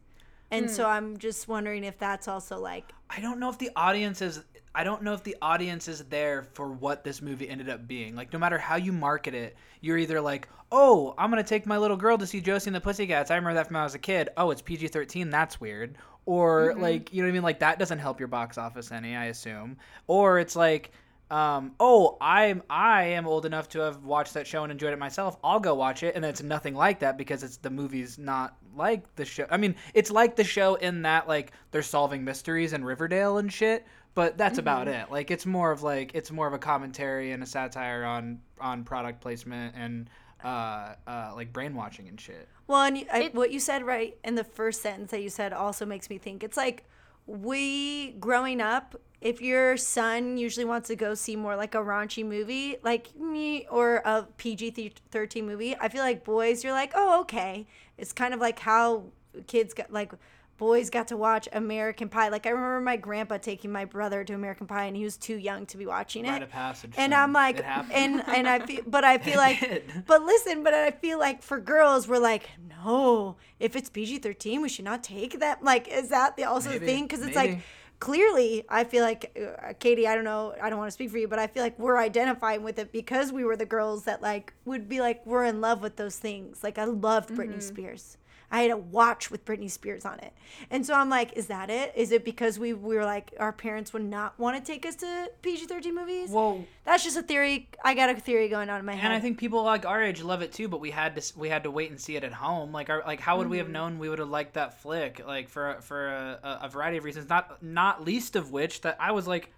And 0.51 0.67
Hmm. 0.67 0.67
so 0.69 0.87
I'm 0.87 1.17
just 1.17 1.47
wondering 1.47 1.83
if 1.83 1.97
that's 1.97 2.27
also 2.27 2.59
like 2.59 2.93
I 3.09 3.19
don't 3.21 3.39
know 3.39 3.49
if 3.49 3.57
the 3.59 3.69
audience 3.75 4.21
is. 4.21 4.43
I 4.75 4.83
don't 4.83 5.01
know 5.01 5.13
if 5.13 5.23
the 5.23 5.35
audience 5.41 5.87
is 5.87 6.03
there 6.05 6.43
for 6.53 6.71
what 6.71 7.03
this 7.03 7.21
movie 7.21 7.49
ended 7.49 7.69
up 7.69 7.87
being. 7.87 8.15
Like, 8.15 8.33
no 8.33 8.39
matter 8.39 8.57
how 8.57 8.75
you 8.75 8.91
market 8.91 9.33
it, 9.33 9.55
you're 9.81 9.97
either 9.97 10.19
like, 10.19 10.47
"Oh, 10.71 11.15
I'm 11.17 11.29
gonna 11.29 11.43
take 11.43 11.65
my 11.65 11.77
little 11.77 11.97
girl 11.97 12.17
to 12.17 12.27
see 12.27 12.41
Josie 12.41 12.69
and 12.69 12.75
the 12.75 12.81
Pussycats." 12.81 13.31
I 13.31 13.35
remember 13.35 13.55
that 13.55 13.67
from 13.67 13.75
when 13.75 13.81
I 13.81 13.85
was 13.85 13.95
a 13.95 13.99
kid. 13.99 14.29
Oh, 14.37 14.51
it's 14.51 14.61
PG-13. 14.61 15.31
That's 15.31 15.61
weird. 15.61 15.97
Or 16.25 16.73
like, 16.75 17.13
you 17.13 17.21
know 17.21 17.27
what 17.27 17.31
I 17.31 17.33
mean? 17.33 17.43
Like 17.43 17.59
that 17.59 17.79
doesn't 17.79 17.99
help 17.99 18.19
your 18.19 18.27
box 18.27 18.57
office 18.57 18.91
any, 18.91 19.15
I 19.15 19.25
assume. 19.25 19.77
Or 20.07 20.39
it's 20.39 20.55
like, 20.55 20.91
um, 21.31 21.73
oh, 21.79 22.17
I'm 22.21 22.61
I 22.69 23.03
am 23.03 23.27
old 23.27 23.45
enough 23.45 23.69
to 23.69 23.79
have 23.79 24.03
watched 24.03 24.33
that 24.35 24.45
show 24.45 24.63
and 24.63 24.71
enjoyed 24.71 24.93
it 24.93 24.99
myself. 24.99 25.37
I'll 25.43 25.59
go 25.59 25.73
watch 25.73 26.03
it, 26.03 26.15
and 26.15 26.23
it's 26.23 26.43
nothing 26.43 26.75
like 26.75 26.99
that 26.99 27.17
because 27.17 27.43
it's 27.43 27.57
the 27.57 27.69
movie's 27.69 28.17
not 28.17 28.57
like 28.75 29.15
the 29.15 29.25
show. 29.25 29.47
I 29.49 29.57
mean, 29.57 29.75
it's 29.93 30.11
like 30.11 30.35
the 30.35 30.43
show 30.43 30.75
in 30.75 31.01
that 31.03 31.27
like 31.27 31.51
they're 31.71 31.81
solving 31.81 32.23
mysteries 32.23 32.73
in 32.73 32.83
Riverdale 32.83 33.37
and 33.37 33.51
shit, 33.51 33.85
but 34.15 34.37
that's 34.37 34.57
about 34.57 34.87
it. 34.87 35.11
Like 35.11 35.29
it's 35.29 35.45
more 35.45 35.71
of 35.71 35.83
like 35.83 36.11
it's 36.15 36.31
more 36.31 36.47
of 36.47 36.53
a 36.53 36.57
commentary 36.57 37.31
and 37.31 37.43
a 37.43 37.45
satire 37.45 38.03
on 38.03 38.39
on 38.59 38.83
product 38.83 39.21
placement 39.21 39.75
and 39.77 40.09
uh 40.43 40.95
uh 41.07 41.31
like 41.35 41.53
brainwashing 41.53 42.07
and 42.07 42.19
shit. 42.19 42.47
Well, 42.67 42.81
and 42.81 42.97
you, 42.97 43.05
I, 43.11 43.23
It- 43.23 43.35
what 43.35 43.51
you 43.51 43.59
said 43.59 43.83
right 43.83 44.17
in 44.23 44.35
the 44.35 44.43
first 44.43 44.81
sentence 44.81 45.11
that 45.11 45.21
you 45.21 45.29
said 45.29 45.53
also 45.53 45.85
makes 45.85 46.09
me 46.09 46.17
think 46.17 46.43
it's 46.43 46.57
like 46.57 46.85
we 47.27 48.11
growing 48.13 48.61
up. 48.61 48.95
If 49.21 49.41
your 49.41 49.75
son 49.77 50.37
usually 50.37 50.65
wants 50.65 50.87
to 50.89 50.95
go 50.95 51.15
see 51.15 51.35
more 51.35 51.55
like 51.55 51.73
a 51.73 51.79
raunchy 51.79 52.23
movie, 52.23 52.77
like 52.83 53.15
me, 53.15 53.65
or 53.71 53.97
a 54.05 54.27
PG 54.37 54.93
thirteen 55.09 55.47
movie, 55.47 55.75
I 55.79 55.89
feel 55.89 56.03
like 56.03 56.23
boys, 56.23 56.63
you're 56.63 56.73
like, 56.73 56.91
oh, 56.95 57.21
okay. 57.21 57.65
It's 57.97 58.13
kind 58.13 58.33
of 58.35 58.39
like 58.39 58.59
how 58.59 59.05
kids 59.47 59.73
got 59.73 59.91
like 59.91 60.11
boys 60.57 60.89
got 60.89 61.07
to 61.09 61.17
watch 61.17 61.47
American 61.51 62.09
Pie. 62.09 62.29
Like 62.29 62.45
I 62.45 62.49
remember 62.49 62.81
my 62.81 62.95
grandpa 62.97 63.37
taking 63.37 63.71
my 63.71 63.85
brother 63.85 64.23
to 64.23 64.33
American 64.33 64.67
Pie, 64.67 64.85
and 64.85 64.95
he 64.95 65.03
was 65.03 65.17
too 65.17 65.35
young 65.35 65.65
to 65.67 65.77
be 65.77 65.85
watching 65.85 66.25
it. 66.25 66.29
Rite 66.29 66.43
of 66.43 66.49
passage. 66.49 66.93
And. 66.97 67.13
I'm 67.15 67.33
like, 67.33 67.63
and 67.63 68.23
and 68.27 68.47
I 68.47 68.59
feel, 68.59 68.81
but 68.85 69.03
I 69.03 69.17
feel 69.19 69.37
like, 69.37 69.59
did. 69.59 70.03
but 70.05 70.23
listen, 70.23 70.63
but 70.63 70.73
I 70.73 70.91
feel 70.91 71.17
like 71.17 71.41
for 71.41 71.59
girls, 71.59 72.07
we're 72.07 72.19
like, 72.19 72.49
no, 72.69 73.37
if 73.59 73.75
it's 73.75 73.89
PG 73.89 74.19
thirteen, 74.19 74.61
we 74.61 74.69
should 74.69 74.85
not 74.85 75.03
take 75.03 75.39
that. 75.39 75.63
Like, 75.63 75.87
is 75.87 76.09
that 76.09 76.35
the 76.35 76.43
also 76.43 76.71
the 76.71 76.79
thing? 76.79 77.07
Because 77.07 77.25
it's 77.25 77.35
like 77.35 77.59
clearly, 77.99 78.63
I 78.69 78.83
feel 78.83 79.03
like 79.03 79.37
uh, 79.37 79.73
Katie. 79.79 80.07
I 80.07 80.15
don't 80.15 80.23
know. 80.23 80.53
I 80.61 80.69
don't 80.69 80.79
want 80.79 80.89
to 80.89 80.93
speak 80.93 81.09
for 81.09 81.17
you, 81.17 81.27
but 81.27 81.39
I 81.39 81.47
feel 81.47 81.63
like 81.63 81.77
we're 81.79 81.97
identifying 81.97 82.63
with 82.63 82.79
it 82.79 82.91
because 82.91 83.31
we 83.31 83.43
were 83.43 83.55
the 83.55 83.65
girls 83.65 84.03
that 84.05 84.21
like 84.21 84.53
would 84.65 84.87
be 84.87 84.99
like, 84.99 85.25
we're 85.25 85.45
in 85.45 85.61
love 85.61 85.81
with 85.81 85.95
those 85.95 86.17
things. 86.17 86.63
Like, 86.63 86.77
I 86.77 86.85
loved 86.85 87.29
Britney 87.31 87.61
Spears. 87.61 88.17
I 88.51 88.61
had 88.61 88.71
a 88.71 88.77
watch 88.77 89.31
with 89.31 89.45
Britney 89.45 89.69
Spears 89.69 90.05
on 90.05 90.19
it. 90.19 90.33
And 90.69 90.85
so 90.85 90.93
I'm 90.93 91.09
like, 91.09 91.33
is 91.33 91.47
that 91.47 91.69
it? 91.69 91.93
Is 91.95 92.11
it 92.11 92.23
because 92.23 92.59
we, 92.59 92.73
we 92.73 92.95
were 92.95 93.05
like, 93.05 93.33
our 93.39 93.51
parents 93.51 93.93
would 93.93 94.03
not 94.03 94.37
want 94.39 94.57
to 94.57 94.63
take 94.63 94.85
us 94.85 94.95
to 94.97 95.31
PG 95.41 95.65
13 95.65 95.95
movies? 95.95 96.29
well, 96.29 96.63
That's 96.85 97.03
just 97.03 97.17
a 97.17 97.21
theory. 97.21 97.69
I 97.83 97.93
got 97.93 98.09
a 98.09 98.15
theory 98.15 98.47
going 98.47 98.69
on 98.69 98.79
in 98.79 98.85
my 98.85 98.93
head. 98.93 99.05
And 99.05 99.13
I 99.13 99.19
think 99.19 99.37
people 99.37 99.63
like 99.63 99.85
our 99.85 100.01
age 100.01 100.21
love 100.21 100.41
it 100.41 100.51
too, 100.51 100.67
but 100.67 100.79
we 100.79 100.91
had 100.91 101.15
to 101.15 101.37
we 101.37 101.49
had 101.49 101.63
to 101.63 101.71
wait 101.71 101.89
and 101.89 101.99
see 101.99 102.15
it 102.15 102.23
at 102.23 102.33
home. 102.33 102.71
Like 102.71 102.89
our 102.89 103.03
like 103.05 103.19
how 103.19 103.37
would 103.37 103.47
we 103.47 103.57
have 103.57 103.67
mm-hmm. 103.67 103.73
known 103.73 103.99
we 103.99 104.09
would 104.09 104.19
have 104.19 104.29
liked 104.29 104.53
that 104.53 104.81
flick? 104.81 105.21
Like 105.25 105.49
for 105.49 105.77
for 105.81 106.07
a, 106.07 106.39
a- 106.43 106.65
a 106.65 106.69
variety 106.69 106.97
of 106.97 107.03
reasons, 107.03 107.29
not 107.29 107.61
not 107.63 108.03
least 108.03 108.35
of 108.35 108.51
which 108.51 108.81
that 108.81 108.97
I 108.99 109.11
was 109.11 109.27
like 109.27 109.51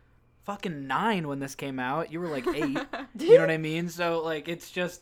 fucking 0.45 0.87
nine 0.87 1.27
when 1.27 1.39
this 1.39 1.55
came 1.55 1.79
out. 1.79 2.11
You 2.11 2.21
were 2.21 2.29
like 2.29 2.47
eight. 2.47 2.77
you 3.19 3.35
know 3.35 3.41
what 3.41 3.51
I 3.51 3.57
mean? 3.57 3.89
So 3.89 4.23
like 4.23 4.47
it's 4.47 4.71
just 4.71 5.01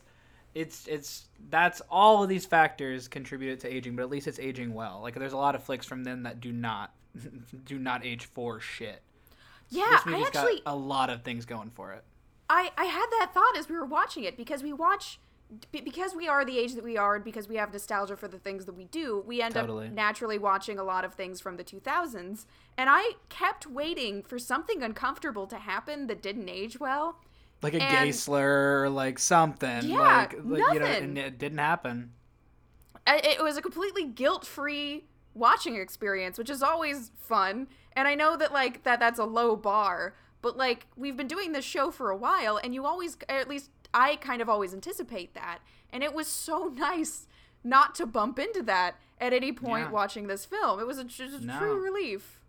it's 0.56 0.88
it's 0.88 1.26
that's 1.50 1.82
all 1.90 2.22
of 2.22 2.30
these 2.30 2.46
factors 2.46 3.08
contributed 3.08 3.60
to 3.60 3.72
aging, 3.72 3.94
but 3.94 4.02
at 4.02 4.10
least 4.10 4.26
it's 4.26 4.38
aging 4.38 4.72
well. 4.72 5.00
Like 5.02 5.14
there's 5.14 5.34
a 5.34 5.36
lot 5.36 5.54
of 5.54 5.62
flicks 5.62 5.84
from 5.84 6.02
then 6.02 6.22
that 6.22 6.40
do 6.40 6.50
not 6.50 6.94
do 7.66 7.78
not 7.78 8.04
age 8.04 8.24
for 8.24 8.58
shit. 8.58 9.02
Yeah, 9.68 10.00
I 10.06 10.22
actually 10.24 10.62
got 10.64 10.72
a 10.72 10.74
lot 10.74 11.10
of 11.10 11.22
things 11.22 11.44
going 11.44 11.70
for 11.70 11.92
it. 11.92 12.04
I 12.48 12.70
I 12.78 12.86
had 12.86 13.06
that 13.18 13.32
thought 13.34 13.56
as 13.58 13.68
we 13.68 13.76
were 13.76 13.84
watching 13.84 14.24
it 14.24 14.36
because 14.38 14.62
we 14.62 14.72
watch 14.72 15.20
because 15.70 16.14
we 16.14 16.26
are 16.26 16.44
the 16.44 16.58
age 16.58 16.74
that 16.74 16.82
we 16.82 16.96
are 16.96 17.16
and 17.16 17.24
because 17.24 17.48
we 17.48 17.56
have 17.56 17.72
nostalgia 17.72 18.16
for 18.16 18.26
the 18.26 18.38
things 18.38 18.64
that 18.64 18.74
we 18.74 18.86
do, 18.86 19.22
we 19.26 19.42
end 19.42 19.54
Totally. 19.54 19.88
up 19.88 19.92
naturally 19.92 20.38
watching 20.38 20.78
a 20.78 20.82
lot 20.82 21.04
of 21.04 21.14
things 21.14 21.40
from 21.40 21.56
the 21.56 21.62
2000s. 21.62 22.46
And 22.76 22.90
I 22.90 23.12
kept 23.28 23.66
waiting 23.66 24.22
for 24.22 24.38
something 24.40 24.82
uncomfortable 24.82 25.46
to 25.46 25.56
happen 25.56 26.08
that 26.08 26.20
didn't 26.20 26.48
age 26.48 26.80
well. 26.80 27.20
Like 27.62 27.74
a 27.74 27.78
gay 27.78 28.12
slur 28.12 28.84
or 28.84 28.88
like 28.90 29.18
something 29.18 29.84
Yeah, 29.84 29.98
like, 29.98 30.32
like 30.44 30.74
you 30.74 30.80
know 30.80 30.86
nothing. 30.86 31.04
and 31.04 31.18
it 31.18 31.38
didn't 31.38 31.58
happen 31.58 32.12
It 33.06 33.42
was 33.42 33.56
a 33.56 33.62
completely 33.62 34.04
guilt-free 34.04 35.04
watching 35.34 35.76
experience, 35.76 36.38
which 36.38 36.50
is 36.50 36.62
always 36.62 37.12
fun. 37.18 37.68
And 37.94 38.08
I 38.08 38.14
know 38.14 38.36
that 38.36 38.52
like 38.52 38.82
that 38.84 38.98
that's 39.00 39.18
a 39.18 39.24
low 39.24 39.54
bar, 39.56 40.14
but 40.42 40.56
like 40.56 40.86
we've 40.96 41.16
been 41.16 41.28
doing 41.28 41.52
this 41.52 41.64
show 41.64 41.90
for 41.90 42.10
a 42.10 42.16
while 42.16 42.58
and 42.62 42.74
you 42.74 42.84
always 42.84 43.16
at 43.28 43.48
least 43.48 43.70
I 43.94 44.16
kind 44.16 44.42
of 44.42 44.48
always 44.48 44.74
anticipate 44.74 45.34
that. 45.34 45.58
And 45.90 46.02
it 46.02 46.12
was 46.14 46.26
so 46.26 46.64
nice 46.76 47.26
not 47.64 47.94
to 47.96 48.06
bump 48.06 48.38
into 48.38 48.62
that 48.62 48.96
at 49.20 49.32
any 49.32 49.50
point 49.52 49.86
Yeah. 49.86 49.92
watching 49.92 50.26
this 50.26 50.44
film. 50.44 50.78
It 50.78 50.86
was 50.86 50.98
a, 50.98 51.04
just 51.04 51.34
a 51.42 51.44
No. 51.44 51.58
true 51.58 51.82
relief. 51.82 52.40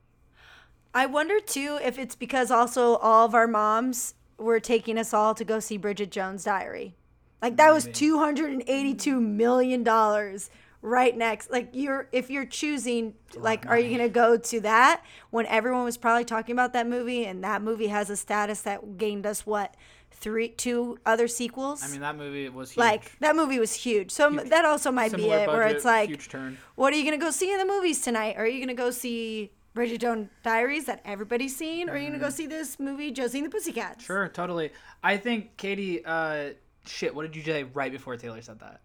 I 0.93 1.05
wonder 1.05 1.39
too 1.39 1.77
if 1.83 1.97
it's 1.99 2.15
because 2.15 2.49
also 2.51 2.95
all 2.97 3.25
of 3.25 3.35
our 3.35 3.47
moms 3.47 4.15
were 4.37 4.59
taking 4.59 4.97
us 4.97 5.13
all 5.13 5.33
to 5.35 5.43
go 5.43 5.59
see 5.59 5.77
Bridget 5.77 6.11
Jones' 6.11 6.43
Diary. 6.43 6.95
Like 7.41 7.57
that 7.57 7.71
was 7.73 7.87
two 7.87 8.17
hundred 8.17 8.51
and 8.51 8.63
eighty-two 8.67 9.19
million 9.21 9.83
dollars 9.83 10.49
right 10.81 11.15
next. 11.15 11.51
Like 11.51 11.69
you're 11.73 12.07
if 12.11 12.29
you're 12.29 12.45
choosing, 12.45 13.13
like, 13.35 13.65
are 13.67 13.77
you 13.77 13.95
gonna 13.95 14.09
go 14.09 14.37
to 14.37 14.61
that 14.61 15.03
when 15.29 15.45
everyone 15.45 15.83
was 15.83 15.97
probably 15.97 16.25
talking 16.25 16.53
about 16.53 16.73
that 16.73 16.87
movie 16.87 17.25
and 17.25 17.43
that 17.43 17.61
movie 17.61 17.87
has 17.87 18.09
a 18.09 18.17
status 18.17 18.61
that 18.61 18.97
gained 18.97 19.25
us 19.25 19.45
what 19.45 19.75
three, 20.11 20.49
two 20.49 20.97
other 21.05 21.27
sequels? 21.27 21.83
i 21.83 21.87
mean 21.89 22.01
that 22.01 22.17
movie 22.17 22.49
was 22.49 22.71
huge. 22.71 22.77
like 22.77 23.19
that 23.19 23.35
movie 23.35 23.59
was 23.59 23.73
huge. 23.73 24.09
So 24.11 24.27
m 24.27 24.49
that 24.49 24.65
also 24.65 24.91
might 24.91 25.11
be 25.11 25.21
Similar 25.23 25.43
it, 25.43 25.47
where 25.47 25.67
it's 25.67 25.85
like, 25.85 26.09
huge 26.09 26.29
turn 26.29 26.57
what 26.75 26.91
are 26.91 26.97
you 26.97 27.03
gonna 27.03 27.17
go 27.17 27.29
see 27.29 27.51
in 27.51 27.59
the 27.59 27.65
movies 27.65 28.01
tonight? 28.01 28.35
Are 28.37 28.47
you 28.47 28.59
gonna 28.59 28.73
go 28.73 28.89
see 28.89 29.51
Bridget 29.77 30.01
Jones' 30.01 30.29
Diaries 30.43 30.85
that 30.87 31.01
everybody's 31.05 31.55
seen? 31.55 31.87
Or 31.87 31.93
are 31.93 31.97
you 31.97 32.07
gonna 32.07 32.17
go 32.19 32.31
see 32.31 32.47
this 32.47 32.79
movie 32.79 33.11
Josie 33.11 33.37
and 33.37 33.45
the 33.45 33.51
Pussycats? 33.51 34.03
Mm-hmm. 34.03 34.13
sure 34.13 34.27
totally 34.27 34.71
i 35.03 35.15
think 35.17 35.55
katie 35.55 36.03
uh 36.03 36.49
shit 36.85 37.13
what 37.13 37.21
did 37.21 37.35
you 37.35 37.43
say 37.43 37.63
right 37.63 37.91
before 37.91 38.17
taylor 38.17 38.41
said 38.41 38.59
that 38.59 38.81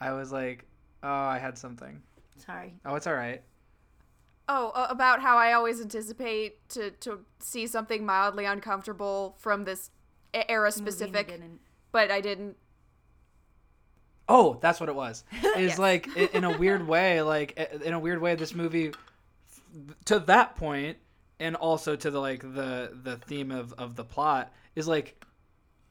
i 0.00 0.12
was 0.12 0.32
like 0.32 0.64
oh 1.02 1.08
i 1.08 1.38
had 1.38 1.58
something 1.58 2.00
Sorry. 2.38 2.74
oh 2.86 2.94
it's 2.94 3.06
all 3.06 3.14
right 3.14 3.42
Oh, 4.46 4.72
uh, 4.74 4.86
about 4.90 5.22
how 5.22 5.38
I 5.38 5.54
always 5.54 5.80
anticipate 5.80 6.68
to 6.70 6.90
to 6.90 7.20
see 7.38 7.66
something 7.66 8.04
mildly 8.04 8.44
uncomfortable 8.44 9.36
from 9.38 9.64
this 9.64 9.90
era 10.34 10.70
specific, 10.70 11.40
but 11.92 12.10
I 12.10 12.20
didn't. 12.20 12.58
Oh, 14.28 14.58
that's 14.60 14.80
what 14.80 14.90
it 14.90 14.94
was. 14.94 15.24
Is 15.56 15.78
like 15.78 16.14
in 16.16 16.44
a 16.44 16.58
weird 16.58 16.86
way, 16.94 17.22
like 17.22 17.58
in 17.82 17.94
a 17.94 17.98
weird 17.98 18.20
way, 18.20 18.34
this 18.34 18.54
movie 18.54 18.88
f- 18.88 18.94
to 20.06 20.18
that 20.20 20.56
point, 20.56 20.98
and 21.40 21.56
also 21.56 21.96
to 21.96 22.10
the 22.10 22.20
like 22.20 22.42
the 22.42 22.98
the 23.02 23.16
theme 23.16 23.50
of 23.50 23.72
of 23.74 23.96
the 23.96 24.04
plot 24.04 24.52
is 24.74 24.88
like, 24.88 25.24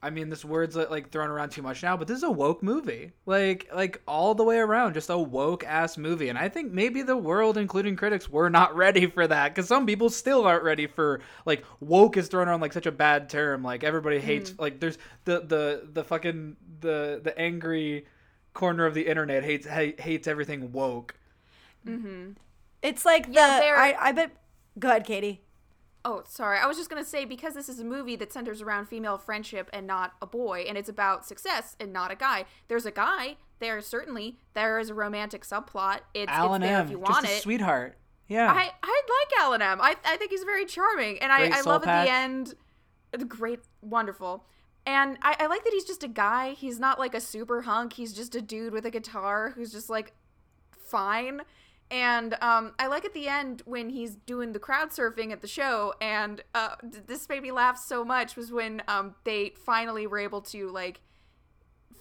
I 0.02 0.10
mean, 0.10 0.30
this 0.30 0.44
word's 0.44 0.76
like, 0.76 1.12
thrown 1.12 1.30
around 1.30 1.52
too 1.52 1.62
much 1.62 1.82
now, 1.82 1.96
but 1.96 2.08
this 2.08 2.18
is 2.18 2.24
a 2.24 2.32
woke 2.32 2.62
movie, 2.62 3.14
like 3.26 3.70
like 3.74 4.02
all 4.08 4.36
the 4.36 4.44
way 4.44 4.58
around, 4.58 4.94
just 4.94 5.10
a 5.10 5.18
woke 5.18 5.64
ass 5.64 5.98
movie, 5.98 6.30
and 6.30 6.38
I 6.38 6.50
think 6.50 6.72
maybe 6.72 7.02
the 7.02 7.18
world, 7.18 7.58
including 7.58 7.96
critics, 7.96 8.30
were 8.30 8.50
not 8.50 8.76
ready 8.76 9.06
for 9.08 9.28
that 9.28 9.54
because 9.54 9.68
some 9.68 9.86
people 9.86 10.10
still 10.10 10.46
aren't 10.46 10.64
ready 10.64 10.88
for 10.88 11.22
like 11.46 11.64
woke 11.80 12.18
is 12.18 12.28
thrown 12.28 12.48
around 12.48 12.62
like 12.62 12.74
such 12.74 12.86
a 12.86 12.92
bad 12.92 13.30
term, 13.30 13.64
like 13.64 13.84
everybody 13.84 14.18
mm. 14.18 14.24
hates 14.24 14.54
like 14.60 14.80
there's 14.80 14.98
the 15.26 15.42
the 15.42 15.88
the 15.94 16.04
fucking 16.04 16.56
the 16.82 17.22
the 17.24 17.38
angry 17.40 18.06
corner 18.54 18.86
of 18.86 18.94
the 18.94 19.08
internet 19.08 19.44
hates 19.44 19.68
ha- 19.68 19.96
hates 19.98 20.28
everything 20.28 20.72
woke. 20.72 21.16
Mm-hmm. 21.86 22.32
It's 22.84 23.06
like 23.06 23.28
the 23.28 23.34
Yeah, 23.34 23.60
they're- 23.60 23.76
I, 23.76 23.96
I 24.00 24.12
bet 24.12 24.32
go 24.78 24.90
ahead, 24.90 25.06
Katie. 25.06 25.42
Oh, 26.06 26.22
sorry. 26.28 26.60
I 26.60 26.68
was 26.68 26.76
just 26.78 26.90
gonna 26.90 27.06
say 27.06 27.24
because 27.24 27.54
this 27.54 27.70
is 27.70 27.80
a 27.80 27.84
movie 27.86 28.18
that 28.18 28.34
centers 28.34 28.62
around 28.62 28.88
female 28.88 29.18
friendship 29.18 29.70
and 29.72 29.88
not 29.88 30.14
a 30.22 30.28
boy, 30.28 30.66
and 30.68 30.78
it's 30.78 30.90
about 30.90 31.26
success 31.26 31.76
and 31.80 31.94
not 31.94 32.12
a 32.12 32.16
guy. 32.16 32.44
There's 32.68 32.86
a 32.86 32.92
guy 32.92 33.38
there. 33.60 33.80
Certainly, 33.80 34.38
there 34.54 34.80
is 34.80 34.90
a 34.90 34.94
romantic 34.94 35.44
subplot. 35.46 36.00
It's, 36.14 36.30
Alan 36.30 36.62
it's 36.62 36.70
there 36.70 36.80
M, 36.80 36.86
if 36.86 36.92
you 36.92 37.00
just 37.00 37.10
want 37.10 37.26
a 37.26 37.32
it. 37.32 37.42
sweetheart. 37.42 37.98
Yeah. 38.28 38.52
I 38.52 38.72
I 38.84 39.02
like 39.22 39.40
Alan 39.42 39.62
M. 39.62 39.80
I 39.82 39.96
I 40.04 40.18
think 40.18 40.32
he's 40.32 40.44
very 40.44 40.66
charming, 40.66 41.20
and 41.20 41.32
I, 41.32 41.40
Great 41.48 41.54
I 41.54 41.62
soul 41.62 41.74
love 41.74 41.88
at 41.88 42.04
the 42.04 42.12
end. 42.12 42.54
The 43.12 43.24
great, 43.26 43.60
wonderful. 43.82 44.46
And 44.86 45.18
I, 45.22 45.38
I 45.40 45.46
like 45.48 45.64
that 45.64 45.72
he's 45.72 45.86
just 45.86 46.04
a 46.04 46.10
guy. 46.10 46.52
He's 46.52 46.80
not 46.80 47.00
like 47.00 47.16
a 47.16 47.22
super 47.22 47.62
hunk. 47.62 47.94
He's 47.94 48.12
just 48.12 48.36
a 48.36 48.42
dude 48.42 48.74
with 48.74 48.86
a 48.86 48.92
guitar 48.92 49.52
who's 49.56 49.72
just 49.72 49.90
like 49.90 50.12
fine. 50.78 51.42
And 51.94 52.34
um, 52.42 52.74
I 52.80 52.88
like 52.88 53.06
at 53.06 53.14
the 53.14 53.28
end 53.28 53.62
when 53.66 53.92
he's 53.92 54.16
doing 54.16 54.52
the 54.52 54.58
crowd 54.60 54.90
surfing 54.90 55.32
at 55.32 55.42
the 55.42 55.48
show, 55.48 55.94
and 56.02 56.44
uh, 56.56 56.76
this 56.82 57.30
made 57.30 57.44
me 57.44 57.52
laugh 57.52 57.78
so 57.78 58.04
much 58.04 58.36
was 58.36 58.52
when 58.52 58.82
um, 58.88 59.14
they 59.26 59.54
finally 59.64 60.08
were 60.08 60.18
able 60.18 60.42
to 60.42 60.70
like 60.72 61.02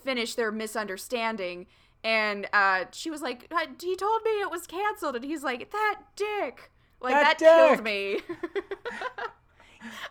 finish 0.02 0.34
their 0.34 0.50
misunderstanding. 0.50 1.66
And 2.02 2.48
uh, 2.54 2.86
she 2.92 3.10
was 3.10 3.20
like, 3.20 3.46
"Uh, 3.52 3.66
"He 3.80 3.94
told 3.94 4.22
me 4.24 4.30
it 4.40 4.50
was 4.50 4.66
canceled," 4.66 5.14
and 5.14 5.24
he's 5.26 5.42
like, 5.44 5.70
"That 5.72 6.00
dick." 6.16 6.70
Like 7.02 7.12
That 7.14 7.38
that, 7.40 7.68
killed 7.74 7.84
me. 7.84 8.20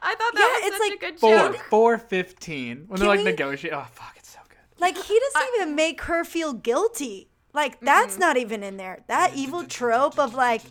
I 0.04 0.16
thought 0.16 0.34
that 0.34 0.60
Yeah, 0.62 0.68
was 0.68 0.74
it's 0.74 0.78
such 0.78 0.90
like 0.90 0.98
a 0.98 1.06
good 1.12 1.20
Four, 1.20 1.38
joke. 1.54 1.58
four 1.70 1.98
fifteen. 1.98 2.84
When 2.88 3.00
they're 3.00 3.10
like 3.10 3.20
we- 3.20 3.24
negotiate. 3.24 3.74
Oh 3.74 3.88
fuck, 3.92 4.14
it's 4.18 4.30
so 4.30 4.40
good. 4.48 4.58
Like 4.80 4.96
he 4.98 5.20
doesn't 5.20 5.50
even 5.56 5.76
make 5.76 6.02
her 6.02 6.24
feel 6.24 6.54
guilty. 6.54 7.30
Like 7.54 7.80
that's 7.82 8.14
Mm-hmm. 8.14 8.20
not 8.20 8.38
even 8.38 8.64
in 8.64 8.78
there. 8.78 9.00
That 9.08 9.34
evil 9.36 9.64
trope 9.66 10.18
of 10.20 10.34
like 10.34 10.62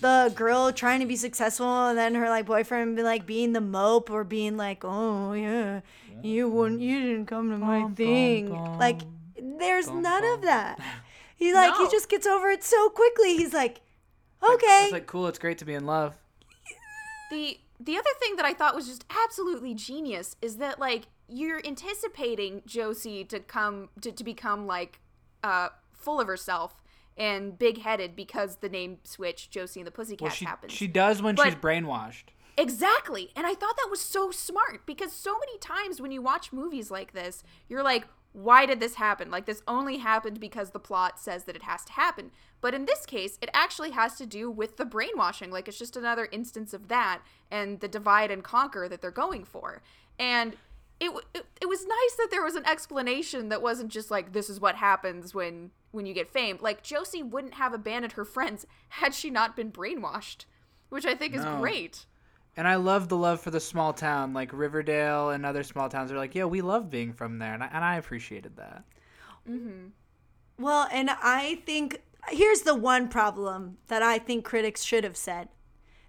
the 0.00 0.32
girl 0.34 0.72
trying 0.72 1.00
to 1.00 1.06
be 1.06 1.16
successful 1.16 1.86
and 1.88 1.96
then 1.96 2.14
her 2.16 2.28
like 2.28 2.46
boyfriend 2.46 2.96
be 2.96 3.02
like 3.02 3.24
being 3.26 3.52
the 3.52 3.60
mope 3.60 4.10
or 4.10 4.24
being 4.24 4.56
like, 4.56 4.84
"Oh 4.84 5.32
yeah, 5.32 5.80
you 6.22 6.48
wouldn't, 6.48 6.80
you 6.80 7.00
didn't 7.00 7.26
come 7.26 7.50
to 7.50 7.58
my 7.58 7.82
Bum, 7.82 7.94
thing." 7.94 8.48
bum, 8.48 8.78
Like 8.78 9.02
there's 9.40 9.90
none 9.90 10.24
of 10.34 10.42
that. 10.42 10.78
He 11.36 11.52
like 11.52 11.76
he 11.76 11.88
just 11.90 12.08
gets 12.08 12.26
over 12.26 12.48
it 12.50 12.62
so 12.62 12.88
quickly. 12.90 13.36
He's 13.36 13.52
like, 13.52 13.80
"Okay." 14.42 14.84
It's 14.84 14.92
like 14.92 15.06
cool. 15.06 15.26
It's 15.26 15.38
great 15.38 15.58
to 15.58 15.64
be 15.64 15.74
in 15.74 15.84
love. 15.84 16.14
the 17.30 17.58
the 17.80 17.96
other 17.98 18.10
thing 18.20 18.36
that 18.36 18.44
I 18.46 18.54
thought 18.54 18.74
was 18.74 18.86
just 18.86 19.04
absolutely 19.24 19.74
genius 19.74 20.36
is 20.40 20.56
that 20.58 20.78
like 20.78 21.02
you're 21.28 21.60
anticipating 21.66 22.62
Josie 22.66 23.24
to 23.24 23.40
come 23.40 23.88
to, 24.00 24.12
to 24.12 24.24
become 24.24 24.66
like 24.66 25.00
uh 25.42 25.68
full 26.04 26.20
of 26.20 26.26
herself 26.26 26.82
and 27.16 27.58
big 27.58 27.78
headed 27.78 28.14
because 28.16 28.56
the 28.56 28.68
name 28.68 28.98
switch 29.04 29.50
Josie 29.50 29.80
and 29.80 29.86
the 29.86 29.90
Pussycats 29.92 30.22
Well, 30.22 30.30
she 30.30 30.44
happens. 30.44 30.72
she 30.72 30.86
does 30.86 31.22
when 31.22 31.36
she's 31.36 31.54
brainwashed. 31.54 32.24
Exactly. 32.56 33.30
And 33.34 33.46
I 33.46 33.54
thought 33.54 33.76
that 33.76 33.88
was 33.90 34.00
so 34.00 34.30
smart 34.30 34.86
because 34.86 35.12
so 35.12 35.32
many 35.38 35.58
times 35.58 36.00
when 36.00 36.12
you 36.12 36.22
watch 36.22 36.52
movies 36.52 36.90
like 36.90 37.12
this, 37.12 37.42
you're 37.68 37.82
like, 37.82 38.06
why 38.32 38.66
did 38.66 38.80
this 38.80 38.96
happen? 38.96 39.30
Like, 39.30 39.46
this 39.46 39.62
only 39.68 39.98
happened 39.98 40.40
because 40.40 40.70
the 40.70 40.80
plot 40.80 41.20
says 41.20 41.44
that 41.44 41.54
it 41.54 41.62
has 41.62 41.84
to 41.84 41.92
happen. 41.92 42.32
But 42.60 42.74
in 42.74 42.84
this 42.84 43.06
case, 43.06 43.38
it 43.40 43.48
actually 43.54 43.92
has 43.92 44.16
to 44.16 44.26
do 44.26 44.50
with 44.50 44.76
the 44.76 44.84
brainwashing. 44.84 45.52
Like, 45.52 45.68
it's 45.68 45.78
just 45.78 45.96
another 45.96 46.28
instance 46.32 46.74
of 46.74 46.88
that 46.88 47.20
and 47.50 47.78
the 47.78 47.86
divide 47.86 48.32
and 48.32 48.42
conquer 48.42 48.88
that 48.88 49.00
they're 49.00 49.12
going 49.12 49.44
for. 49.44 49.82
And 50.18 50.56
it, 51.00 51.10
it, 51.34 51.46
it 51.62 51.68
was 51.68 51.84
nice 51.84 52.16
that 52.18 52.28
there 52.30 52.42
was 52.42 52.54
an 52.54 52.66
explanation 52.66 53.48
that 53.48 53.62
wasn't 53.62 53.90
just 53.90 54.10
like, 54.10 54.32
this 54.32 54.48
is 54.48 54.60
what 54.60 54.76
happens 54.76 55.34
when, 55.34 55.70
when 55.90 56.06
you 56.06 56.14
get 56.14 56.28
fame. 56.28 56.58
Like, 56.60 56.82
Josie 56.82 57.22
wouldn't 57.22 57.54
have 57.54 57.74
abandoned 57.74 58.14
her 58.14 58.24
friends 58.24 58.66
had 58.90 59.14
she 59.14 59.30
not 59.30 59.56
been 59.56 59.72
brainwashed, 59.72 60.44
which 60.88 61.06
I 61.06 61.14
think 61.14 61.34
is 61.34 61.44
great. 61.44 62.06
And 62.56 62.68
I 62.68 62.76
love 62.76 63.08
the 63.08 63.16
love 63.16 63.40
for 63.40 63.50
the 63.50 63.60
small 63.60 63.92
town, 63.92 64.32
like 64.32 64.52
Riverdale 64.52 65.30
and 65.30 65.44
other 65.44 65.64
small 65.64 65.88
towns. 65.88 66.12
Are 66.12 66.16
like, 66.16 66.36
yeah, 66.36 66.44
we 66.44 66.60
love 66.60 66.88
being 66.88 67.12
from 67.12 67.38
there, 67.38 67.52
and 67.52 67.64
I, 67.64 67.70
and 67.72 67.84
I 67.84 67.96
appreciated 67.96 68.56
that. 68.56 68.84
Mm-hmm. 69.48 69.88
Well, 70.58 70.88
and 70.92 71.10
I 71.10 71.62
think 71.66 72.02
here's 72.28 72.62
the 72.62 72.76
one 72.76 73.08
problem 73.08 73.78
that 73.88 74.02
I 74.02 74.18
think 74.18 74.44
critics 74.44 74.84
should 74.84 75.02
have 75.02 75.16
said. 75.16 75.48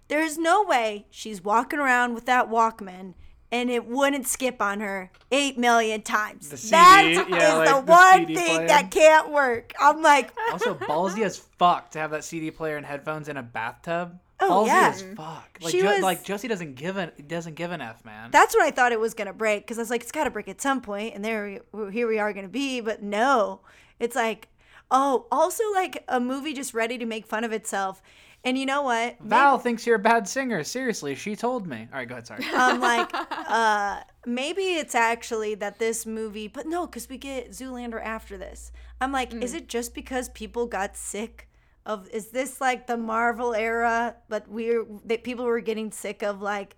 There's 0.08 0.38
no 0.38 0.62
way 0.62 1.06
she's 1.10 1.42
walking 1.42 1.80
around 1.80 2.14
with 2.14 2.26
that 2.26 2.48
Walkman 2.48 3.14
and 3.52 3.70
it 3.70 3.86
wouldn't 3.86 4.26
skip 4.26 4.60
on 4.60 4.80
her 4.80 5.10
eight 5.30 5.56
million 5.58 6.02
times. 6.02 6.48
The 6.48 6.56
CD, 6.56 6.70
That 6.72 7.04
is 7.06 7.16
yeah, 7.28 7.54
like 7.54 7.68
the 7.68 7.80
the 7.80 7.92
one 7.92 8.18
CD 8.26 8.34
thing 8.34 8.56
player. 8.56 8.68
that 8.68 8.90
can't 8.90 9.30
work. 9.30 9.72
I'm 9.80 10.02
like, 10.02 10.32
Also, 10.52 10.74
ballsy 10.74 11.22
as 11.22 11.38
fuck 11.38 11.90
to 11.92 11.98
have 11.98 12.10
that 12.10 12.24
CD 12.24 12.50
player 12.50 12.76
and 12.76 12.84
headphones 12.84 13.28
in 13.28 13.36
a 13.36 13.42
bathtub. 13.42 14.18
Oh, 14.40 14.64
ballsy 14.64 14.66
yeah. 14.66 14.92
as 14.94 15.02
fuck. 15.16 15.58
Like, 15.62 15.70
She 15.72 15.80
Jo- 15.80 15.92
was- 15.92 16.02
like 16.02 16.22
Josie 16.24 16.48
doesn't 16.48 16.74
give 16.74 16.96
a 16.98 17.06
doesn't 17.26 17.54
give 17.54 17.72
an 17.72 17.80
f, 17.80 18.04
man. 18.04 18.30
that's 18.30 18.54
what 18.54 18.64
I 18.64 18.70
thought 18.70 18.92
it 18.92 19.00
was 19.00 19.14
gonna 19.14 19.32
break 19.32 19.62
because 19.62 19.78
I 19.78 19.82
was 19.82 19.90
like, 19.90 20.02
it's 20.02 20.12
got 20.12 20.24
to 20.24 20.30
break 20.30 20.48
at 20.48 20.60
some 20.60 20.80
point, 20.82 21.14
and 21.14 21.24
there, 21.24 21.60
we, 21.72 21.92
here 21.92 22.06
we 22.06 22.18
are 22.18 22.32
gonna 22.34 22.48
be. 22.48 22.80
But 22.80 23.02
no, 23.02 23.60
it's 23.98 24.14
like, 24.14 24.48
oh, 24.90 25.26
also 25.30 25.64
like 25.72 26.04
a 26.08 26.20
movie 26.20 26.52
just 26.52 26.74
ready 26.74 26.98
to 26.98 27.06
make 27.06 27.26
fun 27.26 27.44
of 27.44 27.52
itself. 27.52 28.02
And 28.44 28.56
you 28.56 28.64
know 28.64 28.82
what? 28.82 29.16
Val 29.20 29.58
thinks 29.58 29.84
you're 29.86 29.96
a 29.96 29.98
bad 29.98 30.28
singer. 30.28 30.62
Seriously, 30.62 31.16
she 31.16 31.34
told 31.34 31.66
me. 31.66 31.88
All 31.92 31.98
right, 31.98 32.08
go 32.08 32.14
ahead. 32.14 32.28
Sorry. 32.28 32.44
I'm 32.54 32.80
like, 32.92 33.10
uh, 33.30 34.02
maybe 34.24 34.62
it's 34.76 34.94
actually 34.94 35.56
that 35.56 35.80
this 35.80 36.06
movie, 36.06 36.46
but 36.46 36.66
no, 36.66 36.86
because 36.86 37.08
we 37.08 37.18
get 37.18 37.50
Zoolander 37.50 38.00
after 38.00 38.38
this. 38.38 38.70
I'm 39.00 39.10
like, 39.10 39.34
is 39.34 39.52
it 39.52 39.68
just 39.68 39.94
because 39.94 40.28
people 40.28 40.66
got 40.66 40.96
sick 40.96 41.48
of? 41.84 42.08
Is 42.10 42.28
this 42.28 42.60
like 42.60 42.86
the 42.86 42.96
Marvel 42.96 43.52
era? 43.52 44.14
But 44.28 44.48
we're 44.48 44.86
that 45.06 45.24
people 45.24 45.44
were 45.44 45.60
getting 45.60 45.90
sick 45.90 46.22
of 46.22 46.40
like, 46.40 46.76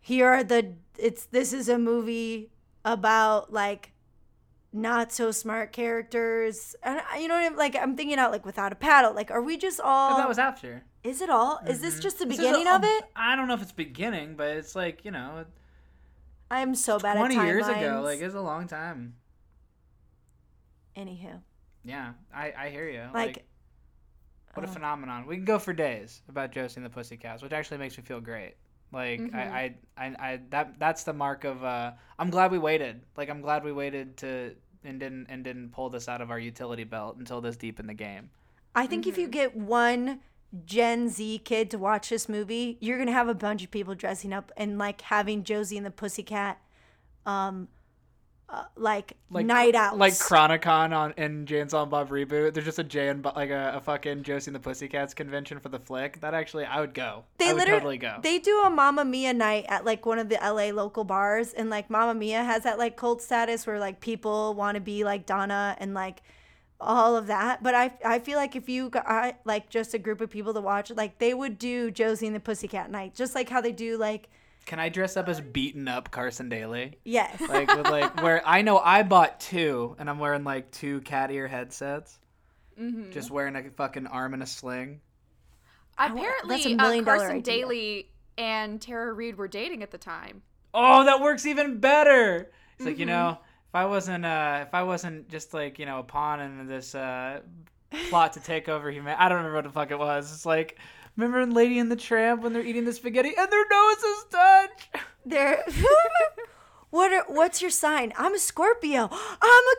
here 0.00 0.28
are 0.28 0.44
the. 0.44 0.74
It's 0.98 1.24
this 1.24 1.54
is 1.54 1.70
a 1.70 1.78
movie 1.78 2.50
about 2.84 3.50
like 3.50 3.93
not 4.76 5.12
so 5.12 5.30
smart 5.30 5.72
characters 5.72 6.74
and 6.82 7.00
you 7.16 7.28
know 7.28 7.34
what 7.36 7.44
I'm 7.44 7.56
like 7.56 7.76
I'm 7.76 7.94
thinking 7.96 8.18
out 8.18 8.32
like 8.32 8.44
without 8.44 8.72
a 8.72 8.74
paddle 8.74 9.14
like 9.14 9.30
are 9.30 9.40
we 9.40 9.56
just 9.56 9.78
all 9.80 10.16
that 10.16 10.28
was 10.28 10.38
after. 10.38 10.82
is 11.04 11.20
it 11.22 11.30
all 11.30 11.60
is 11.68 11.80
this 11.80 12.00
just 12.00 12.18
the 12.18 12.26
beginning 12.26 12.66
a- 12.66 12.74
of 12.74 12.82
it 12.84 13.04
I 13.14 13.36
don't 13.36 13.46
know 13.46 13.54
if 13.54 13.62
it's 13.62 13.70
beginning, 13.72 14.34
but 14.34 14.48
it's 14.56 14.74
like 14.74 15.04
you 15.04 15.12
know, 15.12 15.44
I'm 16.50 16.74
so 16.74 16.98
bad 16.98 17.16
twenty 17.16 17.36
at 17.36 17.46
years 17.46 17.68
ago. 17.68 18.02
Like 18.04 18.20
it's 18.20 18.34
a 18.34 18.40
long 18.40 18.66
time. 18.66 19.14
anywho 20.96 21.40
Yeah, 21.84 22.12
I 22.34 22.52
I 22.58 22.68
hear 22.70 22.88
you. 22.88 23.04
like 23.14 23.44
What 24.54 24.64
a 24.66 24.68
Uh. 24.68 24.72
phenomenon. 24.72 25.26
We 25.26 25.36
can 25.36 25.44
go 25.44 25.58
for 25.58 25.72
days 25.72 26.22
about 26.28 26.52
Josie 26.52 26.76
and 26.78 26.84
the 26.86 26.90
Pussycats, 26.90 27.42
which 27.42 27.52
actually 27.52 27.78
makes 27.78 27.96
me 27.98 28.04
feel 28.04 28.20
great. 28.20 28.54
Like 28.92 29.20
Mm-hmm. 29.20 29.36
I, 29.36 29.42
I, 29.42 29.74
I, 29.96 30.06
I, 30.18 30.40
that 30.50 30.78
that's 30.78 31.02
the 31.04 31.12
mark 31.12 31.44
of. 31.44 31.62
Uh, 31.64 31.92
I'm 32.18 32.30
glad 32.30 32.52
we 32.52 32.58
waited. 32.58 33.02
Like 33.16 33.28
I'm 33.30 33.40
glad 33.40 33.64
we 33.64 33.72
waited 33.72 34.16
to 34.18 34.54
and 34.84 35.00
didn't 35.00 35.26
and 35.28 35.44
didn't 35.44 35.70
pull 35.70 35.90
this 35.90 36.08
out 36.08 36.20
of 36.20 36.30
our 36.30 36.38
utility 36.38 36.84
belt 36.84 37.16
until 37.18 37.40
this 37.40 37.56
deep 37.56 37.80
in 37.80 37.86
the 37.86 37.94
game. 37.94 38.30
I 38.74 38.86
think 38.86 39.06
if 39.06 39.16
you 39.18 39.28
get 39.28 39.56
one 39.56 40.20
Gen 40.64 41.08
Z 41.08 41.40
kid 41.44 41.70
to 41.70 41.78
watch 41.78 42.08
this 42.08 42.28
movie, 42.28 42.78
you're 42.80 42.98
gonna 42.98 43.12
have 43.12 43.28
a 43.28 43.34
bunch 43.34 43.64
of 43.64 43.70
people 43.70 43.94
dressing 43.94 44.32
up 44.32 44.52
and 44.56 44.78
like 44.78 45.00
having 45.02 45.44
Josie 45.44 45.76
and 45.76 45.86
the 45.86 45.90
Pussycat, 45.90 46.60
um, 47.26 47.68
uh, 48.48 48.64
like, 48.76 49.16
Like 49.30 49.46
night 49.46 49.74
out, 49.74 49.98
Like 49.98 50.18
Chronic-Con 50.18 50.92
on 50.92 51.14
in 51.16 51.48
and 51.50 51.70
Silent 51.70 51.90
Bob 51.90 52.10
reboot. 52.10 52.54
There's 52.54 52.66
just 52.66 52.78
a 52.78 52.84
Jay 52.84 53.08
and 53.08 53.24
like 53.24 53.50
a, 53.50 53.74
a 53.76 53.80
fucking 53.80 54.22
Josie 54.22 54.50
and 54.50 54.54
the 54.54 54.60
Pussycats 54.60 55.14
convention 55.14 55.58
for 55.60 55.68
the 55.70 55.78
flick. 55.78 56.20
That 56.20 56.34
actually 56.34 56.64
I 56.64 56.80
would 56.80 56.94
go. 56.94 57.24
they 57.38 57.48
I 57.48 57.52
literally 57.52 57.98
totally 57.98 57.98
go. 57.98 58.18
They 58.22 58.38
do 58.38 58.62
a 58.62 58.70
Mamma 58.70 59.04
Mia 59.04 59.32
night 59.32 59.66
at 59.68 59.84
like 59.84 60.06
one 60.06 60.18
of 60.18 60.28
the 60.28 60.36
LA 60.36 60.70
local 60.74 61.04
bars, 61.04 61.52
and 61.52 61.70
like 61.70 61.90
Mamma 61.90 62.14
Mia 62.14 62.44
has 62.44 62.62
that 62.64 62.78
like 62.78 62.96
cult 62.96 63.22
status 63.22 63.66
where 63.66 63.78
like 63.78 64.00
people 64.00 64.54
want 64.54 64.74
to 64.76 64.80
be 64.80 65.04
like 65.04 65.26
Donna 65.26 65.76
and 65.78 65.94
like 65.94 66.22
all 66.80 67.16
of 67.16 67.26
that. 67.28 67.62
But 67.62 67.74
I 67.74 67.92
I 68.04 68.18
feel 68.18 68.36
like 68.36 68.54
if 68.54 68.68
you 68.68 68.90
got 68.90 69.36
like 69.44 69.70
just 69.70 69.94
a 69.94 69.98
group 69.98 70.20
of 70.20 70.30
people 70.30 70.52
to 70.54 70.60
watch, 70.60 70.90
like 70.90 71.18
they 71.18 71.34
would 71.34 71.58
do 71.58 71.90
Josie 71.90 72.26
and 72.26 72.36
the 72.36 72.40
Pussycat 72.40 72.90
night, 72.90 73.14
just 73.14 73.34
like 73.34 73.48
how 73.48 73.60
they 73.60 73.72
do 73.72 73.96
like 73.96 74.28
Can 74.66 74.78
I 74.80 74.88
dress 74.88 75.16
up 75.16 75.28
as 75.28 75.40
beaten 75.40 75.88
up 75.88 76.10
Carson 76.10 76.48
Daly? 76.48 76.98
yes. 77.04 77.40
like 77.48 77.68
with 77.74 77.88
like 77.88 78.22
where 78.22 78.42
I 78.46 78.62
know 78.62 78.78
I 78.78 79.02
bought 79.02 79.40
two 79.40 79.94
and 79.98 80.08
I'm 80.08 80.18
wearing 80.18 80.44
like 80.44 80.70
two 80.70 81.00
cat 81.02 81.30
ear 81.30 81.46
headsets. 81.48 82.18
Mm-hmm. 82.80 83.10
Just 83.12 83.30
wearing 83.30 83.54
a 83.56 83.70
fucking 83.70 84.06
arm 84.06 84.34
in 84.34 84.42
a 84.42 84.46
sling. 84.46 85.00
Apparently, 85.96 86.56
that's 86.56 86.66
a 86.66 86.74
uh, 86.74 87.02
Carson 87.04 87.36
idea. 87.36 87.42
Daly 87.42 88.10
and 88.36 88.80
Tara 88.80 89.12
Reid 89.12 89.36
were 89.36 89.46
dating 89.48 89.82
at 89.82 89.90
the 89.92 89.98
time. 89.98 90.42
Oh, 90.72 91.04
that 91.04 91.20
works 91.20 91.46
even 91.46 91.78
better. 91.78 92.50
It's 92.76 92.84
like, 92.86 92.98
you 92.98 93.06
Mm-hmm. 93.06 93.14
know, 93.14 93.38
if 93.68 93.74
I 93.74 93.84
wasn't 93.86 94.24
uh 94.24 94.64
if 94.66 94.74
I 94.74 94.82
wasn't 94.82 95.28
just 95.28 95.54
like, 95.54 95.78
you 95.78 95.86
know, 95.86 96.00
a 96.00 96.02
pawn 96.02 96.40
in 96.40 96.66
this 96.66 96.94
uh 96.94 97.40
plot 98.10 98.32
to 98.32 98.40
take 98.40 98.68
over 98.68 98.90
human 98.90 99.14
I 99.16 99.28
don't 99.28 99.38
remember 99.38 99.58
what 99.58 99.64
the 99.64 99.70
fuck 99.70 99.90
it 99.92 99.98
was. 99.98 100.32
It's 100.32 100.44
like 100.46 100.78
remember 101.16 101.40
in 101.40 101.52
Lady 101.52 101.78
and 101.78 101.90
the 101.90 101.96
Tramp 101.96 102.42
when 102.42 102.52
they're 102.52 102.64
eating 102.64 102.84
the 102.84 102.92
spaghetti 102.92 103.32
and 103.36 103.50
their 103.50 103.64
noses 103.70 104.24
touch? 104.30 104.90
They're 105.26 105.64
what 106.90 107.12
are, 107.12 107.24
what's 107.28 107.60
your 107.62 107.70
sign? 107.70 108.12
I'm 108.16 108.34
a 108.34 108.38
Scorpio. 108.38 109.08
I'm 109.42 109.64
a 109.64 109.76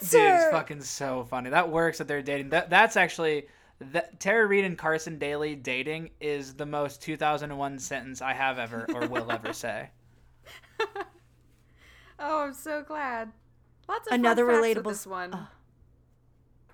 Cancer. 0.00 0.18
Dude, 0.18 0.30
it's 0.34 0.50
fucking 0.50 0.82
so 0.82 1.26
funny. 1.30 1.50
That 1.50 1.70
works 1.70 1.98
that 1.98 2.08
they're 2.08 2.22
dating. 2.22 2.50
That 2.50 2.70
that's 2.70 2.96
actually 2.96 3.46
that 3.80 4.18
Tara 4.18 4.46
Reid 4.46 4.64
and 4.64 4.76
Carson 4.76 5.18
Daly 5.18 5.54
dating 5.54 6.10
is 6.20 6.54
the 6.54 6.66
most 6.66 7.00
2001 7.02 7.78
sentence 7.78 8.20
I 8.20 8.32
have 8.32 8.58
ever 8.58 8.86
or 8.92 9.06
will 9.06 9.30
ever 9.32 9.52
say. 9.52 9.90
Oh, 12.20 12.40
I'm 12.42 12.52
so 12.54 12.82
glad. 12.82 13.30
Lots 13.88 14.08
of 14.08 14.12
Another 14.12 14.44
fun 14.44 14.56
facts 14.62 14.76
with 14.76 14.84
relatable- 14.84 14.88
this 14.88 15.06
one. 15.06 15.34
Uh. 15.34 15.46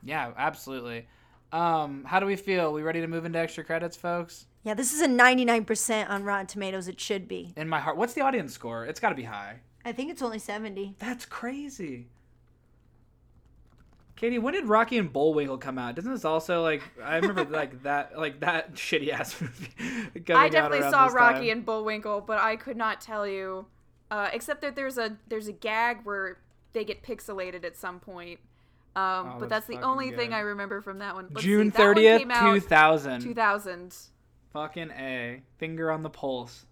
Yeah, 0.02 0.32
absolutely. 0.36 1.06
Um, 1.54 2.02
how 2.04 2.18
do 2.18 2.26
we 2.26 2.34
feel? 2.34 2.72
We 2.72 2.82
ready 2.82 3.00
to 3.00 3.06
move 3.06 3.24
into 3.24 3.38
extra 3.38 3.62
credits, 3.62 3.96
folks? 3.96 4.46
yeah, 4.64 4.74
this 4.74 4.92
is 4.92 5.00
a 5.02 5.06
99% 5.06 6.10
on 6.10 6.24
Rotten 6.24 6.46
Tomatoes. 6.46 6.88
It 6.88 6.98
should 6.98 7.28
be. 7.28 7.52
In 7.56 7.68
my 7.68 7.78
heart, 7.78 7.96
what's 7.96 8.14
the 8.14 8.22
audience 8.22 8.52
score? 8.52 8.84
It's 8.86 8.98
got 8.98 9.10
to 9.10 9.14
be 9.14 9.22
high. 9.22 9.60
I 9.84 9.92
think 9.92 10.10
it's 10.10 10.20
only 10.20 10.40
70. 10.40 10.96
That's 10.98 11.24
crazy. 11.24 12.08
Katie, 14.16 14.38
when 14.38 14.54
did 14.54 14.64
Rocky 14.64 14.98
and 14.98 15.12
Bullwinkle 15.12 15.58
come 15.58 15.78
out? 15.78 15.94
Doesn't 15.94 16.10
this 16.10 16.24
also 16.24 16.62
like 16.62 16.82
I 17.02 17.16
remember 17.16 17.44
like 17.56 17.82
that 17.82 18.18
like 18.18 18.40
that 18.40 18.74
shitty 18.74 19.10
ass 19.10 19.40
movie? 19.40 19.68
coming 20.24 20.42
I 20.42 20.48
definitely 20.48 20.80
around 20.80 20.92
saw 20.92 21.06
this 21.06 21.14
Rocky 21.14 21.48
time. 21.48 21.58
and 21.58 21.66
Bullwinkle, 21.66 22.20
but 22.22 22.38
I 22.38 22.56
could 22.56 22.76
not 22.76 23.00
tell 23.00 23.26
you, 23.26 23.66
uh, 24.10 24.30
except 24.32 24.62
that 24.62 24.76
there's 24.76 24.98
a 24.98 25.18
there's 25.28 25.48
a 25.48 25.52
gag 25.52 25.98
where 26.04 26.38
they 26.72 26.84
get 26.84 27.02
pixelated 27.02 27.64
at 27.64 27.76
some 27.76 28.00
point. 28.00 28.38
Um, 28.96 29.02
Oh, 29.26 29.36
but 29.40 29.48
that's 29.48 29.50
that's 29.50 29.66
the 29.66 29.72
fucking 29.74 29.88
only 29.88 30.10
thing. 30.12 30.32
I 30.32 30.40
remember 30.40 30.80
from 30.80 30.98
that 30.98 31.14
one. 31.14 31.28
Let's 31.30 31.42
June 31.44 31.70
that 31.70 31.78
one 31.78 31.86
thirtieth, 31.94 32.18
came 32.20 32.30
out 32.30 32.54
two 32.54 32.60
thousand. 32.60 33.20
2000. 33.22 33.94
Fucking 34.52 34.90
a 34.92 35.42
finger 35.58 35.90
on 35.90 36.02
the 36.04 36.10
pulse. 36.10 36.64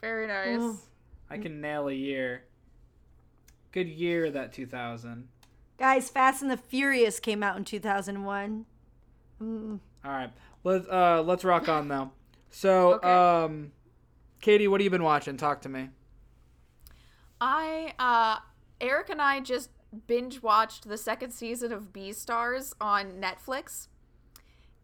Very 0.00 0.26
nice. 0.26 0.58
Oh. 0.60 0.78
I 1.30 1.38
can 1.38 1.60
nail 1.60 1.88
a 1.88 1.92
year. 1.92 2.44
Good 3.72 3.88
year 3.88 4.30
that 4.30 4.52
two 4.52 4.66
thousand. 4.66 5.28
Guys, 5.78 6.10
Fast 6.10 6.42
and 6.42 6.50
the 6.50 6.56
Furious 6.56 7.20
came 7.20 7.42
out 7.42 7.56
in 7.56 7.64
2001. 7.64 8.66
Mm. 9.40 9.78
All 10.04 10.10
right, 10.10 10.30
let's 10.64 10.86
uh 10.88 11.22
let's 11.22 11.44
rock 11.44 11.68
on 11.68 11.88
though. 11.88 12.10
So 12.50 12.94
Okay. 12.94 13.12
um, 13.12 13.72
Katie, 14.40 14.68
what 14.68 14.80
have 14.80 14.84
you 14.84 14.90
been 14.90 15.02
watching? 15.02 15.36
Talk 15.36 15.60
to 15.62 15.68
me. 15.68 15.90
I 17.40 17.92
uh 17.98 18.38
Eric 18.80 19.10
and 19.10 19.20
I 19.20 19.40
just 19.40 19.68
binge 20.06 20.42
watched 20.42 20.88
the 20.88 20.98
second 20.98 21.30
season 21.30 21.72
of 21.72 21.92
Beastars 21.92 22.74
on 22.80 23.12
Netflix. 23.12 23.88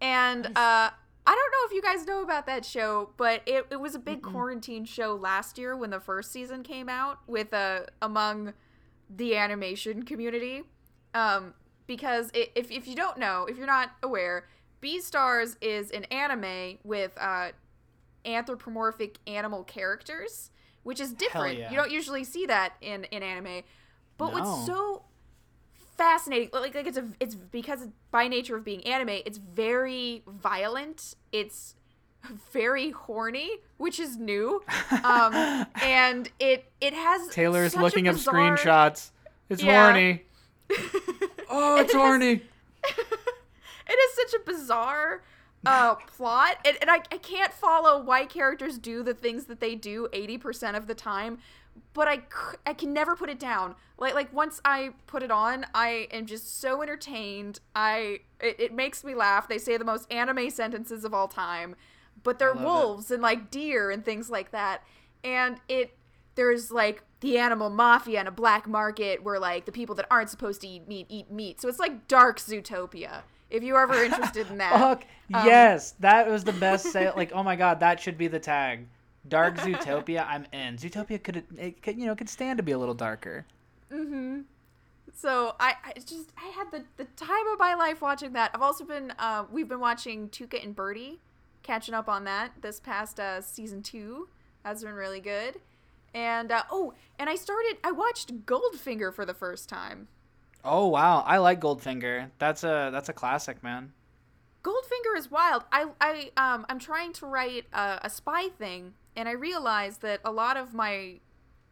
And 0.00 0.46
uh 0.46 0.90
I 1.26 1.30
don't 1.34 1.52
know 1.52 1.66
if 1.66 1.72
you 1.72 1.80
guys 1.80 2.06
know 2.06 2.22
about 2.22 2.44
that 2.46 2.66
show, 2.66 3.10
but 3.16 3.40
it, 3.46 3.66
it 3.70 3.80
was 3.80 3.94
a 3.94 3.98
big 3.98 4.20
quarantine 4.20 4.84
show 4.84 5.14
last 5.14 5.56
year 5.56 5.74
when 5.74 5.88
the 5.88 6.00
first 6.00 6.30
season 6.32 6.62
came 6.62 6.88
out 6.88 7.18
with 7.26 7.52
uh 7.54 7.80
among 8.02 8.52
the 9.14 9.36
animation 9.36 10.02
community. 10.02 10.64
Um 11.14 11.54
because 11.86 12.30
i 12.34 12.48
if 12.54 12.70
if 12.70 12.86
you 12.86 12.94
don't 12.94 13.18
know, 13.18 13.46
if 13.48 13.56
you're 13.56 13.66
not 13.66 13.90
aware, 14.02 14.46
Beastars 14.82 15.56
is 15.60 15.90
an 15.90 16.04
anime 16.04 16.78
with 16.82 17.12
uh 17.18 17.50
anthropomorphic 18.26 19.18
animal 19.26 19.64
characters, 19.64 20.50
which 20.82 21.00
is 21.00 21.12
different. 21.12 21.58
yeah. 21.58 21.70
You 21.70 21.76
don't 21.76 21.90
usually 21.90 22.24
see 22.24 22.46
that 22.46 22.74
in 22.80 23.04
in 23.04 23.22
anime. 23.22 23.62
But 24.18 24.32
No. 24.32 24.32
what's 24.34 24.66
so 24.66 25.02
fascinating 25.96 26.50
like, 26.52 26.74
like 26.74 26.86
it's 26.86 26.98
a 26.98 27.06
it's 27.20 27.34
because 27.34 27.88
by 28.10 28.28
nature 28.28 28.56
of 28.56 28.64
being 28.64 28.84
anime, 28.86 29.20
it's 29.26 29.38
very 29.38 30.22
violent. 30.26 31.14
It's 31.32 31.74
very 32.52 32.90
horny, 32.90 33.50
which 33.76 34.00
is 34.00 34.16
new. 34.16 34.62
Um 35.04 35.66
and 35.82 36.30
it 36.38 36.70
it 36.80 36.94
has 36.94 37.28
Taylor's 37.28 37.76
looking 37.76 38.08
up 38.08 38.16
screenshots. 38.16 39.10
It's 39.48 39.62
Yeah. 39.62 39.92
horny. 39.92 40.22
Oh, 41.56 41.76
it's 41.80 41.92
It 41.92 41.96
horny. 41.96 42.42
it 42.84 43.92
is 43.92 44.14
such 44.16 44.40
a 44.40 44.44
bizarre 44.44 45.22
uh 45.66 45.94
plot 45.94 46.56
and, 46.64 46.76
and 46.80 46.90
I, 46.90 46.96
I 47.12 47.18
can't 47.18 47.52
follow 47.52 48.02
why 48.02 48.26
characters 48.26 48.76
do 48.78 49.02
the 49.02 49.14
things 49.14 49.44
that 49.44 49.60
they 49.60 49.74
do 49.74 50.08
80% 50.12 50.76
of 50.76 50.86
the 50.86 50.94
time 50.94 51.38
but 51.92 52.08
I, 52.08 52.22
I 52.66 52.74
can 52.74 52.92
never 52.92 53.16
put 53.16 53.30
it 53.30 53.38
down 53.38 53.74
like 53.98 54.14
like 54.14 54.32
once 54.32 54.60
i 54.64 54.90
put 55.06 55.22
it 55.22 55.30
on 55.30 55.66
i 55.74 56.08
am 56.10 56.26
just 56.26 56.60
so 56.60 56.82
entertained 56.82 57.60
i 57.74 58.20
it, 58.40 58.58
it 58.58 58.74
makes 58.74 59.04
me 59.04 59.14
laugh 59.14 59.48
they 59.48 59.58
say 59.58 59.76
the 59.76 59.84
most 59.84 60.10
anime 60.12 60.50
sentences 60.50 61.04
of 61.04 61.14
all 61.14 61.28
time 61.28 61.76
but 62.22 62.38
they're 62.38 62.54
love 62.54 62.62
it. 62.62 62.66
wolves 62.66 63.10
and 63.10 63.22
like 63.22 63.50
deer 63.50 63.90
and 63.90 64.04
things 64.04 64.30
like 64.30 64.50
that 64.50 64.82
and 65.22 65.60
it 65.68 65.96
there's 66.34 66.70
like 66.70 67.04
the 67.20 67.38
animal 67.38 67.70
mafia 67.70 68.18
and 68.18 68.28
a 68.28 68.32
black 68.32 68.66
market 68.66 69.22
where 69.22 69.38
like 69.38 69.64
the 69.64 69.72
people 69.72 69.94
that 69.94 70.06
aren't 70.10 70.30
supposed 70.30 70.60
to 70.60 70.68
eat 70.68 70.88
meat 70.88 71.06
eat 71.08 71.30
meat 71.30 71.60
so 71.60 71.68
it's 71.68 71.78
like 71.78 72.08
dark 72.08 72.38
zootopia 72.38 73.22
if 73.50 73.62
you're 73.62 73.80
ever 73.80 74.02
interested 74.02 74.50
in 74.50 74.58
that 74.58 74.72
Fuck 74.72 75.04
Um, 75.32 75.46
yes, 75.46 75.94
that 76.00 76.28
was 76.28 76.44
the 76.44 76.52
best 76.52 76.86
sale. 76.86 77.14
Like, 77.16 77.32
oh 77.32 77.42
my 77.42 77.56
god, 77.56 77.80
that 77.80 78.00
should 78.00 78.18
be 78.18 78.28
the 78.28 78.38
tag. 78.38 78.86
Dark 79.28 79.56
Zootopia, 79.58 80.26
I'm 80.26 80.46
in. 80.52 80.76
Zootopia 80.76 81.22
could, 81.22 81.44
it 81.58 81.82
could, 81.82 81.98
you 81.98 82.06
know, 82.06 82.14
could 82.14 82.28
stand 82.28 82.58
to 82.58 82.62
be 82.62 82.72
a 82.72 82.78
little 82.78 82.94
darker. 82.94 83.46
Mm-hmm. 83.92 84.40
So 85.14 85.54
I, 85.60 85.74
I 85.84 85.92
just 85.94 86.32
I 86.36 86.48
had 86.48 86.70
the, 86.70 86.84
the 86.96 87.04
time 87.16 87.46
of 87.52 87.58
my 87.58 87.74
life 87.74 88.02
watching 88.02 88.32
that. 88.32 88.50
I've 88.54 88.62
also 88.62 88.84
been 88.84 89.12
uh, 89.18 89.44
we've 89.50 89.68
been 89.68 89.80
watching 89.80 90.28
Tuca 90.28 90.62
and 90.62 90.74
Birdie, 90.74 91.20
catching 91.62 91.94
up 91.94 92.08
on 92.08 92.24
that 92.24 92.52
this 92.62 92.80
past 92.80 93.20
uh, 93.20 93.40
season 93.40 93.82
two. 93.82 94.28
That's 94.64 94.82
been 94.82 94.94
really 94.94 95.20
good. 95.20 95.60
And 96.14 96.50
uh, 96.50 96.64
oh, 96.70 96.94
and 97.18 97.30
I 97.30 97.36
started 97.36 97.76
I 97.84 97.92
watched 97.92 98.44
Goldfinger 98.44 99.14
for 99.14 99.24
the 99.24 99.34
first 99.34 99.68
time. 99.68 100.08
Oh 100.64 100.88
wow, 100.88 101.22
I 101.26 101.38
like 101.38 101.60
Goldfinger. 101.60 102.30
That's 102.38 102.64
a 102.64 102.90
that's 102.92 103.08
a 103.08 103.12
classic, 103.12 103.62
man. 103.62 103.92
Goldfinger 104.64 105.16
is 105.16 105.30
wild. 105.30 105.64
I 105.70 105.86
I 106.00 106.30
um 106.36 106.66
I'm 106.68 106.78
trying 106.78 107.12
to 107.14 107.26
write 107.26 107.66
a, 107.72 108.00
a 108.02 108.10
spy 108.10 108.48
thing, 108.48 108.94
and 109.16 109.28
I 109.28 109.32
realized 109.32 110.02
that 110.02 110.20
a 110.24 110.32
lot 110.32 110.56
of 110.56 110.74
my 110.74 111.20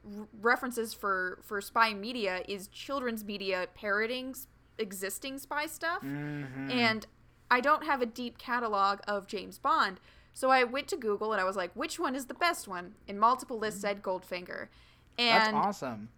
r- 0.04 0.26
references 0.40 0.94
for 0.94 1.38
for 1.42 1.60
spy 1.60 1.94
media 1.94 2.42
is 2.48 2.68
children's 2.68 3.24
media 3.24 3.66
parroting 3.74 4.34
existing 4.78 5.38
spy 5.38 5.66
stuff, 5.66 6.02
Mm-hmm. 6.02 6.70
and 6.70 7.06
I 7.50 7.60
don't 7.60 7.84
have 7.84 8.00
a 8.00 8.06
deep 8.06 8.38
catalog 8.38 9.00
of 9.06 9.26
James 9.26 9.58
Bond. 9.58 10.00
So 10.34 10.48
I 10.50 10.64
went 10.64 10.88
to 10.88 10.96
Google 10.96 11.32
and 11.32 11.40
I 11.40 11.44
was 11.44 11.56
like, 11.56 11.70
which 11.74 11.98
one 11.98 12.14
is 12.14 12.24
the 12.24 12.32
best 12.34 12.66
one? 12.66 12.94
And 13.06 13.20
multiple 13.20 13.58
lists 13.58 13.82
said 13.82 14.02
Goldfinger. 14.02 14.68
And 15.18 15.54
That's 15.54 15.66
awesome. 15.66 16.08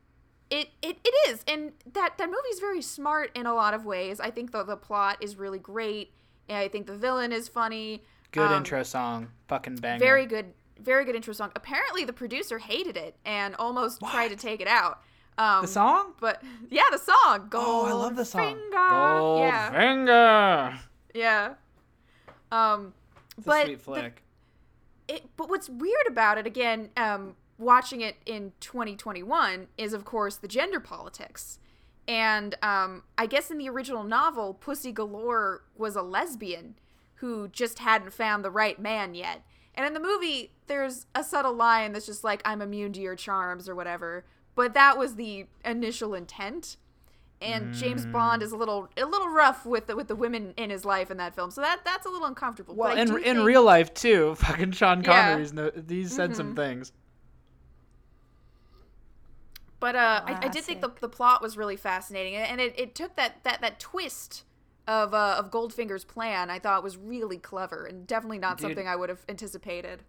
it, 0.51 0.69
it, 0.81 0.99
it 1.05 1.15
is 1.29 1.43
and 1.49 1.73
that 1.95 2.17
that 2.19 2.31
movie's 2.31 2.61
very 2.61 2.81
smart 2.81 3.33
in 3.35 3.45
a 3.47 3.55
lot 3.55 3.75
of 3.75 3.85
ways 3.85 4.21
i 4.21 4.31
think 4.31 4.53
the, 4.53 4.63
the 4.63 4.77
plot 4.77 5.17
is 5.21 5.35
really 5.37 5.59
great 5.59 6.13
and 6.49 6.59
i 6.59 6.69
think 6.69 6.87
the 6.87 6.95
villain 6.97 7.33
is 7.33 7.49
funny 7.49 8.05
Good 8.31 8.47
Um, 8.53 8.59
intro 8.59 8.83
song, 8.85 9.29
fucking 9.49 9.77
banger. 9.77 9.99
very 9.99 10.27
good 10.27 10.53
very 10.81 11.05
good 11.05 11.15
intro 11.15 11.33
song 11.33 11.51
apparently 11.57 12.05
the 12.05 12.13
producer 12.13 12.59
hated 12.59 12.97
it 12.97 13.17
and 13.25 13.55
almost 13.57 14.01
tried 14.01 14.29
to 14.29 14.37
take 14.37 14.61
it 14.61 14.69
out 14.69 15.01
um 15.39 15.63
The 15.63 15.69
song? 15.69 16.15
but 16.21 16.43
yeah 16.71 16.83
the 16.91 16.99
song 16.99 17.49
Oh, 17.53 17.87
I 17.87 17.93
love 17.93 18.17
the 18.17 18.25
song. 18.25 18.57
Goldfinger. 18.73 19.41
yeah 19.49 19.73
Goldfinger. 19.73 20.79
yeah 21.15 21.55
um 22.53 22.93
It's 23.37 23.47
but 23.47 23.63
a 23.63 23.67
sweet 23.67 23.79
the- 23.79 23.83
flick. 23.85 24.23
it 25.09 25.25
but 25.37 25.49
what's 25.49 25.69
weird 25.69 26.07
about 26.09 26.39
it 26.39 26.47
again 26.47 26.91
um 26.97 27.37
watching 27.59 28.01
it 28.01 28.17
in 28.27 28.53
2021 28.61 29.69
is 29.79 29.93
of 29.93 30.05
course 30.05 30.37
the 30.37 30.49
gender 30.49 30.81
politics 30.81 31.59
and 32.09 32.57
um 32.63 33.03
i 33.17 33.27
guess 33.27 33.51
in 33.51 33.59
the 33.59 33.69
original 33.69 34.03
novel 34.03 34.55
pussy 34.55 34.93
galore 34.93 35.63
was 35.77 35.95
a 35.97 36.03
lesbian 36.03 36.75
who 37.17 37.49
just 37.49 37.79
hadn't 37.79 38.13
found 38.13 38.45
the 38.45 38.51
right 38.51 38.79
man 38.81 39.15
yet 39.15 39.43
and 39.75 39.87
in 39.87 39.95
the 39.95 40.01
movie 40.01 40.53
there's 40.67 41.07
a 41.15 41.23
subtle 41.23 41.55
line 41.55 41.93
that's 41.93 42.07
just 42.07 42.25
like 42.25 42.41
i'm 42.45 42.63
immune 42.63 42.93
to 42.93 43.01
your 43.01 43.17
charms 43.17 43.69
or 43.69 43.75
whatever. 43.75 44.25
But 44.55 44.75
that 44.75 44.99
was 44.99 45.17
the 45.17 45.47
initial 45.65 46.15
intent. 46.15 46.77
And 47.43 47.75
James 47.75 48.07
mm. 48.07 48.13
Bond 48.13 48.43
is 48.43 48.53
a 48.53 48.57
little 48.57 48.89
a 48.97 49.05
little 49.05 49.29
rough 49.29 49.67
with 49.67 49.87
the 49.87 49.97
with 49.97 50.09
the 50.09 50.17
women 50.17 50.55
in 50.57 50.71
his 50.71 50.85
life 50.85 51.11
in 51.11 51.19
that 51.19 51.35
film, 51.35 51.51
so 51.51 51.61
that 51.61 51.81
that's 51.85 52.07
a 52.07 52.09
little 52.09 52.27
uncomfortable. 52.27 52.75
Well, 52.75 52.97
in 52.97 53.09
in 53.19 53.23
think- 53.23 53.39
real 53.41 53.63
life 53.63 53.93
too, 53.93 54.35
fucking 54.39 54.73
Sean 54.73 55.03
Yeah. 55.03 55.33
Connery's 55.33 55.53
no, 55.53 55.71
he's 55.87 56.15
said 56.15 56.35
some 56.37 56.49
mm-hmm. 56.49 56.57
things. 56.57 56.93
But 59.79 59.97
uh, 59.97 60.23
I, 60.25 60.33
I 60.33 60.41
ah, 60.45 60.49
did 60.49 60.65
think 60.65 60.81
the, 60.81 60.91
the 61.01 61.11
plot 61.11 61.43
was 61.43 61.59
really 61.59 61.77
fascinating, 61.77 62.37
and 62.37 62.59
it, 62.59 62.73
it 62.79 62.95
took 62.95 63.17
that, 63.17 63.45
that, 63.45 63.61
that 63.61 63.79
twist 63.79 64.45
of 64.87 65.15
uh, 65.15 65.37
of 65.39 65.51
Goldfinger's 65.51 66.05
plan. 66.05 66.51
I 66.51 66.59
thought 66.59 66.83
was 66.83 66.97
really 66.97 67.39
clever, 67.39 67.87
and 67.87 68.07
definitely 68.07 68.39
not 68.39 68.59
Dude. 68.59 68.69
something 68.69 68.89
I 68.89 68.97
would 68.97 69.09
have 69.09 69.25
anticipated. 69.29 70.03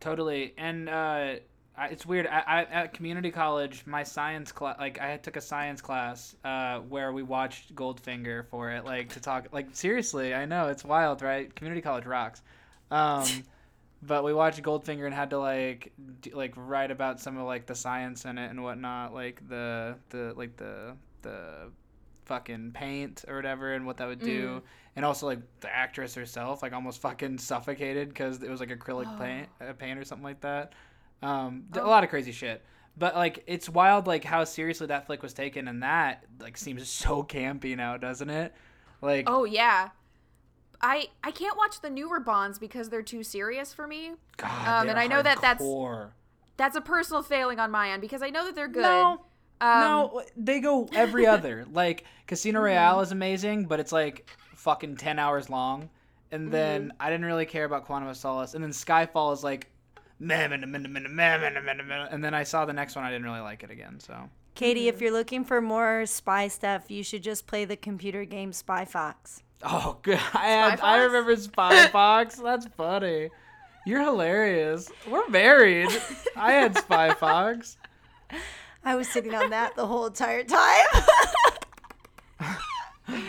Totally, 0.00 0.54
and 0.58 0.88
uh, 0.88 1.36
I, 1.76 1.88
it's 1.88 2.06
weird. 2.06 2.26
I, 2.26 2.40
I, 2.46 2.62
at 2.64 2.94
community 2.94 3.30
college, 3.30 3.84
my 3.86 4.02
science 4.02 4.52
class, 4.52 4.76
like 4.78 5.00
I 5.00 5.16
took 5.16 5.36
a 5.36 5.40
science 5.40 5.80
class 5.80 6.36
uh, 6.44 6.78
where 6.80 7.12
we 7.12 7.22
watched 7.22 7.74
Goldfinger 7.74 8.46
for 8.48 8.70
it, 8.70 8.84
like 8.84 9.10
to 9.14 9.20
talk. 9.20 9.48
Like 9.52 9.68
seriously, 9.72 10.34
I 10.34 10.44
know 10.44 10.68
it's 10.68 10.84
wild, 10.84 11.22
right? 11.22 11.54
Community 11.54 11.80
college 11.80 12.06
rocks. 12.06 12.42
Um, 12.90 13.26
but 14.02 14.22
we 14.22 14.32
watched 14.32 14.62
Goldfinger 14.62 15.06
and 15.06 15.14
had 15.14 15.30
to 15.30 15.38
like 15.38 15.92
do, 16.20 16.30
like 16.34 16.52
write 16.56 16.90
about 16.92 17.18
some 17.20 17.36
of 17.38 17.46
like 17.46 17.66
the 17.66 17.74
science 17.74 18.24
in 18.24 18.38
it 18.38 18.50
and 18.50 18.62
whatnot, 18.62 19.12
like 19.12 19.46
the 19.48 19.96
the 20.10 20.32
like 20.36 20.56
the 20.56 20.94
the 21.22 21.70
fucking 22.24 22.72
paint 22.72 23.24
or 23.28 23.36
whatever 23.36 23.74
and 23.74 23.86
what 23.86 23.96
that 23.98 24.06
would 24.08 24.20
do. 24.20 24.62
And 24.96 25.04
also 25.04 25.26
like 25.26 25.40
the 25.60 25.74
actress 25.74 26.14
herself 26.14 26.62
like 26.62 26.72
almost 26.72 27.00
fucking 27.00 27.38
suffocated 27.38 28.08
because 28.08 28.42
it 28.42 28.50
was 28.50 28.60
like 28.60 28.70
acrylic 28.70 29.18
paint 29.18 29.48
uh, 29.60 29.72
paint 29.72 29.98
or 29.98 30.04
something 30.04 30.24
like 30.24 30.40
that. 30.42 30.72
Um 31.22 31.64
d- 31.70 31.80
a 31.80 31.84
lot 31.86 32.04
of 32.04 32.10
crazy 32.10 32.32
shit. 32.32 32.64
But 32.96 33.14
like 33.16 33.42
it's 33.46 33.68
wild 33.68 34.06
like 34.06 34.24
how 34.24 34.44
seriously 34.44 34.86
that 34.88 35.06
flick 35.06 35.22
was 35.22 35.34
taken 35.34 35.66
and 35.68 35.82
that 35.82 36.24
like 36.40 36.56
seems 36.56 36.88
so 37.04 37.22
campy 37.22 37.76
now 37.76 37.96
doesn't 37.96 38.30
it? 38.30 38.54
Like 39.02 39.24
Oh 39.28 39.44
yeah, 39.44 39.90
I 40.80 41.08
I 41.22 41.30
can't 41.30 41.56
watch 41.56 41.80
the 41.80 41.90
newer 41.90 42.20
Bonds 42.20 42.58
because 42.58 42.88
they're 42.90 43.02
too 43.02 43.22
serious 43.22 43.72
for 43.74 43.86
me. 43.86 44.12
God, 44.36 44.68
um, 44.68 44.88
and 44.88 44.98
I 44.98 45.06
know 45.06 45.22
that 45.22 45.40
that's- 45.40 45.60
That's 46.56 46.76
a 46.76 46.80
personal 46.80 47.22
failing 47.22 47.58
on 47.58 47.70
my 47.72 47.90
end 47.90 48.00
because 48.00 48.22
I 48.22 48.30
know 48.30 48.44
that 48.44 48.54
they're 48.54 48.68
good. 48.68 48.82
No, 48.82 49.26
um, 49.60 49.80
no, 49.80 50.22
they 50.36 50.60
go 50.60 50.88
every 50.94 51.26
other. 51.34 51.66
like 51.72 52.04
Casino 52.26 52.58
mm-hmm. 52.58 52.66
Royale 52.66 53.00
is 53.00 53.12
amazing, 53.12 53.66
but 53.66 53.80
it's 53.80 53.92
like 53.92 54.28
fucking 54.54 54.96
ten 54.96 55.18
hours 55.18 55.50
long. 55.50 55.90
And 56.30 56.44
mm-hmm. 56.44 56.50
then 56.52 56.92
I 56.98 57.10
didn't 57.10 57.26
really 57.26 57.46
care 57.46 57.64
about 57.64 57.84
Quantum 57.86 58.08
of 58.08 58.16
Solace. 58.16 58.54
And 58.54 58.64
then 58.64 58.70
Skyfall 58.70 59.32
is 59.32 59.44
like, 59.44 59.68
and 60.20 60.40
then 60.40 62.34
I 62.34 62.42
saw 62.44 62.64
the 62.64 62.72
next 62.72 62.96
one. 62.96 63.04
I 63.04 63.10
didn't 63.10 63.24
really 63.24 63.40
like 63.40 63.62
it 63.62 63.70
again. 63.70 64.00
So 64.00 64.28
Katie, 64.54 64.88
if 64.88 64.96
mm-hmm. 64.96 65.04
you're 65.04 65.12
looking 65.12 65.44
for 65.44 65.60
more 65.60 66.06
spy 66.06 66.48
stuff, 66.48 66.90
you 66.90 67.02
should 67.02 67.22
just 67.22 67.46
play 67.46 67.64
the 67.64 67.76
computer 67.76 68.24
game 68.24 68.52
Spy 68.52 68.84
Fox. 68.84 69.42
Oh, 69.62 69.98
good. 70.02 70.20
I, 70.32 70.78
I 70.80 71.02
remember 71.02 71.36
Spy 71.36 71.86
Fox. 71.92 72.36
That's 72.36 72.66
funny. 72.68 73.30
You're 73.86 74.02
hilarious. 74.02 74.90
We're 75.08 75.28
married. 75.28 75.88
I 76.36 76.52
had 76.52 76.78
Spy 76.78 77.12
Fox. 77.14 77.76
I 78.84 78.96
was 78.96 79.08
sitting 79.08 79.34
on 79.34 79.50
that 79.50 79.74
the 79.76 79.86
whole 79.86 80.06
entire 80.06 80.44
time. 80.44 80.84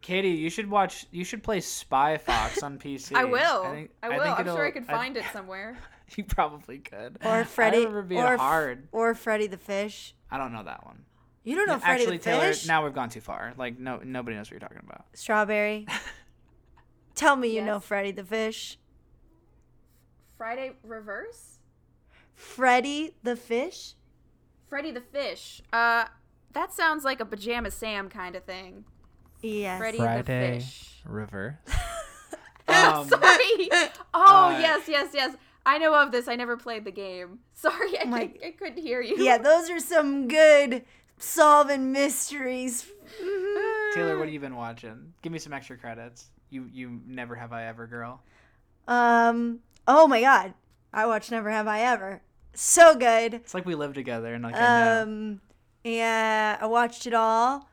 Katie, 0.00 0.30
you 0.30 0.50
should 0.50 0.68
watch. 0.68 1.06
You 1.10 1.24
should 1.24 1.42
play 1.42 1.60
Spy 1.60 2.18
Fox 2.18 2.62
on 2.62 2.78
PC. 2.78 3.14
I 3.14 3.24
will. 3.24 3.62
I, 3.62 3.72
think- 3.72 3.90
will. 4.02 4.22
think 4.22 4.38
I'm 4.38 4.46
sure 4.46 4.66
I 4.66 4.70
could 4.70 4.86
find 4.86 5.16
it 5.16 5.24
somewhere. 5.32 5.78
You 6.14 6.24
probably 6.24 6.78
could. 6.78 7.16
or 7.24 7.42
Freddy. 7.46 7.78
I 7.78 7.80
remember 7.80 8.02
being 8.02 8.20
or, 8.20 8.36
hard. 8.36 8.86
Or 8.92 9.14
Freddy 9.14 9.46
the 9.46 9.56
Fish. 9.56 10.14
I 10.30 10.36
don't 10.36 10.52
know 10.52 10.62
that 10.62 10.84
one. 10.84 11.04
You 11.42 11.56
don't 11.56 11.66
know 11.66 11.78
Freddy 11.78 12.02
Actually, 12.02 12.18
the 12.18 12.24
Taylor, 12.24 12.48
Fish? 12.48 12.66
now 12.66 12.84
we've 12.84 12.92
gone 12.92 13.08
too 13.08 13.22
far. 13.22 13.54
Like 13.56 13.78
no, 13.78 13.98
nobody 14.04 14.36
knows 14.36 14.48
what 14.48 14.50
you're 14.50 14.60
talking 14.60 14.82
about. 14.84 15.06
Strawberry. 15.14 15.86
Tell 17.14 17.34
me 17.34 17.48
you 17.54 17.62
know 17.62 17.80
Freddy 17.80 18.10
the 18.10 18.24
Fish. 18.24 18.78
Friday 20.36 20.72
Reverse? 20.82 21.60
Freddy 22.34 23.14
the 23.22 23.36
Fish? 23.36 23.94
Freddy 24.72 24.90
the 24.90 25.02
Fish. 25.02 25.60
Uh, 25.70 26.06
that 26.54 26.72
sounds 26.72 27.04
like 27.04 27.20
a 27.20 27.26
Pajama 27.26 27.70
Sam 27.70 28.08
kind 28.08 28.34
of 28.34 28.44
thing. 28.44 28.86
Yes. 29.42 29.76
Freddy 29.78 29.98
the 29.98 30.22
Fish. 30.24 30.94
River. 31.04 31.60
um, 32.68 33.06
Sorry. 33.06 33.68
Oh, 34.14 34.46
Uh, 34.54 34.58
yes, 34.58 34.88
yes, 34.88 35.10
yes. 35.12 35.36
I 35.66 35.76
know 35.76 35.94
of 35.94 36.10
this. 36.10 36.26
I 36.26 36.36
never 36.36 36.56
played 36.56 36.86
the 36.86 36.90
game. 36.90 37.40
Sorry, 37.52 37.98
I, 38.00 38.04
My- 38.04 38.26
could, 38.28 38.42
I 38.42 38.50
couldn't 38.52 38.78
hear 38.78 39.02
you. 39.02 39.22
Yeah, 39.22 39.36
those 39.36 39.68
are 39.68 39.78
some 39.78 40.26
good 40.26 40.86
solving 41.18 41.92
mysteries. 41.92 42.86
Taylor, 43.92 44.16
what 44.16 44.24
have 44.24 44.32
you 44.32 44.40
been 44.40 44.56
watching? 44.56 45.12
Give 45.20 45.32
me 45.32 45.38
some 45.38 45.52
extra 45.52 45.76
credits. 45.76 46.30
You 46.48 46.66
you 46.72 47.02
never 47.06 47.34
have 47.34 47.52
I 47.52 47.66
ever 47.66 47.86
girl. 47.86 48.22
Um. 48.88 49.58
Oh 49.86 50.06
my 50.08 50.22
God, 50.22 50.54
I 50.94 51.04
watched 51.04 51.30
Never 51.30 51.50
Have 51.50 51.68
I 51.68 51.80
Ever. 51.80 52.22
So 52.54 52.94
good. 52.94 53.34
It's 53.34 53.54
like 53.54 53.64
we 53.66 53.74
live 53.74 53.94
together 53.94 54.34
and 54.34 54.44
like 54.44 54.54
I 54.56 54.60
know. 54.60 55.02
Um. 55.02 55.40
Yeah, 55.84 56.58
I 56.60 56.66
watched 56.66 57.06
it 57.06 57.14
all. 57.14 57.68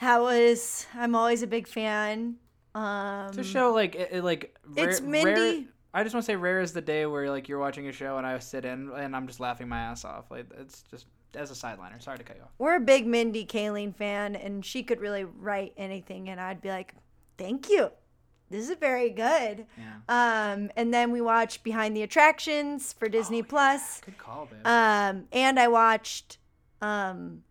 That 0.00 0.20
was. 0.20 0.86
I'm 0.94 1.14
always 1.14 1.42
a 1.42 1.46
big 1.46 1.66
fan. 1.66 2.36
Um. 2.74 3.28
It's 3.28 3.38
a 3.38 3.44
show 3.44 3.72
like 3.72 3.94
it, 3.94 4.08
it, 4.12 4.24
like 4.24 4.56
It's 4.76 5.00
Mindy. 5.00 5.30
rare- 5.30 5.64
I 5.96 6.02
just 6.02 6.12
want 6.14 6.24
to 6.24 6.32
say 6.32 6.34
rare 6.36 6.60
is 6.60 6.72
the 6.72 6.80
day 6.80 7.06
where 7.06 7.30
like 7.30 7.48
you're 7.48 7.60
watching 7.60 7.86
a 7.88 7.92
show 7.92 8.18
and 8.18 8.26
I 8.26 8.38
sit 8.40 8.64
in 8.64 8.90
and 8.90 9.14
I'm 9.14 9.26
just 9.28 9.38
laughing 9.40 9.68
my 9.68 9.78
ass 9.78 10.04
off. 10.04 10.30
Like 10.30 10.46
it's 10.58 10.82
just 10.90 11.06
as 11.34 11.50
a 11.50 11.54
sideliner. 11.54 12.02
Sorry 12.02 12.18
to 12.18 12.24
cut 12.24 12.36
you 12.36 12.42
off. 12.42 12.50
We're 12.58 12.76
a 12.76 12.80
big 12.80 13.06
Mindy 13.06 13.46
Kaling 13.46 13.94
fan, 13.94 14.34
and 14.36 14.64
she 14.64 14.82
could 14.82 15.00
really 15.00 15.24
write 15.24 15.72
anything, 15.76 16.28
and 16.30 16.40
I'd 16.40 16.60
be 16.60 16.68
like, 16.68 16.94
"Thank 17.38 17.68
you, 17.70 17.90
this 18.54 18.68
is 18.68 18.76
very 18.78 19.10
good." 19.10 19.66
Yeah. 19.76 20.52
Um, 20.52 20.70
and 20.76 20.92
then 20.92 21.10
we 21.10 21.20
watched 21.20 21.62
Behind 21.64 21.96
the 21.96 22.02
Attractions 22.02 22.92
for 22.92 23.08
Disney 23.08 23.42
Plus. 23.42 24.00
Good 24.00 24.18
call, 24.18 24.46
babe. 24.46 24.66
Um, 24.66 25.24
and 25.32 25.58
I 25.58 25.68
watched 25.68 26.38
um, 26.80 27.42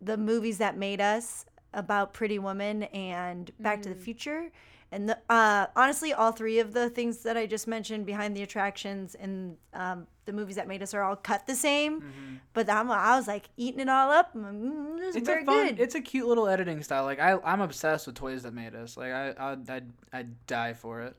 the 0.00 0.16
movies 0.16 0.58
that 0.58 0.76
made 0.76 1.00
us 1.00 1.44
about 1.74 2.14
Pretty 2.14 2.38
Woman 2.38 2.84
and 2.84 3.50
Back 3.58 3.82
to 3.82 3.88
the 3.88 3.94
Future. 3.94 4.50
And 4.90 5.10
the, 5.10 5.18
uh, 5.28 5.66
honestly, 5.76 6.14
all 6.14 6.32
three 6.32 6.60
of 6.60 6.72
the 6.72 6.88
things 6.88 7.18
that 7.18 7.36
I 7.36 7.46
just 7.46 7.66
mentioned 7.68 8.06
behind 8.06 8.34
the 8.34 8.42
attractions 8.42 9.14
and 9.14 9.56
um, 9.74 10.06
the 10.24 10.32
movies 10.32 10.56
that 10.56 10.66
made 10.66 10.82
us 10.82 10.94
are 10.94 11.02
all 11.02 11.16
cut 11.16 11.46
the 11.46 11.54
same. 11.54 12.40
But 12.54 12.70
I'm, 12.70 12.90
I 12.90 13.16
was 13.16 13.28
like 13.28 13.50
eating 13.56 13.80
it 13.80 13.88
all 13.88 14.10
up. 14.10 14.34
Mm, 14.34 14.98
it's 15.14 15.26
very 15.26 15.42
a 15.42 15.46
fun. 15.46 15.66
good. 15.68 15.80
It's 15.80 15.94
a 15.94 16.00
cute 16.00 16.26
little 16.26 16.48
editing 16.48 16.82
style. 16.82 17.04
Like 17.04 17.20
I, 17.20 17.38
I'm 17.44 17.60
obsessed 17.60 18.06
with 18.06 18.16
toys 18.16 18.44
that 18.44 18.54
made 18.54 18.74
us. 18.74 18.96
Like 18.96 19.12
I, 19.12 19.34
I'd, 19.38 19.68
I'd, 19.68 19.92
I'd 20.12 20.46
die 20.46 20.72
for 20.72 21.02
it. 21.02 21.16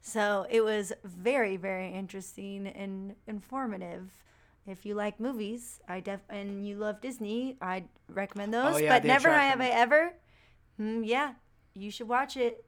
So 0.00 0.46
it 0.50 0.62
was 0.62 0.92
very, 1.04 1.56
very 1.56 1.92
interesting 1.92 2.66
and 2.66 3.14
informative. 3.26 4.10
If 4.66 4.86
you 4.86 4.94
like 4.94 5.20
movies, 5.20 5.80
I 5.88 6.00
def 6.00 6.20
and 6.30 6.66
you 6.66 6.76
love 6.76 7.00
Disney, 7.00 7.56
I'd 7.60 7.88
recommend 8.08 8.54
those. 8.54 8.76
Oh, 8.76 8.78
yeah, 8.78 8.88
but 8.88 9.04
never 9.04 9.30
have 9.30 9.60
I 9.60 9.68
ever. 9.68 10.14
Mm, 10.80 11.02
yeah, 11.04 11.34
you 11.74 11.90
should 11.90 12.08
watch 12.08 12.36
it. 12.36 12.64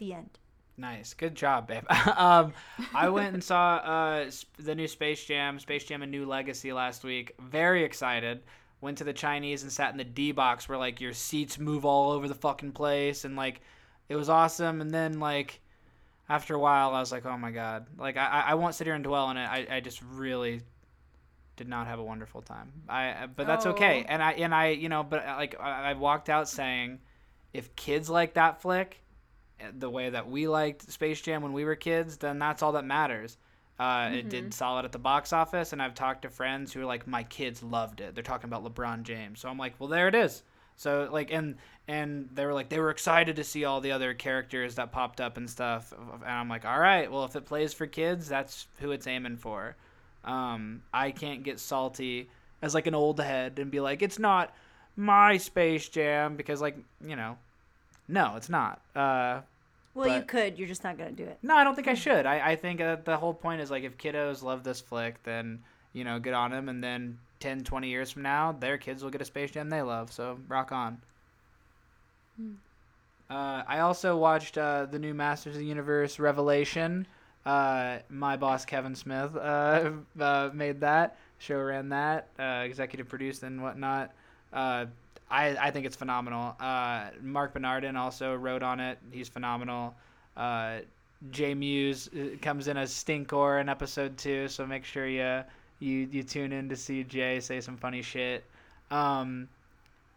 The 0.00 0.14
end. 0.14 0.38
Nice, 0.78 1.12
good 1.12 1.34
job, 1.34 1.68
babe. 1.68 1.84
um, 2.16 2.54
I 2.94 3.10
went 3.10 3.34
and 3.34 3.44
saw 3.44 3.74
uh, 3.76 4.30
the 4.58 4.74
new 4.74 4.88
Space 4.88 5.22
Jam, 5.26 5.58
Space 5.58 5.84
Jam: 5.84 6.00
A 6.00 6.06
New 6.06 6.24
Legacy 6.24 6.72
last 6.72 7.04
week. 7.04 7.34
Very 7.38 7.84
excited. 7.84 8.40
Went 8.80 8.96
to 8.98 9.04
the 9.04 9.12
Chinese 9.12 9.62
and 9.62 9.70
sat 9.70 9.92
in 9.92 9.98
the 9.98 10.04
D 10.04 10.32
box 10.32 10.70
where 10.70 10.78
like 10.78 11.02
your 11.02 11.12
seats 11.12 11.58
move 11.58 11.84
all 11.84 12.12
over 12.12 12.28
the 12.28 12.34
fucking 12.34 12.72
place, 12.72 13.26
and 13.26 13.36
like 13.36 13.60
it 14.08 14.16
was 14.16 14.30
awesome. 14.30 14.80
And 14.80 14.90
then 14.90 15.20
like 15.20 15.60
after 16.30 16.54
a 16.54 16.58
while, 16.58 16.94
I 16.94 17.00
was 17.00 17.12
like, 17.12 17.26
oh 17.26 17.36
my 17.36 17.50
god, 17.50 17.86
like 17.98 18.16
I, 18.16 18.44
I 18.46 18.54
won't 18.54 18.74
sit 18.74 18.86
here 18.86 18.94
and 18.94 19.04
dwell 19.04 19.26
on 19.26 19.36
it. 19.36 19.44
I, 19.44 19.66
I 19.70 19.80
just 19.80 20.00
really 20.14 20.62
did 21.56 21.68
not 21.68 21.88
have 21.88 21.98
a 21.98 22.04
wonderful 22.04 22.40
time. 22.40 22.72
I 22.88 23.26
but 23.26 23.46
that's 23.46 23.66
okay. 23.66 24.04
Oh. 24.06 24.08
And 24.08 24.22
I 24.22 24.32
and 24.32 24.54
I 24.54 24.68
you 24.68 24.88
know 24.88 25.02
but 25.02 25.26
uh, 25.26 25.34
like 25.36 25.60
I, 25.60 25.90
I 25.90 25.92
walked 25.92 26.30
out 26.30 26.48
saying, 26.48 27.00
if 27.52 27.76
kids 27.76 28.08
like 28.08 28.32
that 28.34 28.62
flick, 28.62 29.02
the 29.78 29.90
way 29.90 30.10
that 30.10 30.28
we 30.28 30.48
liked 30.48 30.90
Space 30.90 31.20
Jam 31.20 31.42
when 31.42 31.52
we 31.52 31.64
were 31.64 31.74
kids, 31.76 32.16
then 32.18 32.38
that's 32.38 32.62
all 32.62 32.72
that 32.72 32.84
matters. 32.84 33.36
Uh, 33.78 34.10
It 34.12 34.28
did 34.28 34.52
solid 34.52 34.84
at 34.84 34.92
the 34.92 34.98
box 34.98 35.32
office, 35.32 35.72
and 35.72 35.80
I've 35.82 35.94
talked 35.94 36.22
to 36.22 36.30
friends 36.30 36.72
who 36.72 36.82
are 36.82 36.84
like, 36.84 37.06
my 37.06 37.22
kids 37.24 37.62
loved 37.62 38.00
it. 38.00 38.14
They're 38.14 38.22
talking 38.22 38.48
about 38.50 38.62
LeBron 38.64 39.04
James, 39.04 39.40
so 39.40 39.48
I'm 39.48 39.56
like, 39.58 39.74
well, 39.78 39.88
there 39.88 40.06
it 40.08 40.14
is. 40.14 40.42
So 40.76 41.08
like, 41.10 41.30
and 41.32 41.56
and 41.88 42.28
they 42.34 42.46
were 42.46 42.54
like, 42.54 42.68
they 42.68 42.78
were 42.78 42.90
excited 42.90 43.36
to 43.36 43.44
see 43.44 43.64
all 43.64 43.80
the 43.80 43.92
other 43.92 44.14
characters 44.14 44.74
that 44.76 44.92
popped 44.92 45.20
up 45.20 45.36
and 45.36 45.48
stuff, 45.48 45.92
and 45.92 46.24
I'm 46.24 46.48
like, 46.48 46.64
all 46.64 46.78
right, 46.78 47.10
well, 47.10 47.24
if 47.24 47.36
it 47.36 47.46
plays 47.46 47.72
for 47.72 47.86
kids, 47.86 48.28
that's 48.28 48.66
who 48.80 48.92
it's 48.92 49.06
aiming 49.06 49.36
for. 49.38 49.76
Um, 50.24 50.82
I 50.92 51.10
can't 51.10 51.42
get 51.42 51.58
salty 51.58 52.28
as 52.62 52.74
like 52.74 52.86
an 52.86 52.94
old 52.94 53.18
head 53.20 53.58
and 53.58 53.70
be 53.70 53.80
like, 53.80 54.02
it's 54.02 54.18
not 54.18 54.54
my 54.96 55.38
Space 55.38 55.88
Jam 55.88 56.36
because 56.36 56.60
like 56.60 56.76
you 57.06 57.16
know, 57.16 57.38
no, 58.10 58.34
it's 58.36 58.48
not. 58.48 58.80
Uh, 58.94 59.40
Well, 59.94 60.14
you 60.16 60.22
could. 60.22 60.58
You're 60.58 60.68
just 60.68 60.84
not 60.84 60.98
gonna 60.98 61.12
do 61.12 61.24
it. 61.24 61.38
no, 61.42 61.56
I 61.56 61.64
don't 61.64 61.74
think 61.74 61.88
I 61.88 61.94
should. 61.94 62.26
I, 62.26 62.50
I 62.52 62.56
think 62.56 62.78
that 62.78 63.04
the 63.04 63.16
whole 63.16 63.34
point 63.34 63.60
is 63.60 63.70
like 63.70 63.84
if 63.84 63.96
kiddos 63.98 64.42
love 64.42 64.62
this 64.64 64.80
flick, 64.80 65.22
then 65.22 65.60
you 65.92 66.04
know, 66.04 66.18
good 66.18 66.34
on 66.34 66.50
them. 66.50 66.68
And 66.68 66.82
then 66.82 67.18
10, 67.40 67.64
20 67.64 67.88
years 67.88 68.10
from 68.10 68.22
now, 68.22 68.52
their 68.52 68.78
kids 68.78 69.02
will 69.02 69.10
get 69.10 69.20
a 69.20 69.24
Space 69.24 69.50
Jam 69.50 69.68
they 69.70 69.82
love. 69.82 70.12
So 70.12 70.38
rock 70.48 70.72
on. 70.72 70.98
Uh, 73.28 73.62
I 73.66 73.80
also 73.80 74.16
watched 74.16 74.58
uh, 74.58 74.86
the 74.86 74.98
new 74.98 75.14
Masters 75.14 75.54
of 75.54 75.60
the 75.60 75.66
Universe 75.66 76.18
Revelation. 76.18 77.06
Uh, 77.46 77.98
my 78.08 78.36
boss 78.36 78.64
Kevin 78.64 78.94
Smith 78.94 79.34
uh, 79.36 79.90
uh, 80.20 80.50
made 80.52 80.80
that 80.80 81.16
show, 81.38 81.58
ran 81.58 81.88
that, 81.90 82.28
uh, 82.38 82.62
executive 82.64 83.08
produced 83.08 83.42
and 83.42 83.62
whatnot. 83.62 84.12
I 85.30 85.56
I 85.56 85.70
think 85.70 85.86
it's 85.86 85.96
phenomenal. 85.96 86.56
Uh, 86.60 87.10
Mark 87.22 87.52
Bernardin 87.54 87.96
also 87.96 88.34
wrote 88.34 88.62
on 88.62 88.80
it. 88.80 88.98
He's 89.12 89.28
phenomenal. 89.28 89.94
Uh, 90.36 90.78
Jay 91.30 91.54
Mewes 91.54 92.08
uh, 92.08 92.36
comes 92.40 92.66
in 92.68 92.76
as 92.76 92.90
Stinkor 92.92 93.60
in 93.60 93.68
episode 93.68 94.16
two, 94.16 94.48
so 94.48 94.66
make 94.66 94.84
sure 94.84 95.06
you 95.06 95.42
you 95.78 96.08
you 96.10 96.22
tune 96.22 96.52
in 96.52 96.68
to 96.68 96.76
see 96.76 97.04
Jay 97.04 97.40
say 97.40 97.60
some 97.60 97.76
funny 97.76 98.02
shit. 98.02 98.44
Um, 98.90 99.48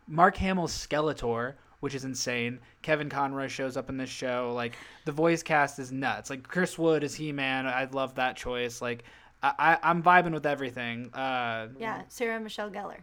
Mark 0.07 0.35
Hamill's 0.37 0.73
Skeletor, 0.73 1.53
which 1.81 1.95
is 1.95 2.05
insane. 2.05 2.59
Kevin 2.81 3.09
Conroy 3.09 3.47
shows 3.47 3.77
up 3.77 3.89
in 3.89 3.97
this 3.97 4.09
show. 4.09 4.51
Like 4.55 4.73
the 5.05 5.11
voice 5.11 5.43
cast 5.43 5.79
is 5.79 5.91
nuts. 5.91 6.29
Like 6.29 6.47
Chris 6.47 6.77
Wood 6.77 7.03
is 7.03 7.15
He 7.15 7.31
Man. 7.31 7.67
I 7.67 7.87
love 7.91 8.15
that 8.15 8.35
choice. 8.35 8.81
Like 8.81 9.03
I, 9.41 9.53
I 9.59 9.89
I'm 9.89 10.01
vibing 10.01 10.33
with 10.33 10.45
everything. 10.45 11.13
Uh, 11.13 11.67
Yeah, 11.77 12.01
Sarah 12.09 12.39
Michelle 12.39 12.69
Gellar. 12.71 12.99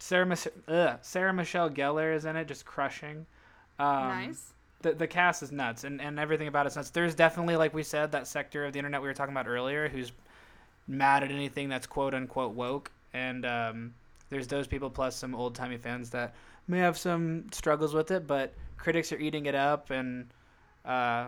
Sarah 0.00 0.26
Mich- 0.26 0.48
ugh, 0.66 0.98
Sarah 1.02 1.32
Michelle 1.32 1.70
Gellar 1.70 2.14
is 2.14 2.24
in 2.24 2.34
it, 2.34 2.48
just 2.48 2.64
crushing. 2.64 3.26
Um, 3.78 4.08
nice. 4.08 4.52
the, 4.82 4.92
the 4.92 5.06
cast 5.06 5.42
is 5.42 5.52
nuts 5.52 5.84
and, 5.84 6.00
and 6.00 6.18
everything 6.18 6.48
about 6.48 6.66
it's 6.66 6.76
nuts. 6.76 6.90
There's 6.90 7.14
definitely, 7.14 7.56
like 7.56 7.72
we 7.72 7.82
said, 7.82 8.10
that 8.12 8.26
sector 8.26 8.64
of 8.64 8.72
the 8.72 8.78
internet 8.78 9.00
we 9.00 9.08
were 9.08 9.14
talking 9.14 9.32
about 9.32 9.46
earlier 9.46 9.88
who's 9.88 10.12
mad 10.88 11.22
at 11.22 11.30
anything 11.30 11.68
that's 11.68 11.86
quote 11.86 12.14
unquote 12.14 12.54
woke. 12.54 12.90
And 13.12 13.44
um, 13.46 13.94
there's 14.30 14.46
those 14.46 14.66
people 14.66 14.90
plus 14.90 15.16
some 15.16 15.34
old 15.34 15.54
timey 15.54 15.76
fans 15.76 16.10
that 16.10 16.34
may 16.66 16.78
have 16.78 16.96
some 16.98 17.44
struggles 17.52 17.94
with 17.94 18.10
it, 18.10 18.26
but 18.26 18.54
critics 18.76 19.12
are 19.12 19.18
eating 19.18 19.46
it 19.46 19.54
up. 19.54 19.90
And 19.90 20.26
uh, 20.84 21.26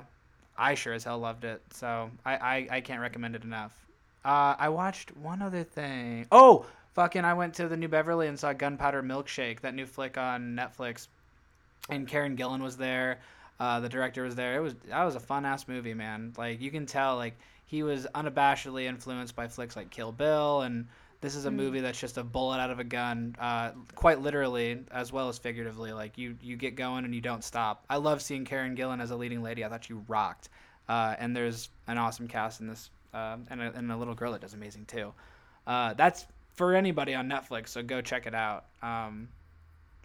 I 0.56 0.74
sure 0.74 0.94
as 0.94 1.04
hell 1.04 1.18
loved 1.18 1.44
it. 1.44 1.62
So 1.72 2.10
I, 2.24 2.36
I, 2.36 2.68
I 2.70 2.80
can't 2.80 3.00
recommend 3.00 3.36
it 3.36 3.44
enough. 3.44 3.72
Uh, 4.24 4.54
I 4.58 4.68
watched 4.68 5.16
one 5.16 5.42
other 5.42 5.64
thing. 5.64 6.26
Oh, 6.30 6.64
fucking! 6.94 7.24
I 7.24 7.34
went 7.34 7.54
to 7.54 7.68
the 7.68 7.76
New 7.76 7.88
Beverly 7.88 8.28
and 8.28 8.38
saw 8.38 8.52
Gunpowder 8.52 9.02
Milkshake, 9.02 9.60
that 9.60 9.74
new 9.74 9.86
flick 9.86 10.18
on 10.18 10.56
Netflix, 10.56 11.08
and 11.88 12.06
Karen 12.06 12.36
Gillan 12.36 12.62
was 12.62 12.76
there. 12.76 13.18
Uh, 13.60 13.80
the 13.80 13.88
director 13.88 14.22
was 14.22 14.34
there. 14.34 14.56
It 14.56 14.60
was 14.60 14.74
that 14.88 15.04
was 15.04 15.14
a 15.14 15.20
fun 15.20 15.44
ass 15.44 15.68
movie, 15.68 15.94
man. 15.94 16.32
Like 16.36 16.60
you 16.60 16.70
can 16.70 16.86
tell, 16.86 17.16
like 17.16 17.34
he 17.66 17.82
was 17.82 18.06
unabashedly 18.14 18.84
influenced 18.84 19.36
by 19.36 19.48
flicks 19.48 19.76
like 19.76 19.90
Kill 19.90 20.12
Bill, 20.12 20.62
and 20.62 20.86
this 21.22 21.36
is 21.36 21.44
a 21.44 21.50
movie 21.50 21.80
that's 21.80 22.00
just 22.00 22.18
a 22.18 22.24
bullet 22.24 22.58
out 22.58 22.70
of 22.70 22.80
a 22.80 22.84
gun, 22.84 23.36
uh, 23.38 23.70
quite 23.94 24.20
literally 24.20 24.80
as 24.90 25.12
well 25.12 25.28
as 25.28 25.38
figuratively. 25.38 25.92
Like 25.92 26.18
you, 26.18 26.36
you 26.42 26.56
get 26.56 26.74
going 26.74 27.04
and 27.04 27.14
you 27.14 27.20
don't 27.20 27.44
stop. 27.44 27.84
I 27.88 27.96
love 27.96 28.20
seeing 28.20 28.44
Karen 28.44 28.76
Gillan 28.76 29.00
as 29.00 29.12
a 29.12 29.16
leading 29.16 29.40
lady. 29.40 29.64
I 29.64 29.68
thought 29.68 29.84
she 29.84 29.94
rocked. 30.08 30.48
Uh, 30.88 31.14
and 31.16 31.34
there's 31.34 31.68
an 31.86 31.96
awesome 31.96 32.26
cast 32.26 32.60
in 32.60 32.66
this, 32.66 32.90
uh, 33.14 33.36
and, 33.50 33.62
a, 33.62 33.72
and 33.72 33.92
a 33.92 33.96
little 33.96 34.16
girl 34.16 34.32
that 34.32 34.40
does 34.40 34.52
amazing 34.52 34.84
too. 34.86 35.14
Uh, 35.64 35.94
that's 35.94 36.26
for 36.54 36.74
anybody 36.74 37.14
on 37.14 37.28
Netflix, 37.28 37.68
so 37.68 37.82
go 37.82 38.00
check 38.00 38.26
it 38.26 38.34
out. 38.34 38.66
Um, 38.82 39.28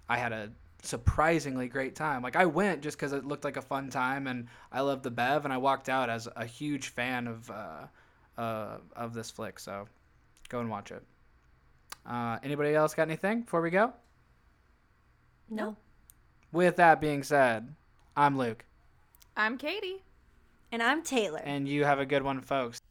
I 0.10 0.18
had 0.18 0.32
a 0.32 0.50
surprisingly 0.84 1.68
great 1.68 1.96
time. 1.96 2.22
Like 2.22 2.36
I 2.36 2.46
went 2.46 2.82
just 2.82 2.98
because 2.98 3.14
it 3.14 3.26
looked 3.26 3.44
like 3.44 3.58
a 3.58 3.62
fun 3.62 3.90
time, 3.90 4.28
and 4.28 4.48
I 4.72 4.82
love 4.82 5.04
the 5.04 5.12
Bev, 5.12 5.44
and 5.46 5.54
I 5.54 5.58
walked 5.58 5.90
out 5.90 6.10
as 6.10 6.28
a 6.36 6.46
huge 6.46 6.90
fan 6.90 7.28
of 7.28 7.52
uh, 7.52 7.88
uh, 8.38 8.78
of 8.96 9.14
this 9.14 9.30
flick. 9.32 9.60
So 9.60 9.88
go 10.50 10.60
and 10.60 10.70
watch 10.70 10.92
it. 10.92 11.04
Uh, 12.06 12.38
anybody 12.44 12.74
else 12.74 12.94
got 12.94 13.04
anything 13.04 13.42
before 13.42 13.62
we 13.62 13.70
go? 13.70 13.92
No. 15.50 15.76
With 16.54 16.78
that 16.78 17.02
being 17.02 17.24
said, 17.24 17.74
I'm 18.16 18.38
Luke, 18.38 18.64
I'm 19.36 19.58
Katie. 19.58 20.04
And 20.72 20.84
I'm 20.84 21.02
Taylor. 21.02 21.42
and 21.44 21.68
you 21.68 21.86
have 21.86 22.00
a 22.00 22.06
good 22.06 22.24
one, 22.24 22.42
folks. 22.42 22.82